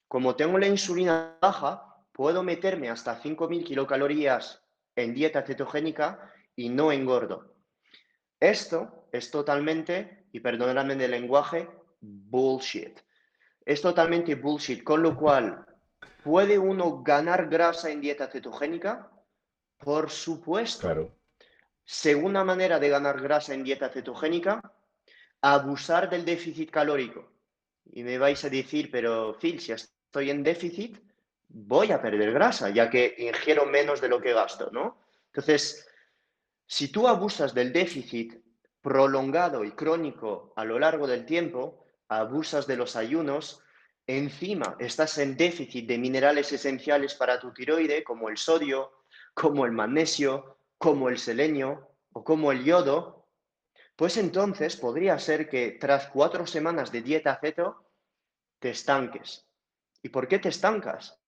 como 0.07 0.36
tengo 0.36 0.59
la 0.59 0.67
insulina 0.67 1.39
baja, 1.41 2.05
puedo 2.11 2.43
meterme 2.43 2.91
hasta 2.91 3.19
5.000 3.19 3.63
kilocalorías 3.63 4.61
en 4.95 5.15
dieta 5.15 5.41
cetogénica 5.41 6.32
y 6.55 6.69
no 6.69 6.91
engordo. 6.91 7.55
Esto 8.39 9.09
es 9.11 9.32
totalmente 9.32 10.18
y 10.32 10.39
perdonadme 10.39 10.95
del 10.95 11.11
lenguaje, 11.11 11.67
bullshit. 12.01 12.99
Es 13.65 13.82
totalmente 13.82 14.36
bullshit, 14.36 14.84
con 14.84 15.01
lo 15.03 15.15
cual, 15.15 15.65
¿puede 16.23 16.57
uno 16.57 17.03
ganar 17.03 17.49
grasa 17.49 17.89
en 17.89 18.01
dieta 18.01 18.27
cetogénica? 18.27 19.11
Por 19.77 20.09
supuesto. 20.09 20.82
Claro. 20.82 21.15
Segunda 21.86 22.43
manera 22.43 22.80
de 22.80 22.89
ganar 22.89 23.19
grasa 23.21 23.53
en 23.53 23.63
dieta 23.63 23.89
cetogénica, 23.89 24.61
abusar 25.41 26.09
del 26.09 26.25
déficit 26.25 26.69
calórico. 26.69 27.32
Y 27.91 28.03
me 28.03 28.17
vais 28.17 28.43
a 28.45 28.49
decir, 28.49 28.91
pero 28.91 29.36
Phil, 29.39 29.59
si 29.59 29.71
estoy 29.71 30.30
en 30.30 30.43
déficit, 30.43 30.99
voy 31.47 31.91
a 31.91 32.01
perder 32.01 32.32
grasa, 32.32 32.69
ya 32.69 32.89
que 32.89 33.15
ingiero 33.17 33.65
menos 33.65 34.01
de 34.01 34.09
lo 34.09 34.21
que 34.21 34.34
gasto, 34.34 34.69
¿no? 34.71 34.99
Entonces, 35.27 35.88
si 36.67 36.91
tú 36.91 37.07
abusas 37.07 37.53
del 37.53 37.73
déficit 37.73 38.39
prolongado 38.82 39.63
y 39.63 39.71
crónico 39.71 40.53
a 40.55 40.65
lo 40.65 40.80
largo 40.80 41.07
del 41.07 41.25
tiempo, 41.25 41.86
abusas 42.07 42.67
de 42.67 42.77
los 42.77 42.95
ayunos, 42.95 43.61
encima 44.07 44.75
estás 44.80 45.17
en 45.17 45.38
déficit 45.38 45.88
de 45.88 45.97
minerales 45.97 46.51
esenciales 46.51 47.13
para 47.15 47.39
tu 47.39 47.53
tiroide, 47.53 48.03
como 48.03 48.30
el 48.30 48.38
sodio, 48.38 49.03
como 49.34 49.65
el 49.65 49.71
magnesio, 49.71 50.57
como 50.77 51.09
el 51.09 51.19
selenio 51.19 51.95
o 52.13 52.23
como 52.23 52.51
el 52.51 52.63
yodo, 52.63 53.27
pues 53.95 54.15
entonces 54.15 54.77
podría 54.77 55.19
ser 55.19 55.49
que 55.49 55.71
tras 55.71 56.07
cuatro 56.07 56.47
semanas 56.47 56.91
de 56.91 57.01
dieta 57.01 57.38
ceto 57.39 57.91
te 58.57 58.69
estanques. 58.69 59.45
¿Y 60.01 60.07
por 60.07 60.27
qué 60.30 60.39
te 60.39 60.47
estancas? 60.47 61.19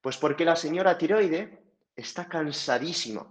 Pues 0.00 0.16
porque 0.16 0.44
la 0.44 0.54
señora 0.54 0.96
tiroide 0.96 1.64
está 1.96 2.28
cansadísima 2.28 3.26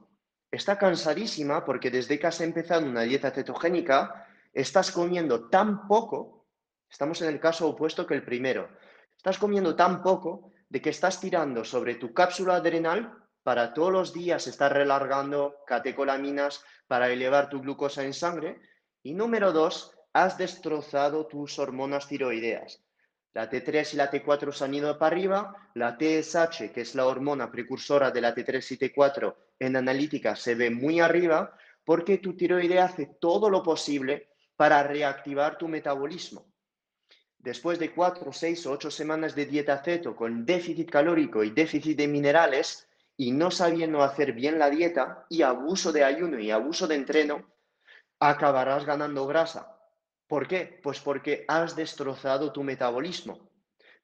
está 0.52 0.78
cansadísima 0.78 1.64
porque 1.64 1.90
desde 1.90 2.20
que 2.20 2.28
has 2.28 2.42
empezado 2.42 2.86
una 2.86 3.04
dieta 3.04 3.32
cetogénica, 3.32 4.28
estás 4.54 4.92
comiendo 4.92 5.48
tan 5.50 5.88
poco, 5.88 6.46
estamos 6.90 7.22
en 7.22 7.30
el 7.30 7.40
caso 7.40 7.70
opuesto 7.70 8.06
que 8.06 8.16
el 8.16 8.24
primero, 8.24 8.70
estás 9.16 9.40
comiendo 9.40 9.76
tan 9.76 10.04
poco 10.04 10.52
de 10.68 10.82
que 10.82 10.90
estás 10.90 11.22
tirando 11.22 11.64
sobre 11.64 11.96
tu 11.96 12.14
cápsula 12.14 12.56
adrenal 12.56 13.18
para 13.44 13.74
todos 13.74 13.92
los 13.92 14.14
días 14.14 14.46
estar 14.48 14.74
relargando 14.74 15.56
catecolaminas 15.66 16.64
para 16.88 17.10
elevar 17.10 17.50
tu 17.50 17.62
glucosa 17.62 18.04
en 18.04 18.14
sangre. 18.14 18.60
Y 19.04 19.14
número 19.14 19.52
dos, 19.52 19.98
has 20.14 20.38
destrozado 20.38 21.28
tus 21.28 21.58
hormonas 21.58 22.08
tiroideas. 22.08 22.84
La 23.34 23.50
T3 23.50 23.94
y 23.94 23.98
la 23.98 24.12
T4 24.12 24.52
se 24.52 24.66
han 24.66 24.74
ido 24.74 25.00
para 25.00 25.16
arriba, 25.16 25.72
la 25.74 25.98
TSH, 25.98 26.72
que 26.74 26.82
es 26.82 26.96
la 26.96 27.06
hormona 27.06 27.50
precursora 27.50 28.12
de 28.12 28.22
la 28.22 28.36
T3 28.36 28.72
y 28.72 28.78
T4 28.78 29.36
en 29.62 29.76
analítica, 29.76 30.36
se 30.36 30.56
ve 30.56 30.72
muy 30.72 31.00
arriba 31.00 31.56
porque 31.86 32.18
tu 32.18 32.36
tiroide 32.36 32.80
hace 32.80 33.06
todo 33.20 33.48
lo 33.50 33.62
posible 33.62 34.30
para 34.56 34.82
reactivar 34.84 35.58
tu 35.58 35.68
metabolismo. 35.68 36.46
después 37.38 37.80
de 37.80 37.92
cuatro, 37.92 38.32
seis 38.32 38.66
o 38.68 38.72
ocho 38.72 38.92
semanas 38.92 39.34
de 39.34 39.46
dieta 39.48 39.82
ceto 39.84 40.16
con 40.16 40.46
déficit 40.46 40.90
calórico 40.92 41.44
y 41.44 41.50
déficit 41.50 41.98
de 41.98 42.08
minerales 42.08 42.88
y 43.18 43.32
no 43.32 43.50
sabiendo 43.50 44.04
hacer 44.04 44.34
bien 44.34 44.60
la 44.60 44.70
dieta 44.70 45.26
y 45.30 45.42
abuso 45.42 45.92
de 45.92 46.04
ayuno 46.04 46.40
y 46.40 46.52
abuso 46.52 46.88
de 46.88 46.96
entreno, 46.96 47.36
acabarás 48.20 48.86
ganando 48.86 49.26
grasa. 49.26 49.78
¿Por 50.28 50.48
qué? 50.48 50.80
Pues 50.84 51.00
porque 51.00 51.46
has 51.48 51.76
destrozado 51.76 52.52
tu 52.52 52.64
metabolismo. 52.64 53.50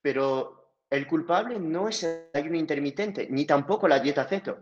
Pero 0.01 0.73
el 0.89 1.05
culpable 1.07 1.59
no 1.59 1.89
es 1.89 2.03
el 2.03 2.29
ayuno 2.33 2.57
intermitente, 2.57 3.27
ni 3.29 3.45
tampoco 3.45 3.87
la 3.87 3.99
dieta 3.99 4.25
ceto. 4.25 4.57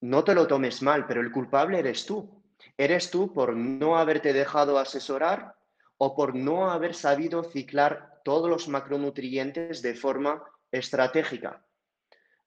No 0.00 0.24
te 0.24 0.34
lo 0.34 0.46
tomes 0.46 0.82
mal, 0.82 1.06
pero 1.06 1.20
el 1.20 1.32
culpable 1.32 1.78
eres 1.78 2.06
tú. 2.06 2.42
Eres 2.76 3.10
tú 3.10 3.32
por 3.32 3.56
no 3.56 3.98
haberte 3.98 4.32
dejado 4.32 4.78
asesorar 4.78 5.56
o 5.96 6.14
por 6.14 6.34
no 6.34 6.70
haber 6.70 6.94
sabido 6.94 7.42
ciclar 7.42 8.20
todos 8.24 8.48
los 8.48 8.68
macronutrientes 8.68 9.82
de 9.82 9.94
forma 9.94 10.42
estratégica. 10.70 11.64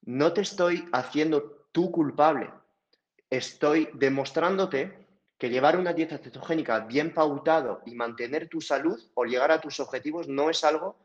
No 0.03 0.33
te 0.33 0.41
estoy 0.41 0.87
haciendo 0.93 1.67
tú 1.71 1.91
culpable, 1.91 2.49
estoy 3.29 3.89
demostrándote 3.93 5.07
que 5.37 5.49
llevar 5.49 5.77
una 5.77 5.93
dieta 5.93 6.17
cetogénica 6.17 6.81
bien 6.81 7.13
pautado 7.13 7.81
y 7.85 7.95
mantener 7.95 8.47
tu 8.47 8.61
salud 8.61 8.99
o 9.15 9.25
llegar 9.25 9.51
a 9.51 9.59
tus 9.59 9.79
objetivos 9.79 10.27
no 10.27 10.49
es 10.49 10.63
algo 10.63 10.97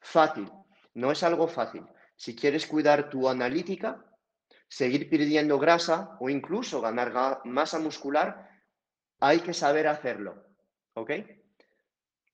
fácil, 0.00 0.50
no 0.94 1.10
es 1.10 1.22
algo 1.22 1.48
fácil. 1.48 1.84
Si 2.16 2.36
quieres 2.36 2.66
cuidar 2.66 3.10
tu 3.10 3.28
analítica, 3.28 4.04
seguir 4.76 5.08
perdiendo 5.08 5.58
grasa 5.58 6.16
o 6.20 6.28
incluso 6.28 6.80
ganar 6.80 7.40
masa 7.44 7.78
muscular, 7.78 8.48
hay 9.20 9.40
que 9.40 9.54
saber 9.54 9.86
hacerlo. 9.86 10.32
¿Ok? 10.94 11.10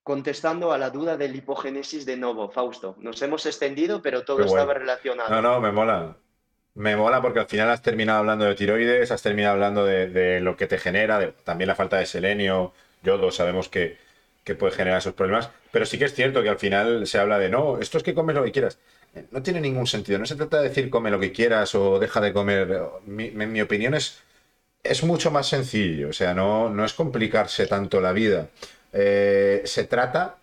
contestando 0.03 0.73
a 0.73 0.79
la 0.79 0.91
duda 0.91 1.17
del 1.17 1.37
hipogénesis 1.37 2.05
de 2.05 2.17
nuevo, 2.17 2.51
Fausto. 2.51 2.97
Nos 2.99 3.21
hemos 3.23 3.47
extendido, 3.47 4.03
pero 4.03 4.25
todo 4.25 4.45
estaba 4.45 4.75
relacionado. 4.75 5.31
No, 5.31 5.41
no, 5.41 5.61
me 5.61 5.71
mola. 5.71 6.17
Me 6.75 6.97
mola 6.97 7.21
porque 7.23 7.41
al 7.41 7.47
final 7.47 7.71
has 7.71 7.83
terminado 7.83 8.19
hablando 8.19 8.45
de 8.45 8.57
tiroides, 8.57 9.13
has 9.13 9.23
terminado 9.23 9.55
hablando 9.55 9.85
de, 9.85 10.41
lo 10.41 10.57
que 10.57 10.67
te 10.67 10.79
genera, 10.79 11.33
también 11.45 11.69
la 11.69 11.77
falta 11.77 11.99
de 11.99 12.07
selenio, 12.07 12.73
yodo, 13.03 13.31
sabemos 13.31 13.69
que, 13.69 13.99
que, 14.43 14.55
puede 14.57 14.73
generar 14.73 14.99
esos 14.99 15.15
problemas, 15.15 15.51
pero 15.71 15.87
sí 15.87 15.97
que 15.97 16.07
es 16.07 16.15
cierto 16.15 16.43
que 16.43 16.49
al 16.49 16.59
final 16.59 17.07
se 17.07 17.19
habla 17.19 17.39
de, 17.39 17.49
no, 17.49 17.79
esto 17.79 17.99
es 17.99 18.03
que 18.03 18.15
comes 18.15 18.35
lo 18.35 18.43
que 18.43 18.53
quieras. 18.53 18.79
No 19.33 19.43
tiene 19.43 19.61
ningún 19.61 19.87
sentido, 19.87 20.19
no 20.19 20.27
se 20.27 20.37
trata 20.37 20.61
de 20.61 20.69
decir 20.69 20.89
come 20.89 21.11
lo 21.11 21.19
que 21.19 21.33
quieras 21.33 21.75
o 21.75 21.99
deja 21.99 22.21
de 22.21 22.33
comer. 22.33 22.81
Mi, 23.07 23.31
mi 23.31 23.61
opinión 23.61 23.95
es, 23.95 24.19
es 24.83 25.05
mucho 25.05 25.31
más 25.31 25.49
sencillo, 25.49 26.11
o 26.11 26.13
sea, 26.13 26.35
no, 26.35 26.71
no 26.71 26.85
es 26.85 26.95
complicarse 26.95 27.67
tanto 27.67 28.01
la 28.01 28.13
vida. 28.13 28.49
Eh, 28.93 29.63
se 29.67 29.85
trata 29.85 30.39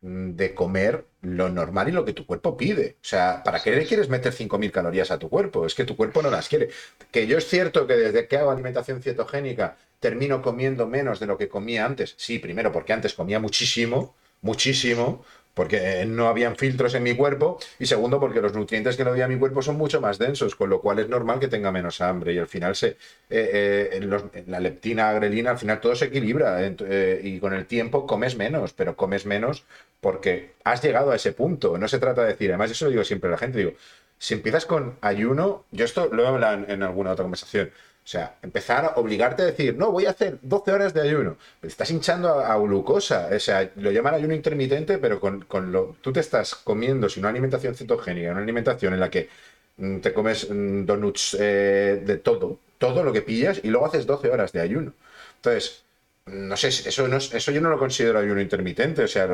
de 0.00 0.54
comer 0.54 1.06
lo 1.22 1.48
normal 1.48 1.88
y 1.88 1.92
lo 1.92 2.04
que 2.04 2.12
tu 2.12 2.26
cuerpo 2.26 2.56
pide. 2.56 2.96
O 3.00 3.04
sea, 3.04 3.42
¿para 3.42 3.62
qué 3.62 3.70
le 3.70 3.86
quieres 3.86 4.10
meter 4.10 4.32
5.000 4.34 4.70
calorías 4.70 5.10
a 5.10 5.18
tu 5.18 5.30
cuerpo? 5.30 5.64
Es 5.64 5.74
que 5.74 5.84
tu 5.84 5.96
cuerpo 5.96 6.20
no 6.22 6.30
las 6.30 6.48
quiere. 6.48 6.68
Que 7.10 7.26
yo 7.26 7.38
es 7.38 7.48
cierto 7.48 7.86
que 7.86 7.94
desde 7.94 8.28
que 8.28 8.36
hago 8.36 8.50
alimentación 8.50 9.02
cetogénica 9.02 9.76
termino 10.00 10.42
comiendo 10.42 10.86
menos 10.86 11.20
de 11.20 11.26
lo 11.26 11.38
que 11.38 11.48
comía 11.48 11.86
antes. 11.86 12.14
Sí, 12.18 12.38
primero 12.38 12.70
porque 12.70 12.92
antes 12.92 13.14
comía 13.14 13.40
muchísimo, 13.40 14.14
muchísimo, 14.42 15.24
porque 15.54 16.04
no 16.06 16.26
habían 16.28 16.56
filtros 16.56 16.94
en 16.94 17.04
mi 17.04 17.14
cuerpo 17.14 17.58
y 17.78 17.86
segundo 17.86 18.20
porque 18.20 18.40
los 18.40 18.52
nutrientes 18.52 18.96
que 18.96 19.02
había 19.02 19.24
en 19.24 19.32
mi 19.32 19.38
cuerpo 19.38 19.62
son 19.62 19.76
mucho 19.76 20.00
más 20.00 20.18
densos, 20.18 20.56
con 20.56 20.68
lo 20.68 20.80
cual 20.80 20.98
es 20.98 21.08
normal 21.08 21.38
que 21.38 21.48
tenga 21.48 21.70
menos 21.70 22.00
hambre 22.00 22.34
y 22.34 22.38
al 22.38 22.48
final 22.48 22.74
se, 22.74 22.96
eh, 23.30 23.90
eh, 23.92 24.44
la 24.48 24.60
leptina, 24.60 25.12
grelina, 25.12 25.52
al 25.52 25.58
final 25.58 25.80
todo 25.80 25.94
se 25.94 26.06
equilibra 26.06 26.58
eh, 26.60 27.20
y 27.22 27.38
con 27.38 27.54
el 27.54 27.66
tiempo 27.66 28.06
comes 28.06 28.36
menos, 28.36 28.72
pero 28.72 28.96
comes 28.96 29.26
menos 29.26 29.64
porque 30.00 30.54
has 30.64 30.82
llegado 30.82 31.12
a 31.12 31.16
ese 31.16 31.32
punto. 31.32 31.78
No 31.78 31.88
se 31.88 31.98
trata 31.98 32.22
de 32.22 32.28
decir, 32.28 32.50
además 32.50 32.72
eso 32.72 32.86
lo 32.86 32.90
digo 32.90 33.04
siempre 33.04 33.28
a 33.28 33.32
la 33.32 33.38
gente, 33.38 33.58
digo, 33.58 33.72
si 34.18 34.34
empiezas 34.34 34.66
con 34.66 34.96
ayuno, 35.00 35.64
yo 35.70 35.84
esto 35.84 36.08
lo 36.12 36.24
he 36.24 36.26
hablado 36.26 36.64
en 36.68 36.82
alguna 36.82 37.12
otra 37.12 37.24
conversación, 37.24 37.70
o 38.04 38.06
sea, 38.06 38.36
empezar 38.42 38.84
a 38.84 38.88
obligarte 39.00 39.42
a 39.42 39.46
decir, 39.46 39.78
no, 39.78 39.90
voy 39.90 40.04
a 40.04 40.10
hacer 40.10 40.38
12 40.42 40.72
horas 40.72 40.92
de 40.92 41.00
ayuno. 41.00 41.38
estás 41.62 41.90
hinchando 41.90 42.38
a, 42.38 42.54
glucosa. 42.58 43.30
O 43.34 43.40
sea, 43.40 43.70
lo 43.76 43.90
llaman 43.90 44.12
ayuno 44.12 44.34
intermitente, 44.34 44.98
pero 44.98 45.18
con, 45.18 45.72
lo. 45.72 45.96
Tú 46.02 46.12
te 46.12 46.20
estás 46.20 46.54
comiendo, 46.54 47.08
si 47.08 47.20
una 47.20 47.30
alimentación 47.30 47.74
cetogénica, 47.74 48.30
una 48.32 48.42
alimentación 48.42 48.92
en 48.92 49.00
la 49.00 49.08
que 49.08 49.30
mm, 49.78 50.00
te 50.00 50.12
comes 50.12 50.50
mm, 50.50 50.84
donuts 50.84 51.34
eh, 51.40 52.02
de 52.04 52.18
todo, 52.18 52.58
todo 52.76 53.04
lo 53.04 53.12
que 53.12 53.22
pillas, 53.22 53.60
y 53.62 53.68
luego 53.68 53.86
haces 53.86 54.04
12 54.04 54.28
horas 54.28 54.52
de 54.52 54.60
ayuno. 54.60 54.92
Entonces, 55.36 55.84
no 56.26 56.58
sé, 56.58 56.68
eso, 56.68 57.08
no, 57.08 57.16
eso 57.16 57.52
yo 57.52 57.60
no 57.62 57.70
lo 57.70 57.78
considero 57.78 58.18
ayuno 58.18 58.42
intermitente. 58.42 59.04
O 59.04 59.08
sea, 59.08 59.26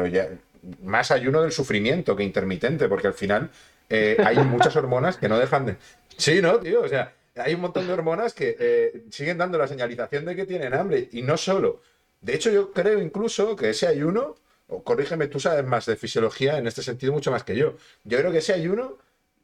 más 0.85 1.11
ayuno 1.11 1.43
del 1.43 1.51
sufrimiento 1.51 2.15
que 2.15 2.23
intermitente, 2.23 2.89
porque 2.89 3.09
al 3.09 3.15
final 3.15 3.51
eh, 3.89 4.17
hay 4.25 4.37
muchas 4.39 4.77
hormonas 4.77 5.17
que 5.17 5.29
no 5.29 5.41
dejan 5.41 5.67
de. 5.67 5.77
Sí, 6.17 6.41
¿no, 6.41 6.59
tío? 6.59 6.83
O 6.83 6.89
sea 6.89 7.15
hay 7.43 7.55
un 7.55 7.61
montón 7.61 7.87
de 7.87 7.93
hormonas 7.93 8.35
que 8.35 8.57
eh, 8.59 9.05
siguen 9.11 9.39
dando 9.39 9.59
la 9.59 9.69
señalización 9.69 10.25
de 10.25 10.37
que 10.37 10.47
tienen 10.47 10.75
hambre. 10.75 11.09
Y 11.13 11.23
no 11.23 11.37
solo. 11.37 11.83
De 12.21 12.35
hecho, 12.35 12.51
yo 12.51 12.73
creo 12.73 13.01
incluso 13.01 13.57
que 13.57 13.71
ese 13.71 13.87
ayuno, 13.87 14.37
o 14.69 14.83
corrígeme, 14.83 15.29
tú 15.29 15.41
sabes 15.41 15.65
más 15.65 15.87
de 15.87 15.97
fisiología 15.97 16.59
en 16.59 16.67
este 16.67 16.83
sentido 16.83 17.13
mucho 17.13 17.31
más 17.31 17.45
que 17.45 17.57
yo. 17.57 17.77
Yo 18.05 18.19
creo 18.19 18.33
que 18.33 18.39
ese 18.39 18.53
ayuno 18.53 18.99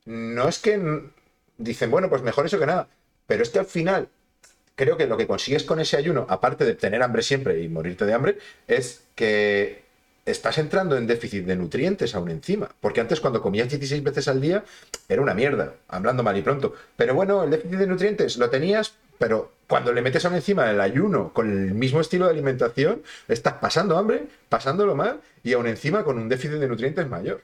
no 0.05 0.49
es 0.49 0.59
que 0.59 0.81
dicen, 1.59 1.91
bueno, 1.91 2.09
pues 2.09 2.23
mejor 2.23 2.47
eso 2.47 2.59
que 2.59 2.67
nada. 2.67 2.89
Pero 3.27 3.43
es 3.43 3.51
que 3.51 3.59
al 3.59 3.67
final, 3.67 4.09
creo 4.75 4.97
que 4.97 5.07
lo 5.07 5.17
que 5.17 5.27
consigues 5.27 5.65
con 5.65 5.81
ese 5.81 5.97
ayuno, 5.97 6.27
aparte 6.29 6.65
de 6.65 6.75
tener 6.75 7.03
hambre 7.03 7.23
siempre 7.23 7.61
y 7.63 7.69
morirte 7.69 8.05
de 8.05 8.15
hambre, 8.15 8.39
es 8.69 9.05
que 9.15 9.86
estás 10.27 10.59
entrando 10.59 10.97
en 10.97 11.07
déficit 11.07 11.47
de 11.47 11.57
nutrientes 11.57 12.15
aún 12.15 12.31
encima. 12.31 12.69
Porque 12.81 13.01
antes 13.01 13.21
cuando 13.21 13.41
comías 13.41 13.69
16 13.69 14.03
veces 14.03 14.29
al 14.29 14.41
día 14.41 14.65
era 15.09 15.23
una 15.23 15.35
mierda, 15.35 15.75
hablando 15.89 16.23
mal 16.23 16.37
y 16.37 16.43
pronto. 16.43 16.75
Pero 16.97 17.15
bueno, 17.15 17.45
el 17.45 17.51
déficit 17.51 17.79
de 17.79 17.87
nutrientes 17.87 18.37
lo 18.37 18.51
tenías, 18.51 18.97
pero 19.19 19.53
cuando 19.69 19.93
le 19.93 20.03
metes 20.03 20.25
aún 20.25 20.35
encima 20.35 20.71
el 20.71 20.81
ayuno 20.81 21.33
con 21.33 21.51
el 21.51 21.75
mismo 21.75 22.01
estilo 22.01 22.27
de 22.27 22.33
alimentación, 22.33 23.03
estás 23.29 23.55
pasando 23.55 23.97
hambre, 23.97 24.27
pasándolo 24.49 24.95
mal 24.95 25.21
y 25.43 25.55
aún 25.55 25.69
encima 25.69 26.05
con 26.05 26.19
un 26.19 26.29
déficit 26.29 26.59
de 26.59 26.69
nutrientes 26.69 27.09
mayor. 27.09 27.43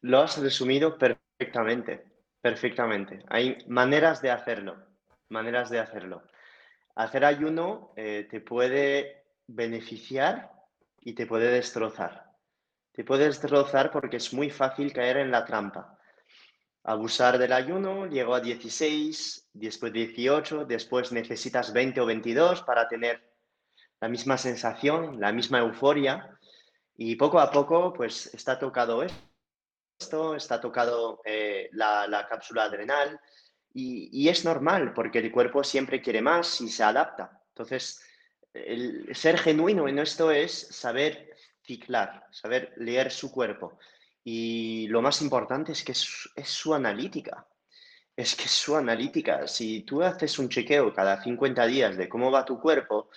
Lo 0.00 0.20
has 0.20 0.38
resumido 0.38 0.96
perfectamente, 0.96 2.04
perfectamente. 2.40 3.24
Hay 3.28 3.58
maneras 3.66 4.22
de 4.22 4.30
hacerlo, 4.30 4.76
maneras 5.28 5.68
de 5.70 5.80
hacerlo. 5.80 6.22
Hacer 6.94 7.24
ayuno 7.24 7.92
eh, 7.96 8.26
te 8.30 8.40
puede 8.40 9.24
beneficiar 9.48 10.55
y 11.00 11.14
te 11.14 11.26
puede 11.26 11.50
destrozar. 11.50 12.26
Te 12.92 13.04
puede 13.04 13.26
destrozar 13.26 13.90
porque 13.90 14.16
es 14.16 14.32
muy 14.32 14.50
fácil 14.50 14.92
caer 14.92 15.18
en 15.18 15.30
la 15.30 15.44
trampa. 15.44 15.98
Abusar 16.84 17.36
del 17.36 17.52
ayuno, 17.52 18.06
llego 18.06 18.34
a 18.34 18.40
16, 18.40 19.50
después 19.52 19.92
18, 19.92 20.64
después 20.64 21.12
necesitas 21.12 21.72
20 21.72 22.00
o 22.00 22.06
22 22.06 22.62
para 22.62 22.88
tener 22.88 23.20
la 24.00 24.08
misma 24.08 24.38
sensación, 24.38 25.20
la 25.20 25.32
misma 25.32 25.58
euforia. 25.58 26.38
Y 26.96 27.16
poco 27.16 27.40
a 27.40 27.50
poco, 27.50 27.92
pues 27.92 28.32
está 28.34 28.58
tocado 28.58 29.02
esto, 29.98 30.34
está 30.34 30.60
tocado 30.60 31.20
eh, 31.24 31.68
la, 31.72 32.26
cápsula 32.28 32.64
adrenal. 32.64 33.20
Y, 33.74 34.08
y 34.12 34.28
es 34.28 34.44
normal 34.44 34.94
porque 34.94 35.18
el 35.18 35.30
cuerpo 35.30 35.62
siempre 35.62 36.00
quiere 36.00 36.22
más 36.22 36.60
y 36.60 36.68
se 36.68 36.82
adapta. 36.82 37.42
Entonces, 37.48 38.00
el 38.66 39.14
ser 39.14 39.38
genuino 39.38 39.88
en 39.88 39.98
esto 39.98 40.30
es 40.30 40.52
saber 40.52 41.36
ciclar, 41.66 42.26
saber 42.30 42.72
leer 42.76 43.10
su 43.10 43.30
cuerpo. 43.30 43.78
Y 44.24 44.88
lo 44.88 45.02
más 45.02 45.22
importante 45.22 45.72
es 45.72 45.84
que 45.84 45.92
es, 45.92 46.48
su 46.48 46.74
analítica. 46.74 47.46
Es 48.16 48.34
que 48.34 48.44
es 48.44 48.50
su 48.50 48.74
analítica. 48.74 49.46
Si 49.46 49.82
tú 49.82 50.02
haces 50.02 50.38
un 50.38 50.48
chequeo 50.48 50.92
cada 50.92 51.22
50 51.22 51.66
días 51.66 51.96
de 51.96 52.08
cómo 52.08 52.30
va 52.30 52.44
tu 52.44 52.58
cuerpo, 52.58 53.10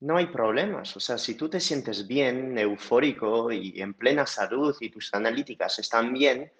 no 0.00 0.16
hay 0.16 0.26
problemas. 0.26 0.96
O 0.96 1.00
sea, 1.00 1.16
si 1.16 1.36
tú 1.36 1.48
te 1.48 1.60
sientes 1.60 2.06
bien, 2.06 2.58
eufórico 2.58 3.50
y 3.52 3.80
en 3.80 3.94
plena 3.94 4.26
salud 4.26 4.76
y 4.80 4.90
tus 4.90 5.12
analíticas 5.14 5.78
están 5.78 6.12
bien, 6.12 6.52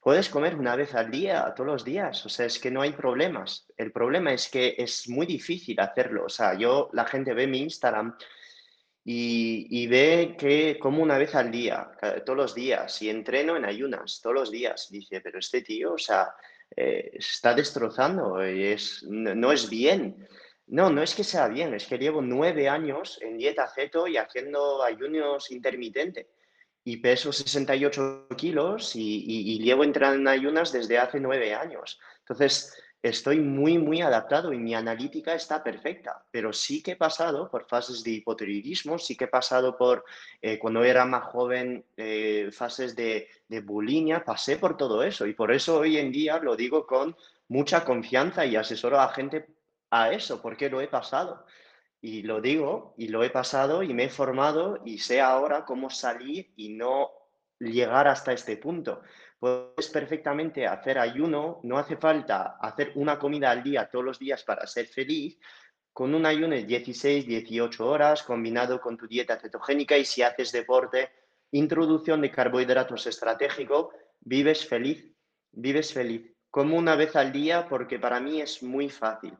Puedes 0.00 0.28
comer 0.28 0.54
una 0.54 0.76
vez 0.76 0.94
al 0.94 1.10
día, 1.10 1.52
todos 1.56 1.66
los 1.66 1.84
días, 1.84 2.24
o 2.24 2.28
sea, 2.28 2.46
es 2.46 2.58
que 2.58 2.70
no 2.70 2.82
hay 2.82 2.92
problemas. 2.92 3.66
El 3.76 3.90
problema 3.90 4.32
es 4.32 4.48
que 4.48 4.76
es 4.78 5.08
muy 5.08 5.26
difícil 5.26 5.78
hacerlo. 5.80 6.26
O 6.26 6.28
sea, 6.28 6.54
yo, 6.54 6.88
la 6.92 7.04
gente 7.04 7.34
ve 7.34 7.48
mi 7.48 7.58
Instagram 7.62 8.16
y, 9.04 9.86
ve 9.88 10.36
que 10.38 10.78
como 10.78 11.02
una 11.02 11.18
vez 11.18 11.34
al 11.34 11.50
día, 11.50 11.90
todos 12.24 12.36
los 12.36 12.54
días, 12.54 13.02
y 13.02 13.10
entreno 13.10 13.56
en 13.56 13.64
ayunas 13.64 14.20
todos 14.22 14.34
los 14.34 14.50
días. 14.52 14.88
Dice, 14.90 15.20
pero 15.20 15.40
este 15.40 15.62
tío, 15.62 15.94
o 15.94 15.98
sea, 15.98 16.32
eh, 16.76 17.10
está 17.14 17.52
destrozando, 17.54 18.40
es, 18.40 19.02
no, 19.02 19.50
es 19.50 19.68
bien. 19.68 20.28
No, 20.68 20.90
no 20.90 21.02
es 21.02 21.14
que 21.14 21.24
sea 21.24 21.48
bien, 21.48 21.74
es 21.74 21.86
que 21.86 21.98
llevo 21.98 22.22
nueve 22.22 22.68
años 22.68 23.18
en 23.22 23.36
dieta 23.38 23.66
ceto 23.66 24.06
y 24.06 24.16
haciendo 24.16 24.82
ayunos 24.82 25.50
intermitentes 25.50 26.26
y 26.88 26.96
peso 26.96 27.32
68 27.32 28.28
kilos 28.34 28.96
y, 28.96 29.58
llevo 29.58 29.84
entrando 29.84 30.18
en 30.18 30.28
ayunas 30.28 30.72
desde 30.72 30.96
hace 30.96 31.20
nueve 31.20 31.54
años. 31.54 32.00
Entonces, 32.20 32.74
estoy 33.02 33.40
muy, 33.40 33.76
muy 33.76 34.00
adaptado 34.00 34.54
y 34.54 34.58
mi 34.58 34.74
analítica 34.74 35.34
está 35.34 35.62
perfecta, 35.62 36.24
pero 36.30 36.50
sí 36.50 36.82
que 36.82 36.92
he 36.92 36.96
pasado 36.96 37.50
por 37.50 37.68
fases 37.68 38.02
de 38.02 38.12
hipotiroidismo, 38.12 38.98
sí 38.98 39.18
que 39.18 39.24
he 39.24 39.28
pasado 39.28 39.76
por, 39.76 40.02
eh, 40.40 40.58
cuando 40.58 40.82
era 40.82 41.04
más 41.04 41.24
joven, 41.24 41.84
eh, 41.98 42.48
fases 42.52 42.96
de, 42.96 43.28
de 43.48 43.60
bulimia, 43.60 44.24
pasé 44.24 44.56
por 44.56 44.78
todo 44.78 45.02
eso 45.02 45.26
y 45.26 45.34
por 45.34 45.52
eso 45.52 45.80
hoy 45.80 45.98
en 45.98 46.10
día 46.10 46.38
lo 46.38 46.56
digo 46.56 46.86
con 46.86 47.14
mucha 47.48 47.84
confianza 47.84 48.46
y 48.46 48.56
asesoro 48.56 48.98
a 48.98 49.12
gente 49.12 49.46
a 49.90 50.10
eso, 50.10 50.40
porque 50.40 50.70
lo 50.70 50.80
he 50.80 50.88
pasado. 50.88 51.44
Y 52.00 52.22
lo 52.22 52.40
digo, 52.40 52.94
y 52.96 53.08
lo 53.08 53.24
he 53.24 53.30
pasado 53.30 53.82
y 53.82 53.92
me 53.92 54.04
he 54.04 54.08
formado 54.08 54.80
y 54.84 54.98
sé 54.98 55.20
ahora 55.20 55.64
cómo 55.64 55.90
salir 55.90 56.52
y 56.56 56.70
no 56.70 57.10
llegar 57.58 58.06
hasta 58.06 58.32
este 58.32 58.56
punto. 58.56 59.02
Puedes 59.38 59.88
perfectamente 59.88 60.66
hacer 60.66 60.98
ayuno, 60.98 61.60
no 61.64 61.78
hace 61.78 61.96
falta 61.96 62.56
hacer 62.60 62.92
una 62.94 63.18
comida 63.18 63.50
al 63.50 63.62
día 63.62 63.88
todos 63.88 64.04
los 64.04 64.18
días 64.18 64.44
para 64.44 64.66
ser 64.66 64.86
feliz, 64.86 65.38
con 65.92 66.14
un 66.14 66.26
ayuno 66.26 66.54
de 66.54 66.64
16, 66.64 67.26
18 67.26 67.84
horas 67.84 68.22
combinado 68.22 68.80
con 68.80 68.96
tu 68.96 69.08
dieta 69.08 69.36
cetogénica 69.36 69.96
y 69.98 70.04
si 70.04 70.22
haces 70.22 70.52
deporte, 70.52 71.10
introducción 71.50 72.20
de 72.20 72.30
carbohidratos 72.30 73.06
estratégico, 73.08 73.90
vives 74.20 74.66
feliz, 74.66 75.04
vives 75.50 75.92
feliz. 75.92 76.32
Como 76.50 76.76
una 76.76 76.94
vez 76.94 77.16
al 77.16 77.32
día 77.32 77.68
porque 77.68 77.98
para 77.98 78.20
mí 78.20 78.40
es 78.40 78.62
muy 78.62 78.88
fácil. 78.88 79.36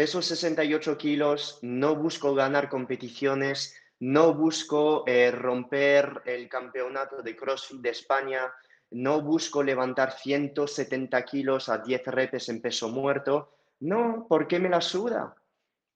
Peso 0.00 0.22
68 0.22 0.96
kilos, 0.96 1.58
no 1.60 1.94
busco 1.94 2.34
ganar 2.34 2.70
competiciones, 2.70 3.76
no 3.98 4.32
busco 4.32 5.04
eh, 5.06 5.30
romper 5.30 6.22
el 6.24 6.48
campeonato 6.48 7.20
de 7.20 7.36
CrossFit 7.36 7.82
de 7.82 7.90
España, 7.90 8.50
no 8.92 9.20
busco 9.20 9.62
levantar 9.62 10.12
170 10.12 11.22
kilos 11.26 11.68
a 11.68 11.76
10 11.76 12.06
repes 12.06 12.48
en 12.48 12.62
peso 12.62 12.88
muerto. 12.88 13.52
No, 13.80 14.24
¿por 14.26 14.48
qué 14.48 14.58
me 14.58 14.70
la 14.70 14.80
suda? 14.80 15.34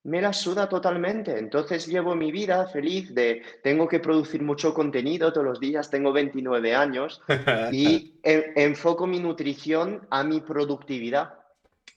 Me 0.02 0.20
la 0.20 0.34
suda 0.34 0.68
totalmente. 0.68 1.38
Entonces 1.38 1.86
llevo 1.86 2.14
mi 2.14 2.30
vida 2.30 2.66
feliz 2.66 3.14
de, 3.14 3.40
tengo 3.62 3.88
que 3.88 4.00
producir 4.00 4.42
mucho 4.42 4.74
contenido 4.74 5.32
todos 5.32 5.46
los 5.46 5.60
días, 5.60 5.88
tengo 5.88 6.12
29 6.12 6.74
años 6.74 7.22
y 7.72 8.20
enfoco 8.22 9.06
mi 9.06 9.18
nutrición 9.18 10.06
a 10.10 10.22
mi 10.22 10.42
productividad. 10.42 11.43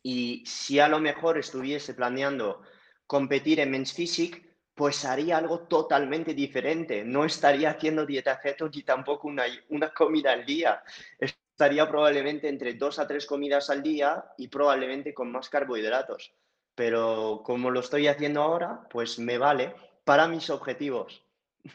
Y 0.10 0.46
si 0.46 0.80
a 0.80 0.88
lo 0.88 1.02
mejor 1.02 1.38
estuviese 1.38 1.94
planeando 1.94 2.62
competir 3.06 3.60
en 3.60 3.72
Men's 3.72 3.92
Physique, 3.92 4.56
pues 4.74 5.04
haría 5.04 5.38
algo 5.38 5.68
totalmente 5.68 6.34
diferente. 6.34 7.04
No 7.04 7.26
estaría 7.26 7.72
haciendo 7.72 8.06
dieta 8.06 8.40
keto 8.40 8.70
ni 8.70 8.84
tampoco 8.84 9.28
una, 9.28 9.44
una 9.68 9.90
comida 9.90 10.32
al 10.32 10.46
día. 10.46 10.82
Estaría 11.20 11.90
probablemente 11.90 12.48
entre 12.48 12.76
dos 12.76 13.00
a 13.00 13.06
tres 13.06 13.26
comidas 13.26 13.70
al 13.70 13.84
día 13.84 14.24
y 14.38 14.48
probablemente 14.48 15.14
con 15.14 15.30
más 15.30 15.50
carbohidratos. 15.50 16.34
Pero 16.74 17.42
como 17.44 17.70
lo 17.70 17.82
estoy 17.82 18.08
haciendo 18.08 18.44
ahora, 18.44 18.88
pues 18.90 19.20
me 19.20 19.38
vale 19.38 19.76
para 20.06 20.30
mis 20.30 20.50
objetivos. 20.50 21.27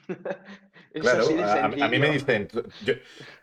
claro, 1.01 1.26
a, 1.45 1.68
mí 1.88 1.99
me 1.99 2.11
dicen, 2.11 2.49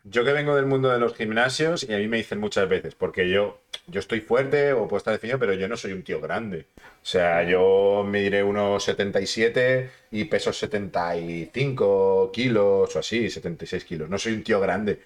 yo, 0.03 0.23
que 0.23 0.33
vengo 0.33 0.55
del 0.55 0.65
mundo 0.65 0.89
de 0.89 0.99
los 0.99 1.15
gimnasios 1.15 1.83
y 1.87 1.93
a 1.93 1.97
mí 1.97 2.07
me 2.07 2.17
dicen 2.17 2.39
muchas 2.39 2.67
veces, 2.69 2.95
porque 2.95 3.29
yo, 3.29 3.61
yo 3.87 3.99
estoy 3.99 4.21
fuerte 4.21 4.73
o 4.73 4.87
puedo 4.87 4.97
estar 4.97 5.13
definido, 5.13 5.39
pero 5.39 5.53
yo 5.53 5.67
no 5.67 5.77
soy 5.77 5.93
un 5.93 6.03
tío 6.03 6.21
grande. 6.21 6.67
O 6.77 7.05
sea, 7.05 7.43
yo 7.43 8.05
me 8.07 8.21
diré 8.21 8.43
unos 8.43 8.83
77 8.83 9.89
y 10.11 10.25
peso 10.25 10.53
75 10.53 12.31
kilos 12.31 12.95
o 12.95 12.99
así, 12.99 13.29
76 13.29 13.85
kilos. 13.85 14.09
No 14.09 14.17
soy 14.17 14.33
un 14.33 14.43
tío 14.43 14.59
grande. 14.59 14.99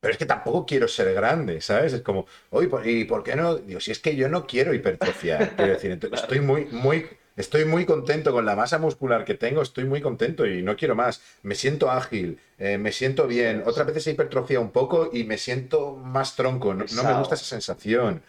Pero 0.00 0.12
es 0.12 0.18
que 0.18 0.26
tampoco 0.26 0.66
quiero 0.66 0.86
ser 0.88 1.12
grande, 1.14 1.60
¿sabes? 1.60 1.92
Es 1.92 2.02
como, 2.02 2.26
oye, 2.50 2.68
¿y 2.92 3.04
por 3.04 3.24
qué 3.24 3.34
no? 3.34 3.56
Digo, 3.56 3.80
si 3.80 3.90
es 3.90 3.98
que 3.98 4.14
yo 4.14 4.28
no 4.28 4.46
quiero 4.46 4.74
hipertrofiar. 4.74 5.56
Quiero 5.56 5.72
decir, 5.72 5.98
estoy 6.12 6.40
muy, 6.40 6.66
muy 6.66 7.06
Estoy 7.36 7.66
muy 7.66 7.84
contento 7.84 8.32
con 8.32 8.46
la 8.46 8.56
masa 8.56 8.78
muscular 8.78 9.26
que 9.26 9.34
tengo, 9.34 9.60
estoy 9.60 9.84
muy 9.84 10.00
contento 10.00 10.46
y 10.46 10.62
no 10.62 10.74
quiero 10.74 10.94
más. 10.94 11.20
Me 11.42 11.54
siento 11.54 11.90
ágil, 11.90 12.38
eh, 12.58 12.78
me 12.78 12.92
siento 12.92 13.26
bien. 13.26 13.62
Otras 13.66 13.86
veces 13.86 14.04
se 14.04 14.12
hipertrofia 14.12 14.58
un 14.58 14.70
poco 14.70 15.10
y 15.12 15.24
me 15.24 15.36
siento 15.36 15.96
más 15.96 16.34
tronco. 16.34 16.72
No, 16.72 16.84
me 17.04 17.18
gusta 17.18 17.34
esa 17.34 17.44
sensación. 17.44 18.22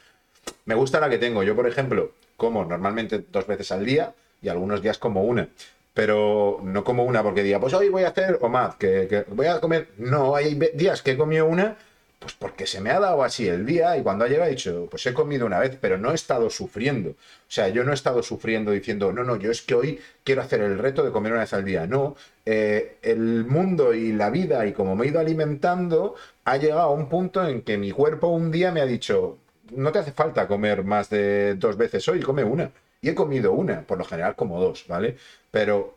Me 0.65 0.75
gusta 0.75 0.99
la 0.99 1.09
que 1.09 1.17
tengo. 1.17 1.41
Yo, 1.43 1.55
por 1.55 1.67
ejemplo, 1.67 2.11
como 2.35 2.65
normalmente 2.65 3.23
dos 3.31 3.47
veces 3.47 3.71
al 3.71 3.85
día 3.85 4.13
y 4.41 4.49
algunos 4.49 4.81
días 4.81 4.97
como 4.97 5.23
una. 5.23 5.47
Pero 5.93 6.59
no 6.63 6.83
como 6.83 7.05
una 7.05 7.23
porque 7.23 7.43
diga, 7.43 7.61
pues 7.61 7.73
hoy 7.73 7.87
voy 7.87 8.03
a 8.03 8.09
hacer 8.09 8.37
o 8.41 8.49
más, 8.49 8.75
que, 8.75 9.07
que 9.07 9.25
voy 9.29 9.47
a 9.47 9.61
comer. 9.61 9.87
No, 9.97 10.35
hay 10.35 10.55
días 10.73 11.01
que 11.01 11.11
he 11.11 11.17
comido 11.17 11.45
una 11.45 11.77
pues 12.19 12.33
porque 12.33 12.65
se 12.65 12.81
me 12.81 12.89
ha 12.89 12.99
dado 12.99 13.23
así 13.23 13.47
el 13.47 13.65
día 13.65 13.95
y 13.97 14.03
cuando 14.03 14.25
ha 14.25 14.27
llegado 14.27 14.47
he 14.47 14.55
dicho, 14.55 14.87
pues 14.89 15.05
he 15.05 15.13
comido 15.13 15.45
una 15.45 15.59
vez, 15.59 15.77
pero 15.79 15.97
no 15.97 16.11
he 16.11 16.15
estado 16.15 16.49
sufriendo. 16.49 17.11
O 17.11 17.15
sea, 17.47 17.69
yo 17.69 17.83
no 17.83 17.91
he 17.91 17.95
estado 17.95 18.23
sufriendo 18.23 18.71
diciendo, 18.71 19.13
no, 19.13 19.23
no, 19.23 19.35
yo 19.35 19.51
es 19.51 19.61
que 19.61 19.75
hoy 19.75 19.99
quiero 20.23 20.41
hacer 20.41 20.61
el 20.61 20.79
reto 20.79 21.03
de 21.03 21.11
comer 21.11 21.33
una 21.33 21.41
vez 21.41 21.53
al 21.53 21.63
día. 21.65 21.85
No, 21.85 22.15
eh, 22.45 22.97
el 23.03 23.45
mundo 23.45 23.93
y 23.93 24.13
la 24.13 24.29
vida 24.31 24.65
y 24.65 24.73
como 24.73 24.95
me 24.95 25.05
he 25.05 25.09
ido 25.09 25.19
alimentando, 25.19 26.15
ha 26.45 26.57
llegado 26.57 26.81
a 26.81 26.91
un 26.91 27.07
punto 27.09 27.47
en 27.47 27.61
que 27.61 27.77
mi 27.77 27.91
cuerpo 27.91 28.27
un 28.29 28.51
día 28.51 28.71
me 28.71 28.81
ha 28.81 28.85
dicho, 28.85 29.37
no 29.71 29.91
te 29.91 29.99
hace 29.99 30.11
falta 30.11 30.47
comer 30.47 30.83
más 30.83 31.09
de 31.09 31.55
dos 31.55 31.77
veces 31.77 32.07
hoy, 32.07 32.21
come 32.21 32.43
una. 32.43 32.71
Y 33.01 33.09
he 33.09 33.15
comido 33.15 33.51
una, 33.53 33.81
por 33.83 33.97
lo 33.99 34.05
general 34.05 34.35
como 34.35 34.59
dos, 34.59 34.85
¿vale? 34.87 35.17
Pero 35.51 35.96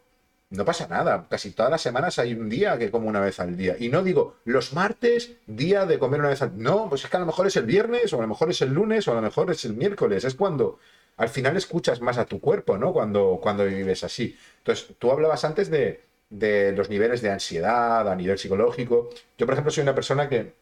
no 0.51 0.65
pasa 0.65 0.89
nada. 0.89 1.27
Casi 1.29 1.53
todas 1.53 1.71
las 1.71 1.81
semanas 1.81 2.19
hay 2.19 2.35
un 2.35 2.49
día 2.49 2.77
que 2.79 2.91
como 2.91 3.09
una 3.09 3.21
vez 3.21 3.39
al 3.41 3.57
día. 3.57 3.77
Y 3.79 3.89
no 3.89 4.03
digo, 4.03 4.37
los 4.45 4.73
martes, 4.73 5.33
día 5.47 5.87
de 5.87 5.99
comer 5.99 6.21
una 6.21 6.31
vez 6.31 6.43
al 6.43 6.57
día. 6.57 6.65
No, 6.65 6.89
pues 6.89 7.05
es 7.05 7.11
que 7.11 7.17
a 7.17 7.21
lo 7.21 7.27
mejor 7.27 7.47
es 7.47 7.57
el 7.57 7.67
viernes, 7.67 8.13
o 8.13 8.19
a 8.19 8.23
lo 8.23 8.29
mejor 8.29 8.51
es 8.51 8.61
el 8.63 8.73
lunes, 8.75 9.07
o 9.09 9.13
a 9.13 9.15
lo 9.15 9.23
mejor 9.23 9.51
es 9.51 9.65
el 9.65 9.75
miércoles. 9.75 10.25
Es 10.25 10.35
cuando 10.35 10.79
al 11.17 11.29
final 11.29 11.57
escuchas 11.57 12.01
más 12.01 12.19
a 12.19 12.27
tu 12.27 12.41
cuerpo, 12.41 12.77
¿no? 12.79 12.93
Cuando, 12.93 13.39
cuando 13.41 13.65
vives 13.65 14.05
así. 14.05 14.37
Entonces, 14.59 14.95
tú 14.99 15.13
hablabas 15.13 15.45
antes 15.45 15.71
de, 15.71 16.03
de 16.31 16.73
los 16.73 16.89
niveles 16.91 17.23
de 17.23 17.31
ansiedad 17.31 18.09
a 18.09 18.17
nivel 18.17 18.39
psicológico. 18.39 19.11
Yo, 19.39 19.47
por 19.47 19.55
ejemplo, 19.55 19.71
soy 19.71 19.83
una 19.83 19.95
persona 19.95 20.29
que 20.29 20.55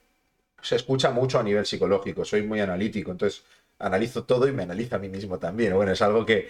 se 0.63 0.77
escucha 0.77 1.11
mucho 1.11 1.39
a 1.39 1.43
nivel 1.43 1.67
psicológico, 1.67 2.25
soy 2.25 2.43
muy 2.43 2.61
analítico, 2.61 3.13
entonces 3.13 3.45
analizo 3.79 4.25
todo 4.25 4.49
y 4.49 4.53
me 4.53 4.65
analizo 4.65 4.97
a 4.97 4.99
mí 4.99 5.09
mismo 5.09 5.39
también. 5.39 5.75
Bueno, 5.75 5.93
es 5.93 6.03
algo 6.03 6.27
que, 6.27 6.49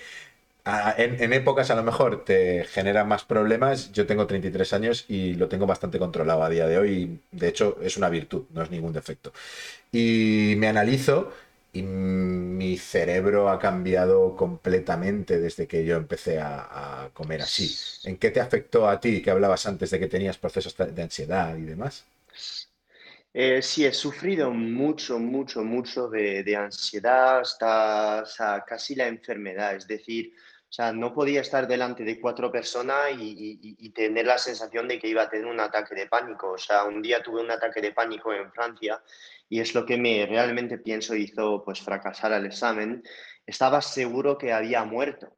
en, 0.96 1.32
épocas 1.32 1.70
a 1.70 1.74
lo 1.74 1.82
mejor 1.82 2.24
te 2.24 2.64
genera 2.64 3.04
más 3.04 3.24
problemas. 3.24 3.92
Yo 3.92 4.06
tengo 4.06 4.26
33 4.26 4.72
años 4.72 5.04
y 5.08 5.34
lo 5.34 5.48
tengo 5.48 5.66
bastante 5.66 5.98
controlado 5.98 6.42
a 6.42 6.50
día 6.50 6.66
de 6.66 6.78
hoy. 6.78 7.20
De 7.30 7.48
hecho, 7.48 7.78
es 7.82 7.96
una 7.96 8.08
virtud, 8.08 8.44
no 8.52 8.62
es 8.62 8.70
ningún 8.70 8.92
defecto. 8.92 9.32
Y 9.92 10.54
me 10.58 10.68
analizo 10.68 11.32
y 11.72 11.82
mi 11.82 12.76
cerebro 12.78 13.48
ha 13.50 13.58
cambiado 13.58 14.34
completamente 14.36 15.38
desde 15.38 15.66
que 15.66 15.84
yo 15.84 15.96
empecé 15.96 16.40
a, 16.40 17.10
comer 17.12 17.42
así. 17.42 17.74
¿En 18.08 18.16
qué 18.16 18.30
te 18.30 18.40
afectó 18.40 18.88
a 18.88 19.00
ti 19.00 19.22
que 19.22 19.30
hablabas 19.30 19.66
antes 19.66 19.90
de 19.90 19.98
que 19.98 20.08
tenías 20.08 20.38
procesos 20.38 20.74
de 20.76 21.02
ansiedad 21.02 21.56
y 21.56 21.62
demás? 21.62 22.04
Eh, 23.34 23.62
sí, 23.62 23.84
he 23.84 23.92
sufrido 23.92 24.50
mucho, 24.50 25.18
mucho, 25.18 25.62
mucho 25.62 26.08
de, 26.08 26.56
ansiedad 26.56 27.40
hasta 27.40 28.64
casi 28.66 28.94
la 28.94 29.06
enfermedad. 29.06 29.76
Es 29.76 29.86
decir, 29.86 30.32
o 30.68 30.72
sea, 30.72 30.92
no 30.92 31.14
podía 31.14 31.40
estar 31.40 31.66
delante 31.66 32.04
de 32.04 32.20
cuatro 32.20 32.52
personas 32.52 33.12
y, 33.18 33.90
tener 33.94 34.26
la 34.26 34.36
sensación 34.36 34.86
de 34.86 34.98
que 34.98 35.08
iba 35.08 35.22
a 35.22 35.30
tener 35.30 35.46
un 35.46 35.60
ataque 35.60 35.94
de 35.94 36.06
pánico. 36.06 36.52
O 36.52 36.58
sea, 36.58 36.84
un 36.84 37.00
día 37.00 37.22
tuve 37.22 37.40
un 37.40 37.50
ataque 37.50 37.80
de 37.80 37.92
pánico 37.92 38.34
en 38.34 38.52
Francia 38.52 39.02
y 39.48 39.60
es 39.60 39.74
lo 39.74 39.86
que 39.86 39.96
me 39.96 40.26
realmente 40.26 40.76
pienso 40.76 41.14
hizo 41.16 41.64
pues 41.64 41.80
fracasar 41.80 42.34
al 42.34 42.44
examen. 42.44 43.02
Estaba 43.46 43.80
seguro 43.80 44.36
que 44.36 44.52
había 44.52 44.84
muerto. 44.84 45.34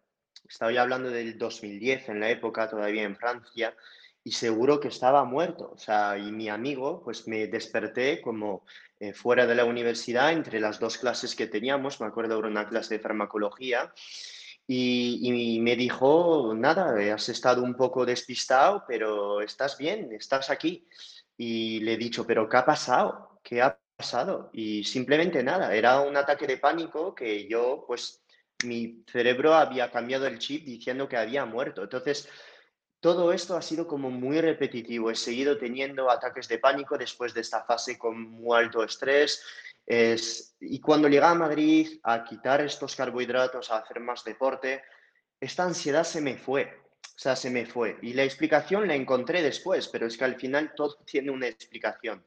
Estaba 0.49 0.72
hablando 0.81 1.11
del 1.11 1.39
2010, 1.39 2.09
en 2.09 2.20
la 2.20 2.28
época 2.31 2.68
todavía 2.68 3.05
en 3.05 3.16
Francia, 3.16 3.76
y 4.24 4.33
seguro 4.33 4.81
que 4.81 4.89
estaba 4.89 5.24
muerto. 5.24 5.70
O 5.72 5.78
sea, 5.78 6.18
y 6.18 6.33
mi 6.33 6.49
amigo, 6.49 7.03
pues 7.05 7.28
me 7.28 7.47
desperté 7.47 8.20
como 8.20 8.64
eh, 8.99 9.12
fuera 9.12 9.47
de 9.47 9.55
la 9.55 9.64
universidad 9.64 10.33
entre 10.33 10.59
las 10.59 10.81
dos 10.81 10.99
clases 10.99 11.37
que 11.37 11.47
teníamos. 11.47 12.01
Me 12.01 12.09
acuerdo 12.09 12.43
de 12.43 12.49
una 12.49 12.68
clase 12.68 12.97
de 12.97 13.01
farmacología 13.01 13.93
y, 14.72 15.58
me 15.60 15.74
dijo, 15.74 16.54
nada, 16.54 16.94
has 17.12 17.28
estado 17.28 17.64
un 17.64 17.74
poco 17.74 18.06
despistado, 18.06 18.84
pero 18.86 19.40
estás 19.40 19.76
bien, 19.76 20.12
estás 20.12 20.48
aquí. 20.48 20.86
Y 21.36 21.80
le 21.80 21.94
he 21.94 21.96
dicho, 21.96 22.24
pero 22.24 22.48
¿qué 22.48 22.56
ha 22.58 22.64
pasado? 22.64 23.40
¿Qué 23.42 23.60
ha 23.60 23.76
pasado? 23.96 24.48
Y 24.52 24.84
simplemente 24.84 25.42
nada, 25.42 25.74
era 25.74 26.00
un 26.02 26.16
ataque 26.16 26.46
de 26.46 26.58
pánico 26.58 27.16
que 27.16 27.48
yo, 27.48 27.84
pues, 27.84 28.22
mi 28.64 29.02
cerebro 29.10 29.54
había 29.54 29.90
cambiado 29.90 30.28
el 30.28 30.38
chip 30.38 30.64
diciendo 30.64 31.08
que 31.08 31.16
había 31.16 31.44
muerto. 31.44 31.82
Entonces, 31.82 32.28
todo 33.00 33.32
esto 33.32 33.56
ha 33.56 33.62
sido 33.62 33.88
como 33.88 34.08
muy 34.08 34.40
repetitivo. 34.40 35.10
He 35.10 35.16
seguido 35.16 35.58
teniendo 35.58 36.08
ataques 36.08 36.46
de 36.46 36.58
pánico 36.58 36.96
después 36.96 37.34
de 37.34 37.40
esta 37.40 37.64
fase 37.64 37.98
con 37.98 38.20
muy 38.20 38.56
alto 38.56 38.84
estrés 38.84 39.42
y 39.87 40.81
cuando 40.81 41.09
llegué 41.09 41.24
a 41.24 41.35
Madrid 41.35 41.99
a 42.03 42.24
quitar 42.24 42.61
estos 42.61 42.95
carbohidratos, 42.95 43.70
a 43.70 43.78
hacer 43.78 44.01
más 44.01 44.24
deporte, 44.24 44.83
esta 45.41 45.64
ansiedad 45.64 46.05
se 46.05 46.20
me 46.20 46.37
fue. 46.37 46.81
O 47.03 47.22
sea, 47.22 47.37
se 47.37 47.51
me 47.51 47.66
fue. 47.66 47.99
Y 48.03 48.14
la 48.14 48.24
explicación 48.24 48.89
la 48.89 48.95
encontré 48.95 49.43
después, 49.43 49.89
pero 49.89 50.07
es 50.07 50.16
que 50.16 50.24
al 50.24 50.37
final 50.37 50.72
todo 50.74 50.97
tiene 51.05 51.31
una 51.31 51.49
explicación. 51.49 52.24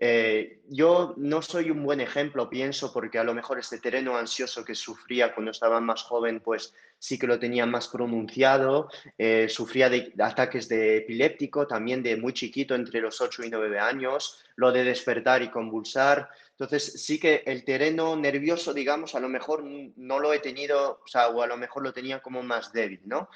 Eh, 0.00 0.60
yo 0.68 1.14
no 1.16 1.42
soy 1.42 1.72
un 1.72 1.82
buen 1.82 2.00
ejemplo, 2.00 2.48
pienso, 2.48 2.92
porque 2.92 3.18
a 3.18 3.24
lo 3.24 3.34
mejor 3.34 3.58
este 3.58 3.80
terreno 3.80 4.16
ansioso 4.16 4.64
que 4.64 4.76
sufría 4.76 5.34
cuando 5.34 5.50
estaba 5.50 5.80
más 5.80 6.04
joven, 6.04 6.38
pues 6.38 6.72
sí 7.00 7.18
que 7.18 7.26
lo 7.26 7.40
tenía 7.40 7.66
más 7.66 7.88
pronunciado, 7.88 8.88
eh, 9.16 9.48
sufría 9.48 9.90
de 9.90 10.12
ataques 10.20 10.68
de 10.68 10.98
epiléptico, 10.98 11.66
también 11.66 12.00
de 12.04 12.16
muy 12.16 12.32
chiquito, 12.32 12.76
entre 12.76 13.00
los 13.00 13.20
8 13.20 13.42
y 13.42 13.50
9 13.50 13.80
años, 13.80 14.44
lo 14.54 14.70
de 14.70 14.84
despertar 14.84 15.42
y 15.42 15.50
convulsar. 15.50 16.28
Entonces 16.58 17.04
sí 17.04 17.20
que 17.20 17.44
el 17.46 17.64
terreno 17.64 18.16
nervioso, 18.16 18.74
digamos, 18.74 19.14
a 19.14 19.20
lo 19.20 19.28
mejor 19.28 19.62
no 19.62 20.18
lo 20.18 20.32
he 20.32 20.40
tenido, 20.40 21.00
o 21.04 21.06
sea, 21.06 21.28
o 21.28 21.40
a 21.40 21.46
lo 21.46 21.56
mejor 21.56 21.84
lo 21.84 21.92
tenía 21.92 22.20
como 22.20 22.42
más 22.42 22.72
débil, 22.72 23.00
¿no? 23.04 23.28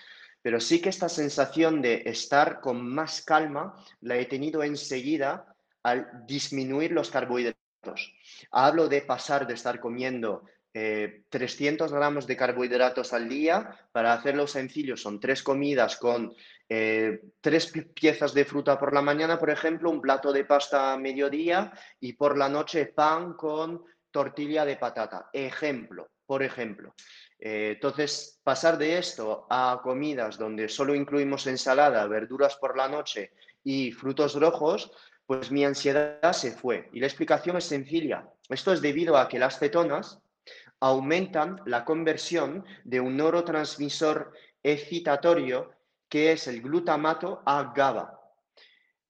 Pero 0.43 0.59
sí 0.59 0.81
que 0.81 0.89
esta 0.89 1.09
sensación 1.09 1.81
de 1.81 2.03
estar 2.05 2.61
con 2.61 2.85
más 2.85 3.23
calma 3.23 3.77
la 4.01 4.17
he 4.17 4.27
tenido 4.27 4.65
enseguida 4.65 5.55
al 5.85 6.27
disminuir 6.27 6.91
los 6.91 7.11
carbohidratos. 7.11 8.13
Hablo 8.51 8.89
de 8.89 9.03
pasar 9.03 9.47
de 9.47 9.55
estar 9.55 9.79
comiendo 9.79 10.43
300 10.73 11.91
eh, 11.91 11.95
gramos 11.95 12.27
de 12.27 12.37
carbohidratos 12.37 13.13
al 13.13 13.29
día. 13.29 13.77
Para 13.93 14.15
hacerlo 14.15 14.47
sencillo, 14.47 14.97
son 14.97 15.21
tres 15.21 15.43
comidas 15.43 15.97
con 15.97 16.35
eh, 16.69 17.21
tres 17.41 17.73
piezas 17.95 18.33
de 18.33 18.47
fruta 18.47 18.79
por 18.79 18.95
la 18.95 19.03
mañana, 19.03 19.39
por 19.39 19.51
ejemplo, 19.51 19.91
un 19.91 20.01
plato 20.01 20.33
de 20.33 20.45
pasta 20.45 20.95
a 20.95 20.97
mediodía 20.97 21.73
y 22.01 22.15
por 22.15 22.39
la 22.39 22.49
noche 22.49 22.87
pan 22.87 23.35
con 23.35 23.85
tortilla 24.11 24.65
de 24.65 24.77
patata. 24.77 25.29
Ejemplo, 25.33 26.11
por 26.25 26.43
ejemplo. 26.43 26.95
Eh, 27.39 27.73
entonces, 27.75 28.41
pasar 28.43 28.79
de 28.79 28.97
esto 28.97 29.47
a 29.51 29.81
comidas 29.83 30.39
donde 30.39 30.69
solo 30.69 30.95
incluimos 30.95 31.47
ensalada, 31.47 32.07
verduras 32.07 32.57
por 32.57 32.77
la 32.77 32.89
noche 32.89 33.33
y 33.63 33.93
frutos 33.93 34.35
rojos, 34.41 34.91
pues 35.27 35.51
mi 35.51 35.65
ansiedad 35.65 36.33
se 36.33 36.53
fue. 36.53 36.89
Y 36.93 37.01
la 37.01 37.07
explicación 37.07 37.59
es 37.59 37.65
sencilla. 37.65 38.29
Esto 38.49 38.73
es 38.73 38.81
debido 38.81 39.19
a 39.19 39.29
que 39.29 39.39
las 39.39 39.59
cetonas 39.59 40.23
aumentan 40.83 41.61
la 41.65 41.85
conversión 41.85 42.65
de 42.83 42.99
un 42.99 43.17
neurotransmisor 43.17 44.33
excitatorio 44.65 45.71
que 46.09 46.33
es 46.33 46.49
el 46.49 46.61
glutamato 46.61 47.41
a 47.47 47.73
GABA. 47.73 48.21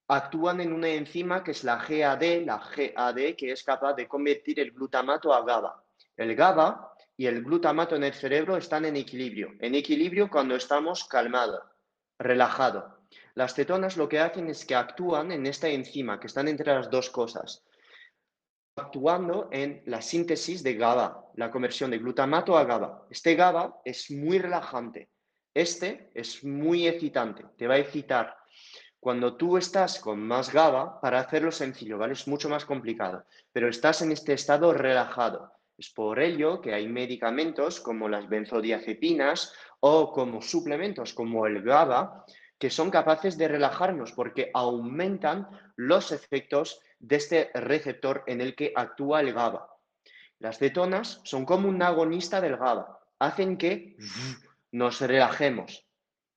Actúan 0.07 0.61
en 0.61 0.71
una 0.71 0.89
enzima 0.89 1.43
que 1.43 1.49
es 1.49 1.63
la 1.63 1.77
GAD, 1.77 2.45
la 2.45 2.57
GAD, 2.59 3.35
que 3.35 3.51
es 3.51 3.63
capaz 3.63 3.95
de 3.95 4.07
convertir 4.07 4.59
el 4.59 4.71
glutamato 4.71 5.33
a 5.33 5.43
GABA. 5.43 5.83
El 6.15 6.35
GABA 6.35 6.93
y 7.17 7.25
el 7.25 7.43
glutamato 7.43 7.95
en 7.95 8.03
el 8.03 8.13
cerebro 8.13 8.55
están 8.55 8.85
en 8.85 8.95
equilibrio. 8.95 9.53
En 9.59 9.73
equilibrio 9.73 10.29
cuando 10.29 10.55
estamos 10.55 11.05
calmados, 11.05 11.63
relajados. 12.19 12.85
Las 13.33 13.55
cetonas 13.55 13.97
lo 13.97 14.07
que 14.07 14.19
hacen 14.19 14.47
es 14.47 14.63
que 14.63 14.75
actúan 14.75 15.31
en 15.31 15.47
esta 15.47 15.69
enzima, 15.69 16.19
que 16.19 16.27
están 16.27 16.47
entre 16.47 16.71
las 16.71 16.91
dos 16.91 17.09
cosas 17.09 17.63
actuando 18.75 19.49
en 19.51 19.81
la 19.85 20.01
síntesis 20.01 20.63
de 20.63 20.75
GABA, 20.75 21.31
la 21.35 21.51
conversión 21.51 21.91
de 21.91 21.99
glutamato 21.99 22.57
a 22.57 22.63
GABA. 22.63 23.07
Este 23.09 23.35
GABA 23.35 23.81
es 23.85 24.09
muy 24.11 24.39
relajante, 24.39 25.09
este 25.53 26.09
es 26.13 26.43
muy 26.43 26.87
excitante, 26.87 27.45
te 27.57 27.67
va 27.67 27.75
a 27.75 27.79
excitar. 27.79 28.35
Cuando 28.99 29.35
tú 29.35 29.57
estás 29.57 29.99
con 29.99 30.19
más 30.25 30.51
GABA, 30.51 31.01
para 31.01 31.19
hacerlo 31.19 31.51
sencillo, 31.51 31.97
¿vale? 31.97 32.13
Es 32.13 32.27
mucho 32.27 32.49
más 32.49 32.65
complicado, 32.65 33.25
pero 33.51 33.67
estás 33.67 34.01
en 34.01 34.11
este 34.11 34.33
estado 34.33 34.73
relajado. 34.73 35.51
Es 35.77 35.89
por 35.89 36.19
ello 36.19 36.61
que 36.61 36.73
hay 36.73 36.87
medicamentos 36.87 37.79
como 37.81 38.07
las 38.07 38.29
benzodiazepinas 38.29 39.53
o 39.81 40.11
como 40.11 40.41
suplementos 40.41 41.13
como 41.13 41.45
el 41.45 41.61
GABA 41.61 42.25
que 42.57 42.69
son 42.69 42.89
capaces 42.89 43.37
de 43.37 43.47
relajarnos 43.47 44.13
porque 44.13 44.49
aumentan 44.53 45.47
los 45.75 46.11
efectos 46.11 46.79
de 46.99 47.17
este 47.17 47.51
receptor 47.53 48.23
en 48.27 48.41
el 48.41 48.55
que 48.55 48.71
actúa 48.75 49.21
el 49.21 49.33
GABA. 49.33 49.67
Las 50.39 50.57
cetonas 50.57 51.21
son 51.23 51.45
como 51.45 51.67
un 51.67 51.81
agonista 51.81 52.39
del 52.39 52.57
GABA, 52.57 52.99
hacen 53.19 53.57
que 53.57 53.97
nos 54.71 55.01
relajemos, 55.01 55.85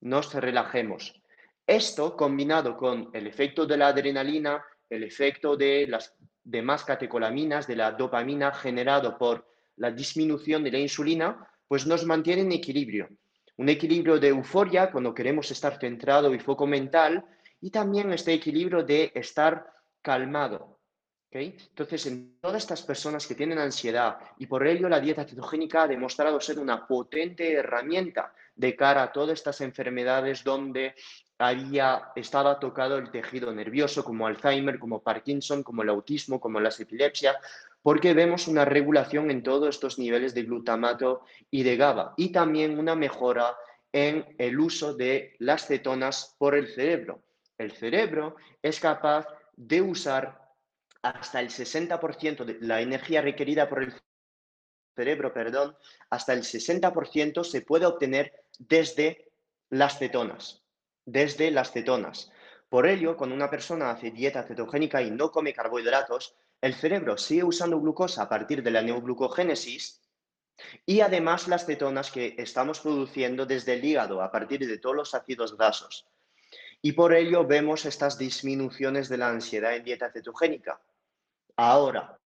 nos 0.01 0.33
relajemos. 0.33 1.21
Esto 1.65 2.15
combinado 2.15 2.77
con 2.77 3.09
el 3.13 3.27
efecto 3.27 3.65
de 3.65 3.77
la 3.77 3.87
adrenalina, 3.87 4.63
el 4.89 5.03
efecto 5.03 5.57
de 5.57 5.85
las 5.87 6.15
demás 6.43 6.83
catecolaminas, 6.83 7.67
de 7.67 7.75
la 7.75 7.91
dopamina 7.91 8.53
generado 8.53 9.17
por 9.17 9.47
la 9.75 9.91
disminución 9.91 10.63
de 10.63 10.71
la 10.71 10.79
insulina, 10.79 11.47
pues 11.67 11.85
nos 11.85 12.05
mantiene 12.05 12.41
en 12.41 12.51
equilibrio 12.53 13.09
un 13.57 13.69
equilibrio 13.69 14.19
de 14.19 14.29
euforia 14.29 14.91
cuando 14.91 15.13
queremos 15.13 15.51
estar 15.51 15.79
centrado 15.79 16.33
y 16.33 16.39
foco 16.39 16.65
mental 16.65 17.25
y 17.59 17.69
también 17.71 18.13
este 18.13 18.33
equilibrio 18.33 18.83
de 18.83 19.11
estar 19.15 19.71
calmado. 20.01 20.77
Entonces, 21.39 22.05
en 22.07 22.39
todas 22.39 22.63
estas 22.63 22.81
personas 22.81 23.27
que 23.27 23.35
tienen 23.35 23.59
ansiedad 23.59 24.17
y 24.39 24.47
por 24.47 24.65
ello 24.65 24.89
la 24.89 24.99
dieta 24.99 25.25
cetogénica 25.25 25.83
ha 25.83 25.87
demostrado 25.87 26.39
ser 26.39 26.57
una 26.57 26.87
potente 26.87 27.53
herramienta 27.53 28.33
de 28.55 28.75
cara 28.75 29.03
a 29.03 29.11
todas 29.11 29.37
estas 29.37 29.61
enfermedades 29.61 30.43
donde 30.43 30.95
había, 31.37 32.11
estaba 32.15 32.59
tocado 32.59 32.97
el 32.97 33.11
tejido 33.11 33.53
nervioso, 33.53 34.03
como 34.03 34.27
Alzheimer, 34.27 34.79
como 34.79 35.01
Parkinson, 35.01 35.63
como 35.63 35.83
el 35.83 35.89
autismo, 35.89 36.39
como 36.39 36.59
las 36.59 36.79
epilepsias, 36.79 37.35
porque 37.81 38.13
vemos 38.13 38.47
una 38.47 38.65
regulación 38.65 39.31
en 39.31 39.43
todos 39.43 39.69
estos 39.69 39.99
niveles 39.99 40.33
de 40.33 40.43
glutamato 40.43 41.21
y 41.51 41.63
de 41.63 41.77
GABA 41.77 42.13
y 42.17 42.31
también 42.31 42.79
una 42.79 42.95
mejora 42.95 43.55
en 43.93 44.35
el 44.37 44.59
uso 44.59 44.93
de 44.93 45.35
las 45.39 45.67
cetonas 45.67 46.35
por 46.37 46.55
el 46.55 46.67
cerebro. 46.67 47.23
El 47.57 47.71
cerebro 47.71 48.35
es 48.61 48.79
capaz 48.79 49.27
de 49.55 49.81
usar 49.81 50.47
hasta 51.01 51.39
el 51.39 51.49
60% 51.49 52.45
de 52.45 52.57
la 52.61 52.81
energía 52.81 53.21
requerida 53.21 53.69
por 53.69 53.83
el 53.83 53.93
cerebro, 54.95 55.33
perdón, 55.33 55.75
hasta 56.09 56.33
el 56.33 56.41
60% 56.41 57.43
se 57.43 57.61
puede 57.61 57.85
obtener 57.85 58.33
desde 58.59 59.31
las 59.69 59.97
cetonas, 59.99 60.66
desde 61.07 61.49
las 61.51 61.71
cetonas. 61.71 62.31
Por 62.69 62.85
ello, 62.85 63.15
cuando 63.15 63.35
una 63.35 63.49
persona 63.49 63.89
hace 63.89 64.11
dieta 64.11 64.43
cetogénica 64.43 65.01
y 65.01 65.09
no 65.09 65.31
come 65.31 65.53
carbohidratos, 65.53 66.35
el 66.61 66.75
cerebro 66.75 67.17
sigue 67.17 67.45
usando 67.45 67.79
glucosa 67.79 68.23
a 68.23 68.29
partir 68.29 68.61
de 68.61 68.71
la 68.71 68.81
neoglucogénesis 68.81 70.01
y 70.85 70.99
además 70.99 71.47
las 71.47 71.65
cetonas 71.65 72.11
que 72.11 72.35
estamos 72.37 72.81
produciendo 72.81 73.45
desde 73.45 73.75
el 73.75 73.85
hígado 73.85 74.21
a 74.21 74.31
partir 74.31 74.67
de 74.67 74.77
todos 74.79 74.95
los 74.95 75.15
ácidos 75.15 75.55
grasos. 75.55 76.05
Y 76.81 76.91
por 76.91 77.13
ello 77.13 77.47
vemos 77.47 77.85
estas 77.85 78.17
disminuciones 78.17 79.07
de 79.07 79.17
la 79.17 79.29
ansiedad 79.29 79.75
en 79.75 79.85
dieta 79.85 80.11
cetogénica. 80.11 80.81
Ahora, 81.55 82.19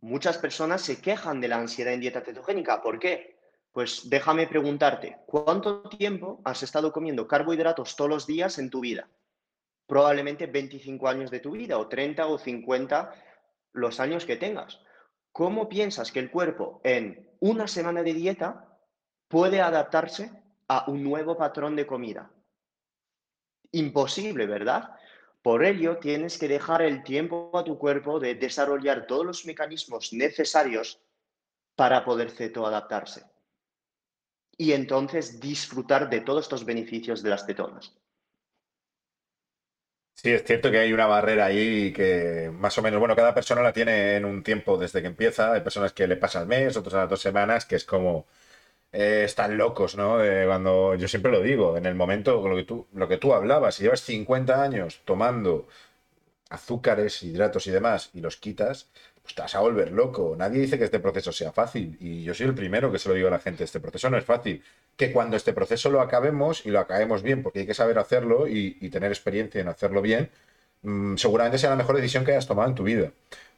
muchas 0.00 0.38
personas 0.38 0.82
se 0.82 1.00
quejan 1.00 1.40
de 1.40 1.48
la 1.48 1.56
ansiedad 1.56 1.94
en 1.94 2.00
dieta 2.00 2.20
cetogénica. 2.20 2.80
¿Por 2.80 3.00
qué? 3.00 3.41
Pues 3.72 4.08
déjame 4.08 4.46
preguntarte, 4.46 5.18
¿cuánto 5.26 5.82
tiempo 5.88 6.40
has 6.44 6.62
estado 6.62 6.92
comiendo 6.92 7.26
carbohidratos 7.26 7.96
todos 7.96 8.10
los 8.10 8.26
días 8.26 8.58
en 8.58 8.70
tu 8.70 8.80
vida? 8.80 9.08
probablemente 9.92 10.46
25 10.46 11.06
años 11.06 11.30
de 11.30 11.40
tu 11.40 11.50
vida 11.50 11.76
o 11.76 11.86
30 11.86 12.26
o 12.26 12.38
50 12.38 13.14
los 13.74 14.00
años 14.00 14.24
que 14.24 14.36
tengas. 14.36 14.80
¿Cómo 15.32 15.68
piensas 15.68 16.10
que 16.12 16.18
el 16.18 16.30
cuerpo 16.30 16.80
en 16.82 17.30
una 17.40 17.68
semana 17.68 18.02
de 18.02 18.14
dieta 18.14 18.78
puede 19.28 19.60
adaptarse 19.60 20.30
a 20.68 20.90
un 20.90 21.02
nuevo 21.02 21.36
patrón 21.36 21.76
de 21.76 21.86
comida? 21.86 22.30
Imposible, 23.72 24.46
¿verdad? 24.46 24.96
Por 25.42 25.62
ello, 25.62 25.98
tienes 25.98 26.38
que 26.38 26.48
dejar 26.48 26.80
el 26.80 27.02
tiempo 27.02 27.50
a 27.52 27.62
tu 27.62 27.78
cuerpo 27.78 28.18
de 28.18 28.34
desarrollar 28.34 29.06
todos 29.06 29.26
los 29.26 29.44
mecanismos 29.44 30.14
necesarios 30.14 31.02
para 31.74 32.02
poder 32.02 32.30
cetoadaptarse. 32.30 33.31
Y 34.56 34.72
entonces 34.72 35.40
disfrutar 35.40 36.08
de 36.08 36.22
todos 36.22 36.44
estos 36.44 36.64
beneficios 36.64 37.22
de 37.22 37.28
las 37.28 37.44
cetonas. 37.44 37.92
Sí, 40.14 40.30
es 40.30 40.44
cierto 40.44 40.70
que 40.70 40.78
hay 40.78 40.92
una 40.92 41.06
barrera 41.06 41.46
ahí 41.46 41.92
que 41.92 42.50
más 42.54 42.78
o 42.78 42.82
menos, 42.82 43.00
bueno, 43.00 43.16
cada 43.16 43.34
persona 43.34 43.60
la 43.62 43.72
tiene 43.72 44.16
en 44.16 44.24
un 44.24 44.42
tiempo 44.44 44.78
desde 44.78 45.00
que 45.00 45.08
empieza. 45.08 45.52
Hay 45.52 45.62
personas 45.62 45.92
que 45.92 46.06
le 46.06 46.16
pasa 46.16 46.40
el 46.42 46.46
mes, 46.46 46.76
otras 46.76 46.94
a 46.94 46.98
las 46.98 47.10
dos 47.10 47.20
semanas, 47.20 47.64
que 47.66 47.74
es 47.76 47.84
como 47.84 48.26
eh, 48.92 49.24
están 49.26 49.58
locos, 49.58 49.96
¿no? 49.96 50.22
Eh, 50.24 50.46
cuando 50.46 50.94
yo 50.96 51.08
siempre 51.08 51.32
lo 51.32 51.40
digo, 51.42 51.76
en 51.78 51.86
el 51.86 51.94
momento, 51.96 52.46
lo 52.48 52.56
que 52.56 52.64
tú, 52.64 52.88
lo 52.94 53.08
que 53.08 53.18
tú 53.18 53.34
hablabas, 53.34 53.76
si 53.76 53.84
llevas 53.84 54.02
50 54.02 54.62
años 54.62 55.02
tomando 55.04 55.68
azúcares, 56.52 57.22
hidratos 57.22 57.66
y 57.66 57.70
demás 57.70 58.10
y 58.14 58.20
los 58.20 58.36
quitas, 58.36 58.88
pues 59.22 59.34
te 59.34 59.42
vas 59.42 59.54
a 59.54 59.60
volver 59.60 59.92
loco. 59.92 60.34
Nadie 60.36 60.60
dice 60.60 60.78
que 60.78 60.84
este 60.84 61.00
proceso 61.00 61.32
sea 61.32 61.52
fácil 61.52 61.96
y 62.00 62.22
yo 62.24 62.34
soy 62.34 62.46
el 62.46 62.54
primero 62.54 62.92
que 62.92 62.98
se 62.98 63.08
lo 63.08 63.14
digo 63.14 63.28
a 63.28 63.30
la 63.32 63.38
gente, 63.38 63.64
este 63.64 63.80
proceso 63.80 64.10
no 64.10 64.18
es 64.18 64.24
fácil 64.24 64.62
que 64.96 65.12
cuando 65.12 65.36
este 65.36 65.52
proceso 65.52 65.90
lo 65.90 66.00
acabemos 66.00 66.66
y 66.66 66.70
lo 66.70 66.80
acabemos 66.80 67.22
bien, 67.22 67.42
porque 67.42 67.60
hay 67.60 67.66
que 67.66 67.74
saber 67.74 67.98
hacerlo 67.98 68.46
y, 68.48 68.88
tener 68.90 69.10
experiencia 69.10 69.60
en 69.60 69.68
hacerlo 69.68 70.02
bien, 70.02 70.30
mm, 70.82 71.16
seguramente 71.16 71.58
sea 71.58 71.70
la 71.70 71.76
mejor 71.76 71.96
decisión 71.96 72.24
que 72.24 72.32
hayas 72.32 72.46
tomado 72.46 72.68
en 72.68 72.74
tu 72.74 72.84
vida. 72.84 73.12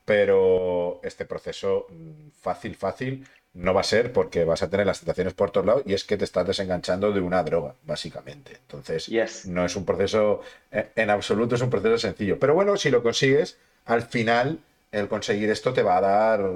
Pero 0.05 1.01
este 1.03 1.25
proceso 1.25 1.87
mm, 1.91 2.31
fácil, 2.41 2.77
fácil, 2.77 3.27
no 3.55 3.73
va 3.73 3.81
a 3.81 3.85
ser 3.85 4.13
porque 4.13 4.45
vas 4.45 4.63
a 4.63 4.71
tener 4.71 4.87
las 4.87 5.01
tentaciones 5.01 5.33
por 5.33 5.51
todos 5.51 5.67
lados 5.67 5.83
y 5.87 5.95
es 5.95 6.05
que 6.05 6.17
te 6.17 6.25
estás 6.25 6.47
desenganchando 6.47 7.13
de 7.13 7.21
una 7.21 7.43
droga, 7.43 7.75
básicamente. 7.85 8.57
Entonces, 8.57 9.09
no 9.47 9.65
es 9.65 9.77
un 9.77 9.85
proceso, 9.85 10.43
eh, 10.73 10.91
en 10.97 11.11
absoluto 11.11 11.55
es 11.55 11.63
un 11.63 11.71
proceso 11.71 11.99
sencillo. 11.99 12.39
Pero 12.39 12.55
bueno, 12.55 12.77
si 12.77 12.91
lo 12.91 13.03
consigues, 13.03 13.59
al 13.85 14.03
final 14.03 14.59
el 14.95 15.09
conseguir 15.09 15.51
esto 15.51 15.73
te 15.73 15.83
va 15.83 15.99
a 15.99 16.01
dar 16.01 16.51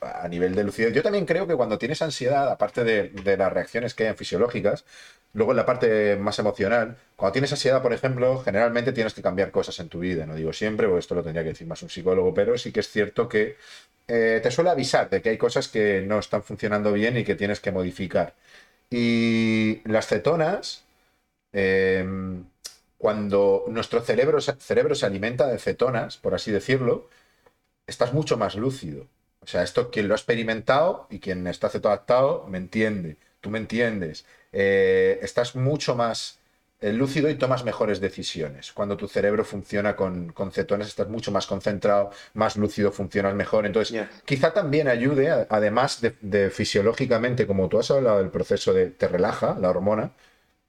a 0.00 0.28
nivel 0.28 0.54
de 0.54 0.64
lucidez. 0.64 0.92
Yo 0.92 1.02
también 1.02 1.26
creo 1.26 1.46
que 1.46 1.56
cuando 1.56 1.78
tienes 1.78 2.02
ansiedad, 2.02 2.50
aparte 2.50 2.84
de, 2.84 3.36
las 3.36 3.52
reacciones 3.52 3.94
que 3.94 4.08
hay 4.08 4.14
fisiológicas, 4.14 4.84
luego 5.32 5.52
en 5.52 5.56
la 5.56 5.66
parte 5.66 6.16
más 6.16 6.38
emocional, 6.38 6.96
cuando 7.16 7.32
tienes 7.32 7.52
ansiedad, 7.52 7.82
por 7.82 7.92
ejemplo, 7.92 8.40
generalmente 8.40 8.92
tienes 8.92 9.14
que 9.14 9.22
cambiar 9.22 9.50
cosas 9.50 9.78
en 9.80 9.88
tu 9.88 10.00
vida. 10.00 10.26
No 10.26 10.34
digo 10.34 10.52
siempre, 10.52 10.86
porque 10.86 11.00
esto 11.00 11.14
lo 11.14 11.22
tendría 11.22 11.42
que 11.42 11.50
decir 11.50 11.66
más 11.66 11.82
un 11.82 11.90
psicólogo, 11.90 12.34
pero 12.34 12.56
sí 12.58 12.72
que 12.72 12.80
es 12.80 12.88
cierto 12.90 13.28
que 13.28 13.56
eh, 14.08 14.40
te 14.42 14.50
suele 14.50 14.70
avisar 14.70 15.10
de 15.10 15.22
que 15.22 15.30
hay 15.30 15.38
cosas 15.38 15.68
que 15.68 16.02
no 16.02 16.18
están 16.18 16.42
funcionando 16.42 16.92
bien 16.92 17.16
y 17.16 17.24
que 17.24 17.34
tienes 17.34 17.60
que 17.60 17.72
modificar. 17.72 18.34
Y 18.90 19.82
las 19.84 20.06
cetonas, 20.06 20.84
em, 21.52 22.44
cuando 22.98 23.64
nuestro 23.68 24.00
cerebro, 24.02 24.40
cerebro 24.40 24.94
se 24.94 25.06
alimenta 25.06 25.46
de 25.46 25.58
cetonas, 25.58 26.16
por 26.18 26.34
así 26.34 26.50
decirlo, 26.50 27.08
estás 27.88 28.12
mucho 28.12 28.36
más 28.36 28.54
lúcido. 28.54 29.08
O 29.40 29.46
sea, 29.46 29.62
esto 29.64 29.90
quien 29.90 30.06
lo 30.06 30.14
ha 30.14 30.16
experimentado 30.16 31.08
y 31.10 31.18
quien 31.18 31.46
está 31.46 31.68
cetoadaptado 31.70 32.46
me 32.46 32.58
entiende, 32.58 33.16
tú 33.40 33.50
me 33.50 33.58
entiendes. 33.58 34.24
Eh, 34.52 35.18
estás 35.22 35.56
mucho 35.56 35.96
más 35.96 36.38
eh, 36.80 36.92
lúcido 36.92 37.30
y 37.30 37.34
tomas 37.34 37.64
mejores 37.64 37.98
decisiones. 37.98 38.72
Cuando 38.72 38.96
tu 38.96 39.08
cerebro 39.08 39.44
funciona 39.44 39.96
con, 39.96 40.32
con 40.32 40.52
cetones, 40.52 40.88
estás 40.88 41.08
mucho 41.08 41.32
más 41.32 41.46
concentrado, 41.46 42.10
más 42.34 42.56
lúcido, 42.56 42.92
funcionas 42.92 43.34
mejor. 43.34 43.66
Entonces, 43.66 44.06
quizá 44.24 44.52
también 44.52 44.86
ayude, 44.86 45.46
además 45.48 46.00
de, 46.20 46.50
fisiológicamente, 46.50 47.46
como 47.46 47.68
tú 47.68 47.78
has 47.78 47.90
hablado 47.90 48.18
del 48.18 48.30
proceso 48.30 48.72
de 48.74 48.90
te 48.90 49.08
relaja, 49.08 49.56
la 49.58 49.70
hormona, 49.70 50.12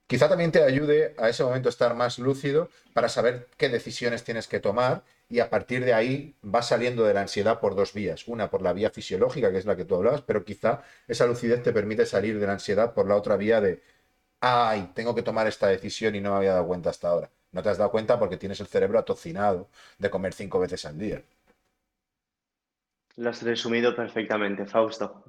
quizá 0.07 0.29
también 0.29 0.51
te 0.51 0.63
ayude 0.63 1.15
a 1.17 1.29
ese 1.29 1.43
momento 1.43 1.69
a 1.69 1.71
estar 1.71 1.95
más 1.95 2.17
lúcido 2.17 2.69
para 2.93 3.09
saber 3.09 3.47
qué 3.57 3.69
decisiones 3.69 4.23
tienes 4.23 4.47
que 4.47 4.59
tomar 4.59 5.03
y 5.29 5.39
a 5.39 5.49
partir 5.49 5.85
de 5.85 5.93
ahí 5.93 6.35
vas 6.41 6.67
saliendo 6.69 7.03
de 7.03 7.13
la 7.13 7.21
ansiedad 7.21 7.59
por 7.59 7.75
dos 7.75 7.93
vías. 7.93 8.27
Una 8.27 8.49
por 8.49 8.61
la 8.61 8.73
vía 8.73 8.89
fisiológica, 8.89 9.51
que 9.51 9.59
es 9.59 9.65
la 9.65 9.75
que 9.75 9.85
tú 9.85 9.95
hablabas, 9.95 10.21
pero 10.23 10.43
quizá 10.43 10.83
esa 11.07 11.27
lucidez 11.27 11.63
te 11.63 11.71
permite 11.71 12.05
salir 12.05 12.39
de 12.39 12.47
la 12.47 12.53
ansiedad 12.53 12.93
por 12.93 13.07
la 13.07 13.15
otra 13.15 13.37
vía 13.37 13.61
de, 13.61 13.81
ay, 14.41 14.91
tengo 14.95 15.15
que 15.15 15.23
tomar 15.23 15.47
esta 15.47 15.67
decisión 15.67 16.15
y 16.15 16.21
no 16.21 16.31
me 16.31 16.37
había 16.37 16.53
dado 16.53 16.67
cuenta 16.67 16.89
hasta 16.89 17.09
ahora. 17.09 17.31
No 17.51 17.63
te 17.63 17.69
has 17.69 17.77
dado 17.77 17.91
cuenta 17.91 18.19
porque 18.19 18.37
tienes 18.37 18.59
el 18.59 18.67
cerebro 18.67 18.99
atocinado 18.99 19.69
de 19.99 20.09
comer 20.09 20.33
cinco 20.33 20.59
veces 20.59 20.85
al 20.85 20.97
día. 20.97 21.23
Lo 23.17 23.29
has 23.29 23.43
resumido 23.43 23.95
perfectamente, 23.95 24.65
Fausto. 24.65 25.23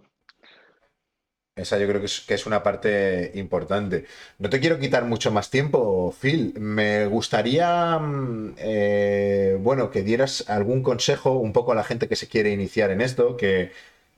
Esa 1.60 1.78
yo 1.78 1.86
creo 1.86 2.00
que 2.00 2.34
es, 2.34 2.46
una 2.46 2.62
parte 2.62 3.32
importante. 3.34 4.06
No 4.38 4.50
te 4.50 4.60
quiero 4.60 4.78
quitar 4.78 5.04
mucho 5.04 5.30
más 5.30 5.50
tiempo, 5.50 6.14
Phil. 6.20 6.54
Me 6.58 7.06
gustaría, 7.06 7.98
mm, 7.98 8.54
eh, 8.58 9.58
bueno, 9.60 9.90
que 9.90 10.02
dieras 10.02 10.48
algún 10.48 10.82
consejo 10.82 11.32
un 11.32 11.52
poco 11.52 11.72
a 11.72 11.74
la 11.74 11.84
gente 11.84 12.08
que 12.08 12.16
se 12.16 12.28
quiere 12.28 12.50
iniciar 12.50 12.90
en 12.90 13.00
esto, 13.00 13.36
que, 13.36 13.72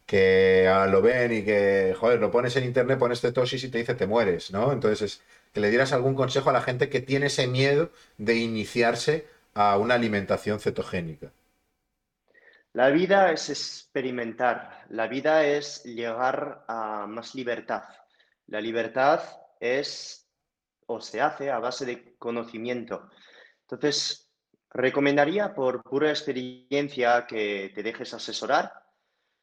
que 0.06 0.70
lo 0.90 1.02
ven 1.02 1.32
y 1.32 1.42
que, 1.42 1.94
joder, 1.98 2.20
lo 2.20 2.30
pones 2.30 2.56
en 2.56 2.64
internet, 2.64 2.98
pones 2.98 3.20
cetosis 3.20 3.64
y 3.64 3.70
te 3.70 3.78
dice 3.78 3.94
te 3.94 4.06
mueres, 4.06 4.50
¿no? 4.50 4.72
Entonces, 4.72 5.22
que 5.52 5.60
le 5.60 5.70
dieras 5.70 5.92
algún 5.92 6.14
consejo 6.14 6.50
a 6.50 6.52
la 6.52 6.62
gente 6.62 6.88
que 6.88 7.00
tiene 7.00 7.26
ese 7.26 7.46
miedo 7.46 7.90
de 8.18 8.36
iniciarse 8.36 9.26
a 9.54 9.76
una 9.78 9.94
alimentación 9.94 10.60
cetogénica. 10.60 11.32
La 12.74 12.88
vida 12.88 13.30
es 13.32 13.50
experimentar, 13.50 14.86
la 14.88 15.06
vida 15.06 15.44
es 15.44 15.84
llegar 15.84 16.64
a 16.66 17.06
más 17.06 17.34
libertad. 17.34 17.82
La 18.46 18.62
libertad 18.62 19.20
es 19.60 20.26
o 20.86 21.00
se 21.00 21.20
hace 21.20 21.50
a 21.50 21.58
base 21.58 21.84
de 21.84 22.16
conocimiento. 22.16 23.10
Entonces, 23.62 24.30
recomendaría 24.70 25.54
por 25.54 25.82
pura 25.82 26.10
experiencia 26.10 27.26
que 27.26 27.72
te 27.74 27.82
dejes 27.82 28.14
asesorar 28.14 28.72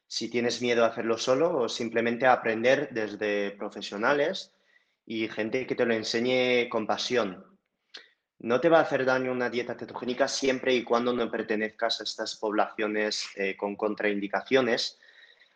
si 0.08 0.28
tienes 0.28 0.60
miedo 0.60 0.84
a 0.84 0.88
hacerlo 0.88 1.16
solo 1.16 1.56
o 1.56 1.68
simplemente 1.68 2.26
aprender 2.26 2.88
desde 2.90 3.52
profesionales 3.52 4.52
y 5.06 5.28
gente 5.28 5.68
que 5.68 5.76
te 5.76 5.86
lo 5.86 5.94
enseñe 5.94 6.68
con 6.68 6.84
pasión. 6.84 7.49
No 8.40 8.58
te 8.58 8.70
va 8.70 8.78
a 8.78 8.82
hacer 8.82 9.04
daño 9.04 9.32
una 9.32 9.50
dieta 9.50 9.74
cetogénica 9.74 10.26
siempre 10.26 10.74
y 10.74 10.82
cuando 10.82 11.12
no 11.12 11.30
pertenezcas 11.30 12.00
a 12.00 12.04
estas 12.04 12.36
poblaciones 12.36 13.28
eh, 13.36 13.54
con 13.54 13.76
contraindicaciones. 13.76 14.98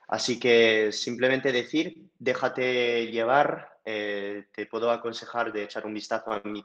Así 0.09 0.39
que 0.39 0.93
simplemente 0.93 1.51
decir, 1.51 2.11
déjate 2.19 3.07
llevar, 3.07 3.79
eh, 3.87 4.49
te 4.53 4.67
puedo 4.67 4.91
aconsejar 4.91 5.51
de 5.51 5.65
echar 5.65 5.87
un 5.87 5.95
vistazo 5.95 6.33
a 6.33 6.43
mi 6.45 6.63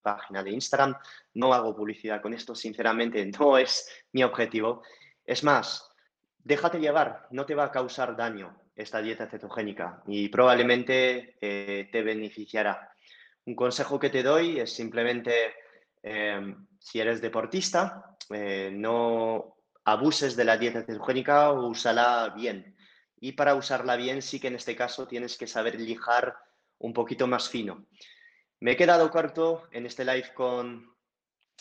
página 0.00 0.44
de 0.44 0.52
Instagram. 0.52 0.96
No 1.34 1.52
hago 1.54 1.74
publicidad 1.74 2.22
con 2.22 2.32
esto, 2.32 2.54
sinceramente 2.54 3.26
no 3.38 3.58
es 3.58 3.88
mi 4.12 4.22
objetivo. 4.22 4.82
Es 5.24 5.42
más, 5.42 5.90
déjate 6.38 6.78
llevar, 6.78 7.26
no 7.32 7.46
te 7.46 7.56
va 7.56 7.64
a 7.64 7.72
causar 7.72 8.16
daño 8.16 8.56
esta 8.76 9.02
dieta 9.02 9.26
cetogénica 9.26 10.02
y 10.06 10.28
probablemente 10.28 11.36
eh, 11.40 11.88
te 11.90 12.02
beneficiará. 12.02 12.89
Un 13.46 13.54
consejo 13.54 13.98
que 13.98 14.10
te 14.10 14.22
doy 14.22 14.60
es 14.60 14.72
simplemente, 14.72 15.54
em, 16.02 16.66
si 16.78 17.00
eres 17.00 17.20
deportista, 17.20 18.16
eh, 18.30 18.70
no 18.72 19.56
abuses 19.84 20.36
de 20.36 20.44
la 20.44 20.56
dieta 20.56 20.82
cetogénica 20.82 21.50
o 21.50 21.68
úsala 21.68 22.32
bien. 22.36 22.76
Y 23.20 23.32
para 23.32 23.54
usarla 23.54 23.96
bien, 23.96 24.22
sí 24.22 24.40
que 24.40 24.48
en 24.48 24.54
este 24.54 24.76
caso 24.76 25.06
tienes 25.06 25.36
que 25.36 25.46
saber 25.46 25.80
lijar 25.80 26.36
un 26.78 26.92
poquito 26.92 27.26
más 27.26 27.48
fino. 27.48 27.86
Me 28.60 28.72
he 28.72 28.76
quedado 28.76 29.10
corto 29.10 29.68
en 29.72 29.86
este 29.86 30.04
live 30.04 30.32
con 30.34 30.94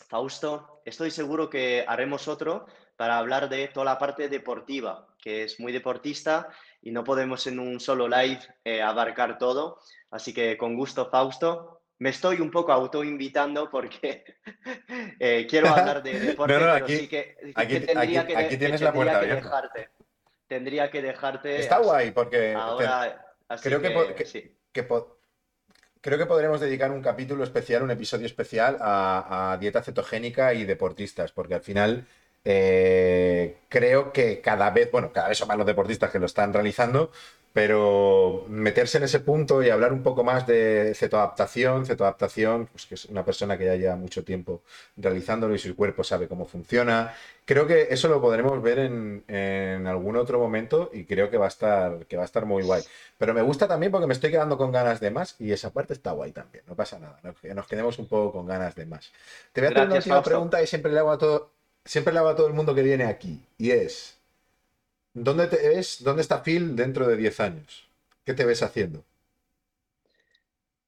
Fausto. 0.07 0.81
Estoy 0.85 1.11
seguro 1.11 1.49
que 1.49 1.83
haremos 1.87 2.27
otro 2.27 2.65
para 2.95 3.17
hablar 3.17 3.49
de 3.49 3.67
toda 3.69 3.85
la 3.85 3.97
parte 3.97 4.29
deportiva, 4.29 5.07
que 5.21 5.43
es 5.43 5.59
muy 5.59 5.71
deportista 5.71 6.49
y 6.81 6.91
no 6.91 7.03
podemos 7.03 7.45
en 7.47 7.59
un 7.59 7.79
solo 7.79 8.07
live 8.07 8.39
eh, 8.63 8.81
abarcar 8.81 9.37
todo. 9.37 9.79
Así 10.11 10.33
que 10.33 10.57
con 10.57 10.75
gusto, 10.75 11.09
Fausto, 11.09 11.81
me 11.99 12.09
estoy 12.09 12.39
un 12.39 12.49
poco 12.49 12.71
autoinvitando 12.71 13.69
porque 13.69 14.23
eh, 15.19 15.45
quiero 15.49 15.67
hablar 15.69 16.01
de 16.01 16.19
deporte, 16.19 16.53
pero 16.53 16.71
aquí, 16.71 16.97
sí 16.97 17.07
que, 17.07 17.35
tendría 17.85 18.25
que, 18.25 18.57
tienes 18.57 18.81
la 18.81 18.93
puerta 18.93 19.21
dejarte. 19.21 19.89
Tendría 20.47 20.89
que 20.89 21.01
dejarte. 21.01 21.59
Está 21.59 21.79
guay 21.79 22.11
porque 22.11 22.57
creo 23.61 23.81
que, 23.81 24.53
creo 26.01 26.17
que 26.17 26.25
podremos 26.25 26.59
dedicar 26.59 26.91
un 26.91 27.01
capítulo 27.01 27.43
especial, 27.43 27.83
un 27.83 27.91
episodio 27.91 28.25
especial 28.25 28.77
a, 28.79 29.57
dieta 29.59 29.83
cetogénica 29.83 30.53
y 30.53 30.65
deportistas, 30.65 31.31
porque 31.31 31.55
al 31.55 31.61
final 31.61 32.07
eh, 32.45 33.57
creo 33.69 34.11
que 34.11 34.41
cada 34.41 34.69
vez, 34.71 34.91
bueno, 34.91 35.11
cada 35.11 35.29
vez 35.29 35.37
son 35.37 35.47
más 35.47 35.57
los 35.57 35.67
deportistas 35.67 36.11
que 36.11 36.19
lo 36.19 36.25
están 36.25 36.53
realizando, 36.53 37.11
pero 37.51 38.45
meterse 38.47 38.99
en 38.99 39.05
ese 39.05 39.19
punto 39.19 39.63
y 39.63 39.69
hablar 39.69 39.91
un 39.91 40.03
poco 40.03 40.23
más 40.23 40.45
de 40.45 40.93
cetoadaptación, 40.95 41.85
cetoadaptación, 41.85 42.67
pues 42.67 42.85
que 42.85 42.95
es 42.95 43.05
una 43.05 43.25
persona 43.25 43.57
que 43.57 43.65
ya 43.65 43.75
lleva 43.75 43.95
mucho 43.95 44.23
tiempo 44.23 44.61
realizándolo 44.97 45.55
y 45.55 45.59
su 45.59 45.75
cuerpo 45.75 46.03
sabe 46.03 46.27
cómo 46.27 46.45
funciona. 46.45 47.13
Creo 47.45 47.65
que 47.65 47.87
eso 47.89 48.07
lo 48.07 48.21
podremos 48.21 48.61
ver 48.61 48.79
en, 48.79 49.87
algún 49.87 50.15
otro 50.15 50.39
momento 50.39 50.91
y 50.93 51.05
creo 51.05 51.31
que 51.31 51.37
va 51.37 51.45
a 51.45 51.47
estar 51.49 52.05
que 52.05 52.17
va 52.17 52.21
a 52.21 52.25
estar 52.25 52.45
muy 52.45 52.63
guay. 52.63 52.83
Pero 53.17 53.33
me 53.33 53.41
gusta 53.41 53.67
también 53.67 53.91
porque 53.91 54.07
me 54.07 54.13
estoy 54.13 54.29
quedando 54.29 54.57
con 54.57 54.71
ganas 54.71 54.99
de 54.99 55.09
más 55.09 55.35
y 55.39 55.51
esa 55.51 55.71
parte 55.71 55.93
está 55.93 56.11
guay 56.11 56.31
también. 56.31 56.63
No 56.67 56.75
pasa 56.75 56.99
nada, 56.99 57.19
nos 57.55 57.67
quedemos 57.67 57.97
un 57.97 58.07
poco 58.07 58.31
con 58.31 58.45
ganas 58.45 58.75
de 58.75 58.85
más. 58.85 59.11
Te 59.51 59.61
voy 59.61 59.69
a 59.69 59.71
hacer 59.71 59.87
una 59.87 59.95
última 59.95 60.23
pregunta 60.23 60.61
y 60.61 60.67
siempre 60.67 60.91
le 60.91 60.99
hago 60.99 61.11
a 61.11 61.17
todo 61.17 61.58
siempre 61.85 62.13
le 62.13 62.19
hago 62.19 62.29
a 62.29 62.35
todo 62.35 62.47
el 62.47 62.53
mundo 62.53 62.75
que 62.75 62.83
viene 62.83 63.05
aquí 63.05 63.39
y 63.57 63.71
es 63.71 64.19
¿Dónde 65.13 65.47
te 65.47 65.57
ves? 65.67 66.03
¿Dónde 66.03 66.21
está 66.21 66.43
Phil 66.43 66.75
dentro 66.75 67.07
de 67.07 67.17
10 67.17 67.39
años? 67.39 67.87
¿Qué 68.23 68.33
te 68.33 68.45
ves 68.45 68.61
haciendo? 68.61 69.03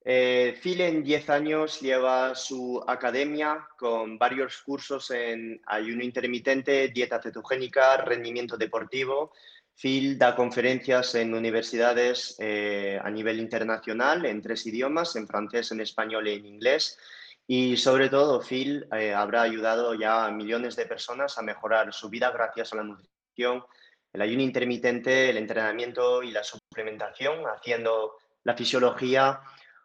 Eh, 0.05 0.57
Phil 0.61 0.81
en 0.81 1.03
10 1.03 1.29
años 1.29 1.81
lleva 1.81 2.35
su 2.35 2.83
academia 2.87 3.67
con 3.77 4.17
varios 4.17 4.61
cursos 4.61 5.11
en 5.11 5.61
ayuno 5.65 6.03
intermitente, 6.03 6.87
dieta 6.89 7.21
cetogénica, 7.21 7.97
rendimiento 7.97 8.57
deportivo. 8.57 9.33
Phil 9.75 10.17
da 10.17 10.35
conferencias 10.35 11.15
en 11.15 11.33
universidades 11.33 12.35
eh, 12.39 12.99
a 13.03 13.09
nivel 13.09 13.39
internacional 13.39 14.25
en 14.25 14.41
tres 14.41 14.65
idiomas, 14.67 15.15
en 15.15 15.27
francés, 15.27 15.71
en 15.71 15.81
español 15.81 16.27
y 16.27 16.33
en 16.33 16.45
inglés. 16.45 16.97
Y 17.47 17.75
sobre 17.77 18.09
todo, 18.09 18.41
Phil 18.41 18.87
eh, 18.93 19.13
habrá 19.13 19.41
ayudado 19.41 19.93
ya 19.93 20.25
a 20.25 20.31
millones 20.31 20.75
de 20.75 20.85
personas 20.85 21.37
a 21.37 21.41
mejorar 21.41 21.93
su 21.93 22.09
vida 22.09 22.31
gracias 22.31 22.71
a 22.71 22.77
la 22.77 22.83
nutrición, 22.83 23.63
el 24.13 24.21
ayuno 24.21 24.41
intermitente, 24.41 25.29
el 25.29 25.37
entrenamiento 25.37 26.23
y 26.23 26.31
la 26.31 26.43
suplementación, 26.43 27.43
haciendo 27.45 28.17
la 28.43 28.55
fisiología 28.55 29.41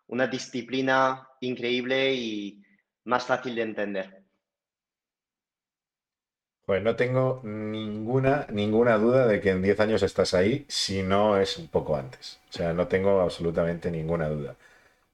una 0.09 0.27
disciplina 0.27 1.29
increíble 1.41 2.15
y 2.15 2.63
más 3.05 3.25
fácil 3.25 3.55
de 3.55 3.63
entender. 3.63 4.23
Pues 6.65 6.83
no 6.83 6.97
tengo 6.97 7.41
ninguna, 7.45 8.47
ninguna 8.51 8.99
duda 8.99 9.27
de 9.27 9.41
que 9.41 9.51
en 9.51 9.63
10 9.63 9.79
años 9.81 10.03
estás 10.03 10.35
ahí, 10.35 10.65
si 10.69 11.03
no 11.03 11.37
es 11.37 11.59
un 11.59 11.69
poco 11.69 11.97
antes. 11.97 12.41
O 12.51 12.53
sea, 12.53 12.73
no 12.73 12.89
tengo 12.89 13.21
absolutamente 13.21 13.89
ninguna 13.91 14.29
duda. 14.29 14.57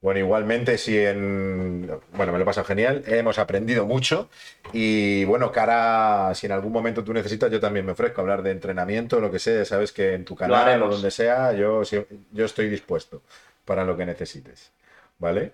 Bueno, 0.03 0.19
igualmente, 0.19 0.79
si 0.79 0.99
en. 0.99 1.87
Bueno, 2.15 2.33
me 2.33 2.39
lo 2.39 2.43
he 2.43 2.45
pasado 2.45 2.67
genial. 2.67 3.05
Hemos 3.07 3.39
aprendido 3.39 3.87
mucho. 3.87 4.29
Y 4.73 5.25
bueno, 5.27 5.53
cara, 5.53 6.35
si 6.35 6.47
en 6.47 6.53
algún 6.53 6.73
momento 6.73 7.05
tú 7.05 7.13
necesitas, 7.15 7.53
yo 7.53 7.61
también 7.61 7.87
me 7.87 7.93
ofrezco 7.93 8.21
a 8.21 8.23
hablar 8.23 8.43
de 8.43 8.51
entrenamiento, 8.51 9.21
lo 9.21 9.31
que 9.31 9.39
sea. 9.39 9.65
Sabes 9.65 9.93
que 9.93 10.15
en 10.15 10.25
tu 10.25 10.35
canal 10.35 10.83
o 10.83 10.89
donde 10.89 11.13
sea, 11.13 11.53
yo, 11.53 11.83
yo 11.85 12.45
estoy 12.45 12.69
dispuesto 12.69 13.23
para 13.65 13.85
lo 13.85 13.97
que 13.97 14.05
necesites. 14.05 14.73
¿Vale? 15.21 15.53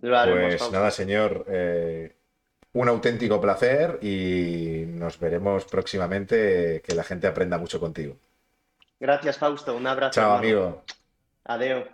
pues 0.00 0.72
nada, 0.72 0.90
señor. 0.90 1.44
Eh, 1.48 2.10
un 2.72 2.88
auténtico 2.88 3.38
placer 3.38 3.98
y 4.02 4.84
nos 4.88 5.20
veremos 5.20 5.66
próximamente. 5.66 6.80
Que 6.82 6.94
la 6.94 7.04
gente 7.04 7.26
aprenda 7.26 7.58
mucho 7.58 7.78
contigo. 7.78 8.16
Gracias, 8.98 9.36
Fausto. 9.36 9.76
Un 9.76 9.86
abrazo. 9.86 10.12
Chao, 10.12 10.32
amigo. 10.32 10.82
Adiós. 11.44 11.84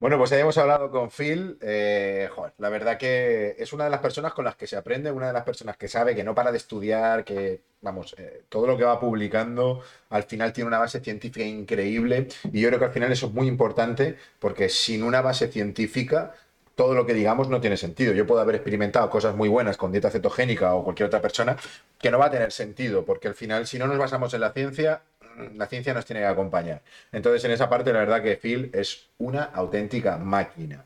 Bueno, 0.00 0.16
pues 0.16 0.30
hemos 0.30 0.56
hablado 0.58 0.90
con 0.92 1.10
Phil. 1.10 1.58
Eh, 1.60 2.28
la 2.58 2.68
verdad 2.68 2.96
que 2.98 3.56
es 3.58 3.72
una 3.72 3.84
de 3.84 3.90
las 3.90 4.00
personas 4.00 4.32
con 4.32 4.44
las 4.44 4.54
que 4.54 4.68
se 4.68 4.76
aprende, 4.76 5.10
una 5.10 5.26
de 5.26 5.32
las 5.32 5.42
personas 5.42 5.76
que 5.76 5.88
sabe 5.88 6.14
que 6.14 6.22
no 6.22 6.36
para 6.36 6.52
de 6.52 6.58
estudiar, 6.58 7.24
que, 7.24 7.62
vamos, 7.80 8.14
eh, 8.16 8.44
todo 8.48 8.68
lo 8.68 8.76
que 8.76 8.84
va 8.84 9.00
publicando 9.00 9.82
al 10.10 10.22
final 10.22 10.52
tiene 10.52 10.68
una 10.68 10.78
base 10.78 11.00
científica 11.00 11.44
increíble. 11.44 12.28
Y 12.52 12.60
yo 12.60 12.68
creo 12.68 12.78
que 12.78 12.84
al 12.86 12.92
final 12.92 13.10
eso 13.10 13.26
es 13.26 13.32
muy 13.32 13.48
importante 13.48 14.16
porque 14.38 14.68
sin 14.68 15.02
una 15.02 15.20
base 15.20 15.48
científica 15.48 16.32
todo 16.76 16.94
lo 16.94 17.04
que 17.04 17.12
digamos 17.12 17.48
no 17.48 17.60
tiene 17.60 17.76
sentido. 17.76 18.12
Yo 18.12 18.24
puedo 18.24 18.40
haber 18.40 18.54
experimentado 18.54 19.10
cosas 19.10 19.34
muy 19.34 19.48
buenas 19.48 19.76
con 19.76 19.90
dieta 19.90 20.10
cetogénica 20.10 20.74
o 20.74 20.84
cualquier 20.84 21.08
otra 21.08 21.20
persona 21.20 21.56
que 21.98 22.10
no 22.12 22.20
va 22.20 22.26
a 22.26 22.30
tener 22.30 22.52
sentido, 22.52 23.04
porque 23.04 23.26
al 23.26 23.34
final, 23.34 23.66
si 23.66 23.80
no 23.80 23.88
nos 23.88 23.98
basamos 23.98 24.32
en 24.34 24.42
la 24.42 24.52
ciencia, 24.52 25.02
la 25.56 25.66
ciencia 25.66 25.94
nos 25.94 26.04
tiene 26.04 26.20
que 26.20 26.26
acompañar. 26.26 26.82
Entonces, 27.12 27.44
en 27.44 27.52
esa 27.52 27.68
parte, 27.68 27.92
la 27.92 28.00
verdad 28.00 28.22
que 28.22 28.36
Phil 28.36 28.70
es 28.74 29.08
una 29.18 29.44
auténtica 29.44 30.18
máquina. 30.18 30.84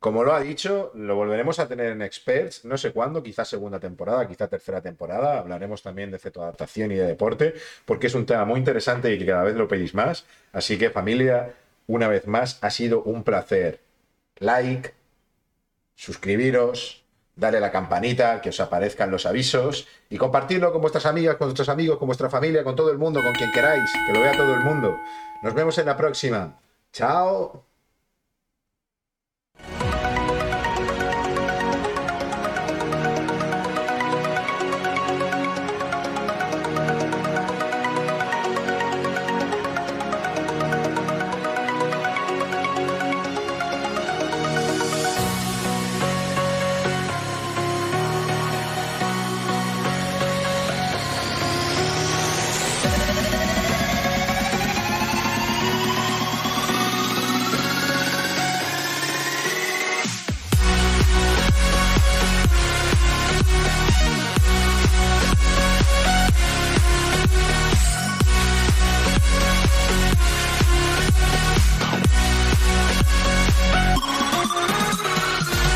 Como 0.00 0.24
lo 0.24 0.32
ha 0.32 0.40
dicho, 0.40 0.92
lo 0.94 1.14
volveremos 1.14 1.58
a 1.58 1.68
tener 1.68 1.92
en 1.92 2.00
Experts, 2.00 2.64
no 2.64 2.78
sé 2.78 2.90
cuándo, 2.92 3.22
quizás 3.22 3.48
segunda 3.48 3.78
temporada, 3.78 4.26
quizás 4.26 4.48
tercera 4.48 4.80
temporada. 4.80 5.38
Hablaremos 5.38 5.82
también 5.82 6.10
de 6.10 6.18
cetoadaptación 6.18 6.90
y 6.92 6.94
de 6.96 7.04
deporte, 7.06 7.54
porque 7.84 8.06
es 8.06 8.14
un 8.14 8.24
tema 8.24 8.46
muy 8.46 8.58
interesante 8.58 9.12
y 9.12 9.18
que 9.18 9.26
cada 9.26 9.44
vez 9.44 9.56
lo 9.56 9.68
pedís 9.68 9.94
más. 9.94 10.24
Así 10.52 10.78
que 10.78 10.88
familia, 10.88 11.52
una 11.86 12.08
vez 12.08 12.26
más, 12.26 12.58
ha 12.62 12.70
sido 12.70 13.02
un 13.02 13.24
placer. 13.24 13.80
Like, 14.38 14.94
suscribiros, 15.94 16.99
darle 17.40 17.58
a 17.58 17.60
la 17.62 17.72
campanita, 17.72 18.40
que 18.40 18.50
os 18.50 18.60
aparezcan 18.60 19.10
los 19.10 19.24
avisos 19.24 19.88
y 20.10 20.18
compartirlo 20.18 20.70
con 20.72 20.82
vuestras 20.82 21.06
amigas, 21.06 21.36
con 21.36 21.48
vuestros 21.48 21.70
amigos, 21.70 21.98
con 21.98 22.06
vuestra 22.06 22.28
familia, 22.28 22.62
con 22.62 22.76
todo 22.76 22.92
el 22.92 22.98
mundo, 22.98 23.22
con 23.22 23.32
quien 23.32 23.50
queráis, 23.50 23.90
que 24.06 24.12
lo 24.12 24.20
vea 24.20 24.36
todo 24.36 24.54
el 24.54 24.60
mundo. 24.60 24.96
Nos 25.42 25.54
vemos 25.54 25.76
en 25.78 25.86
la 25.86 25.96
próxima. 25.96 26.60
Chao. 26.92 27.69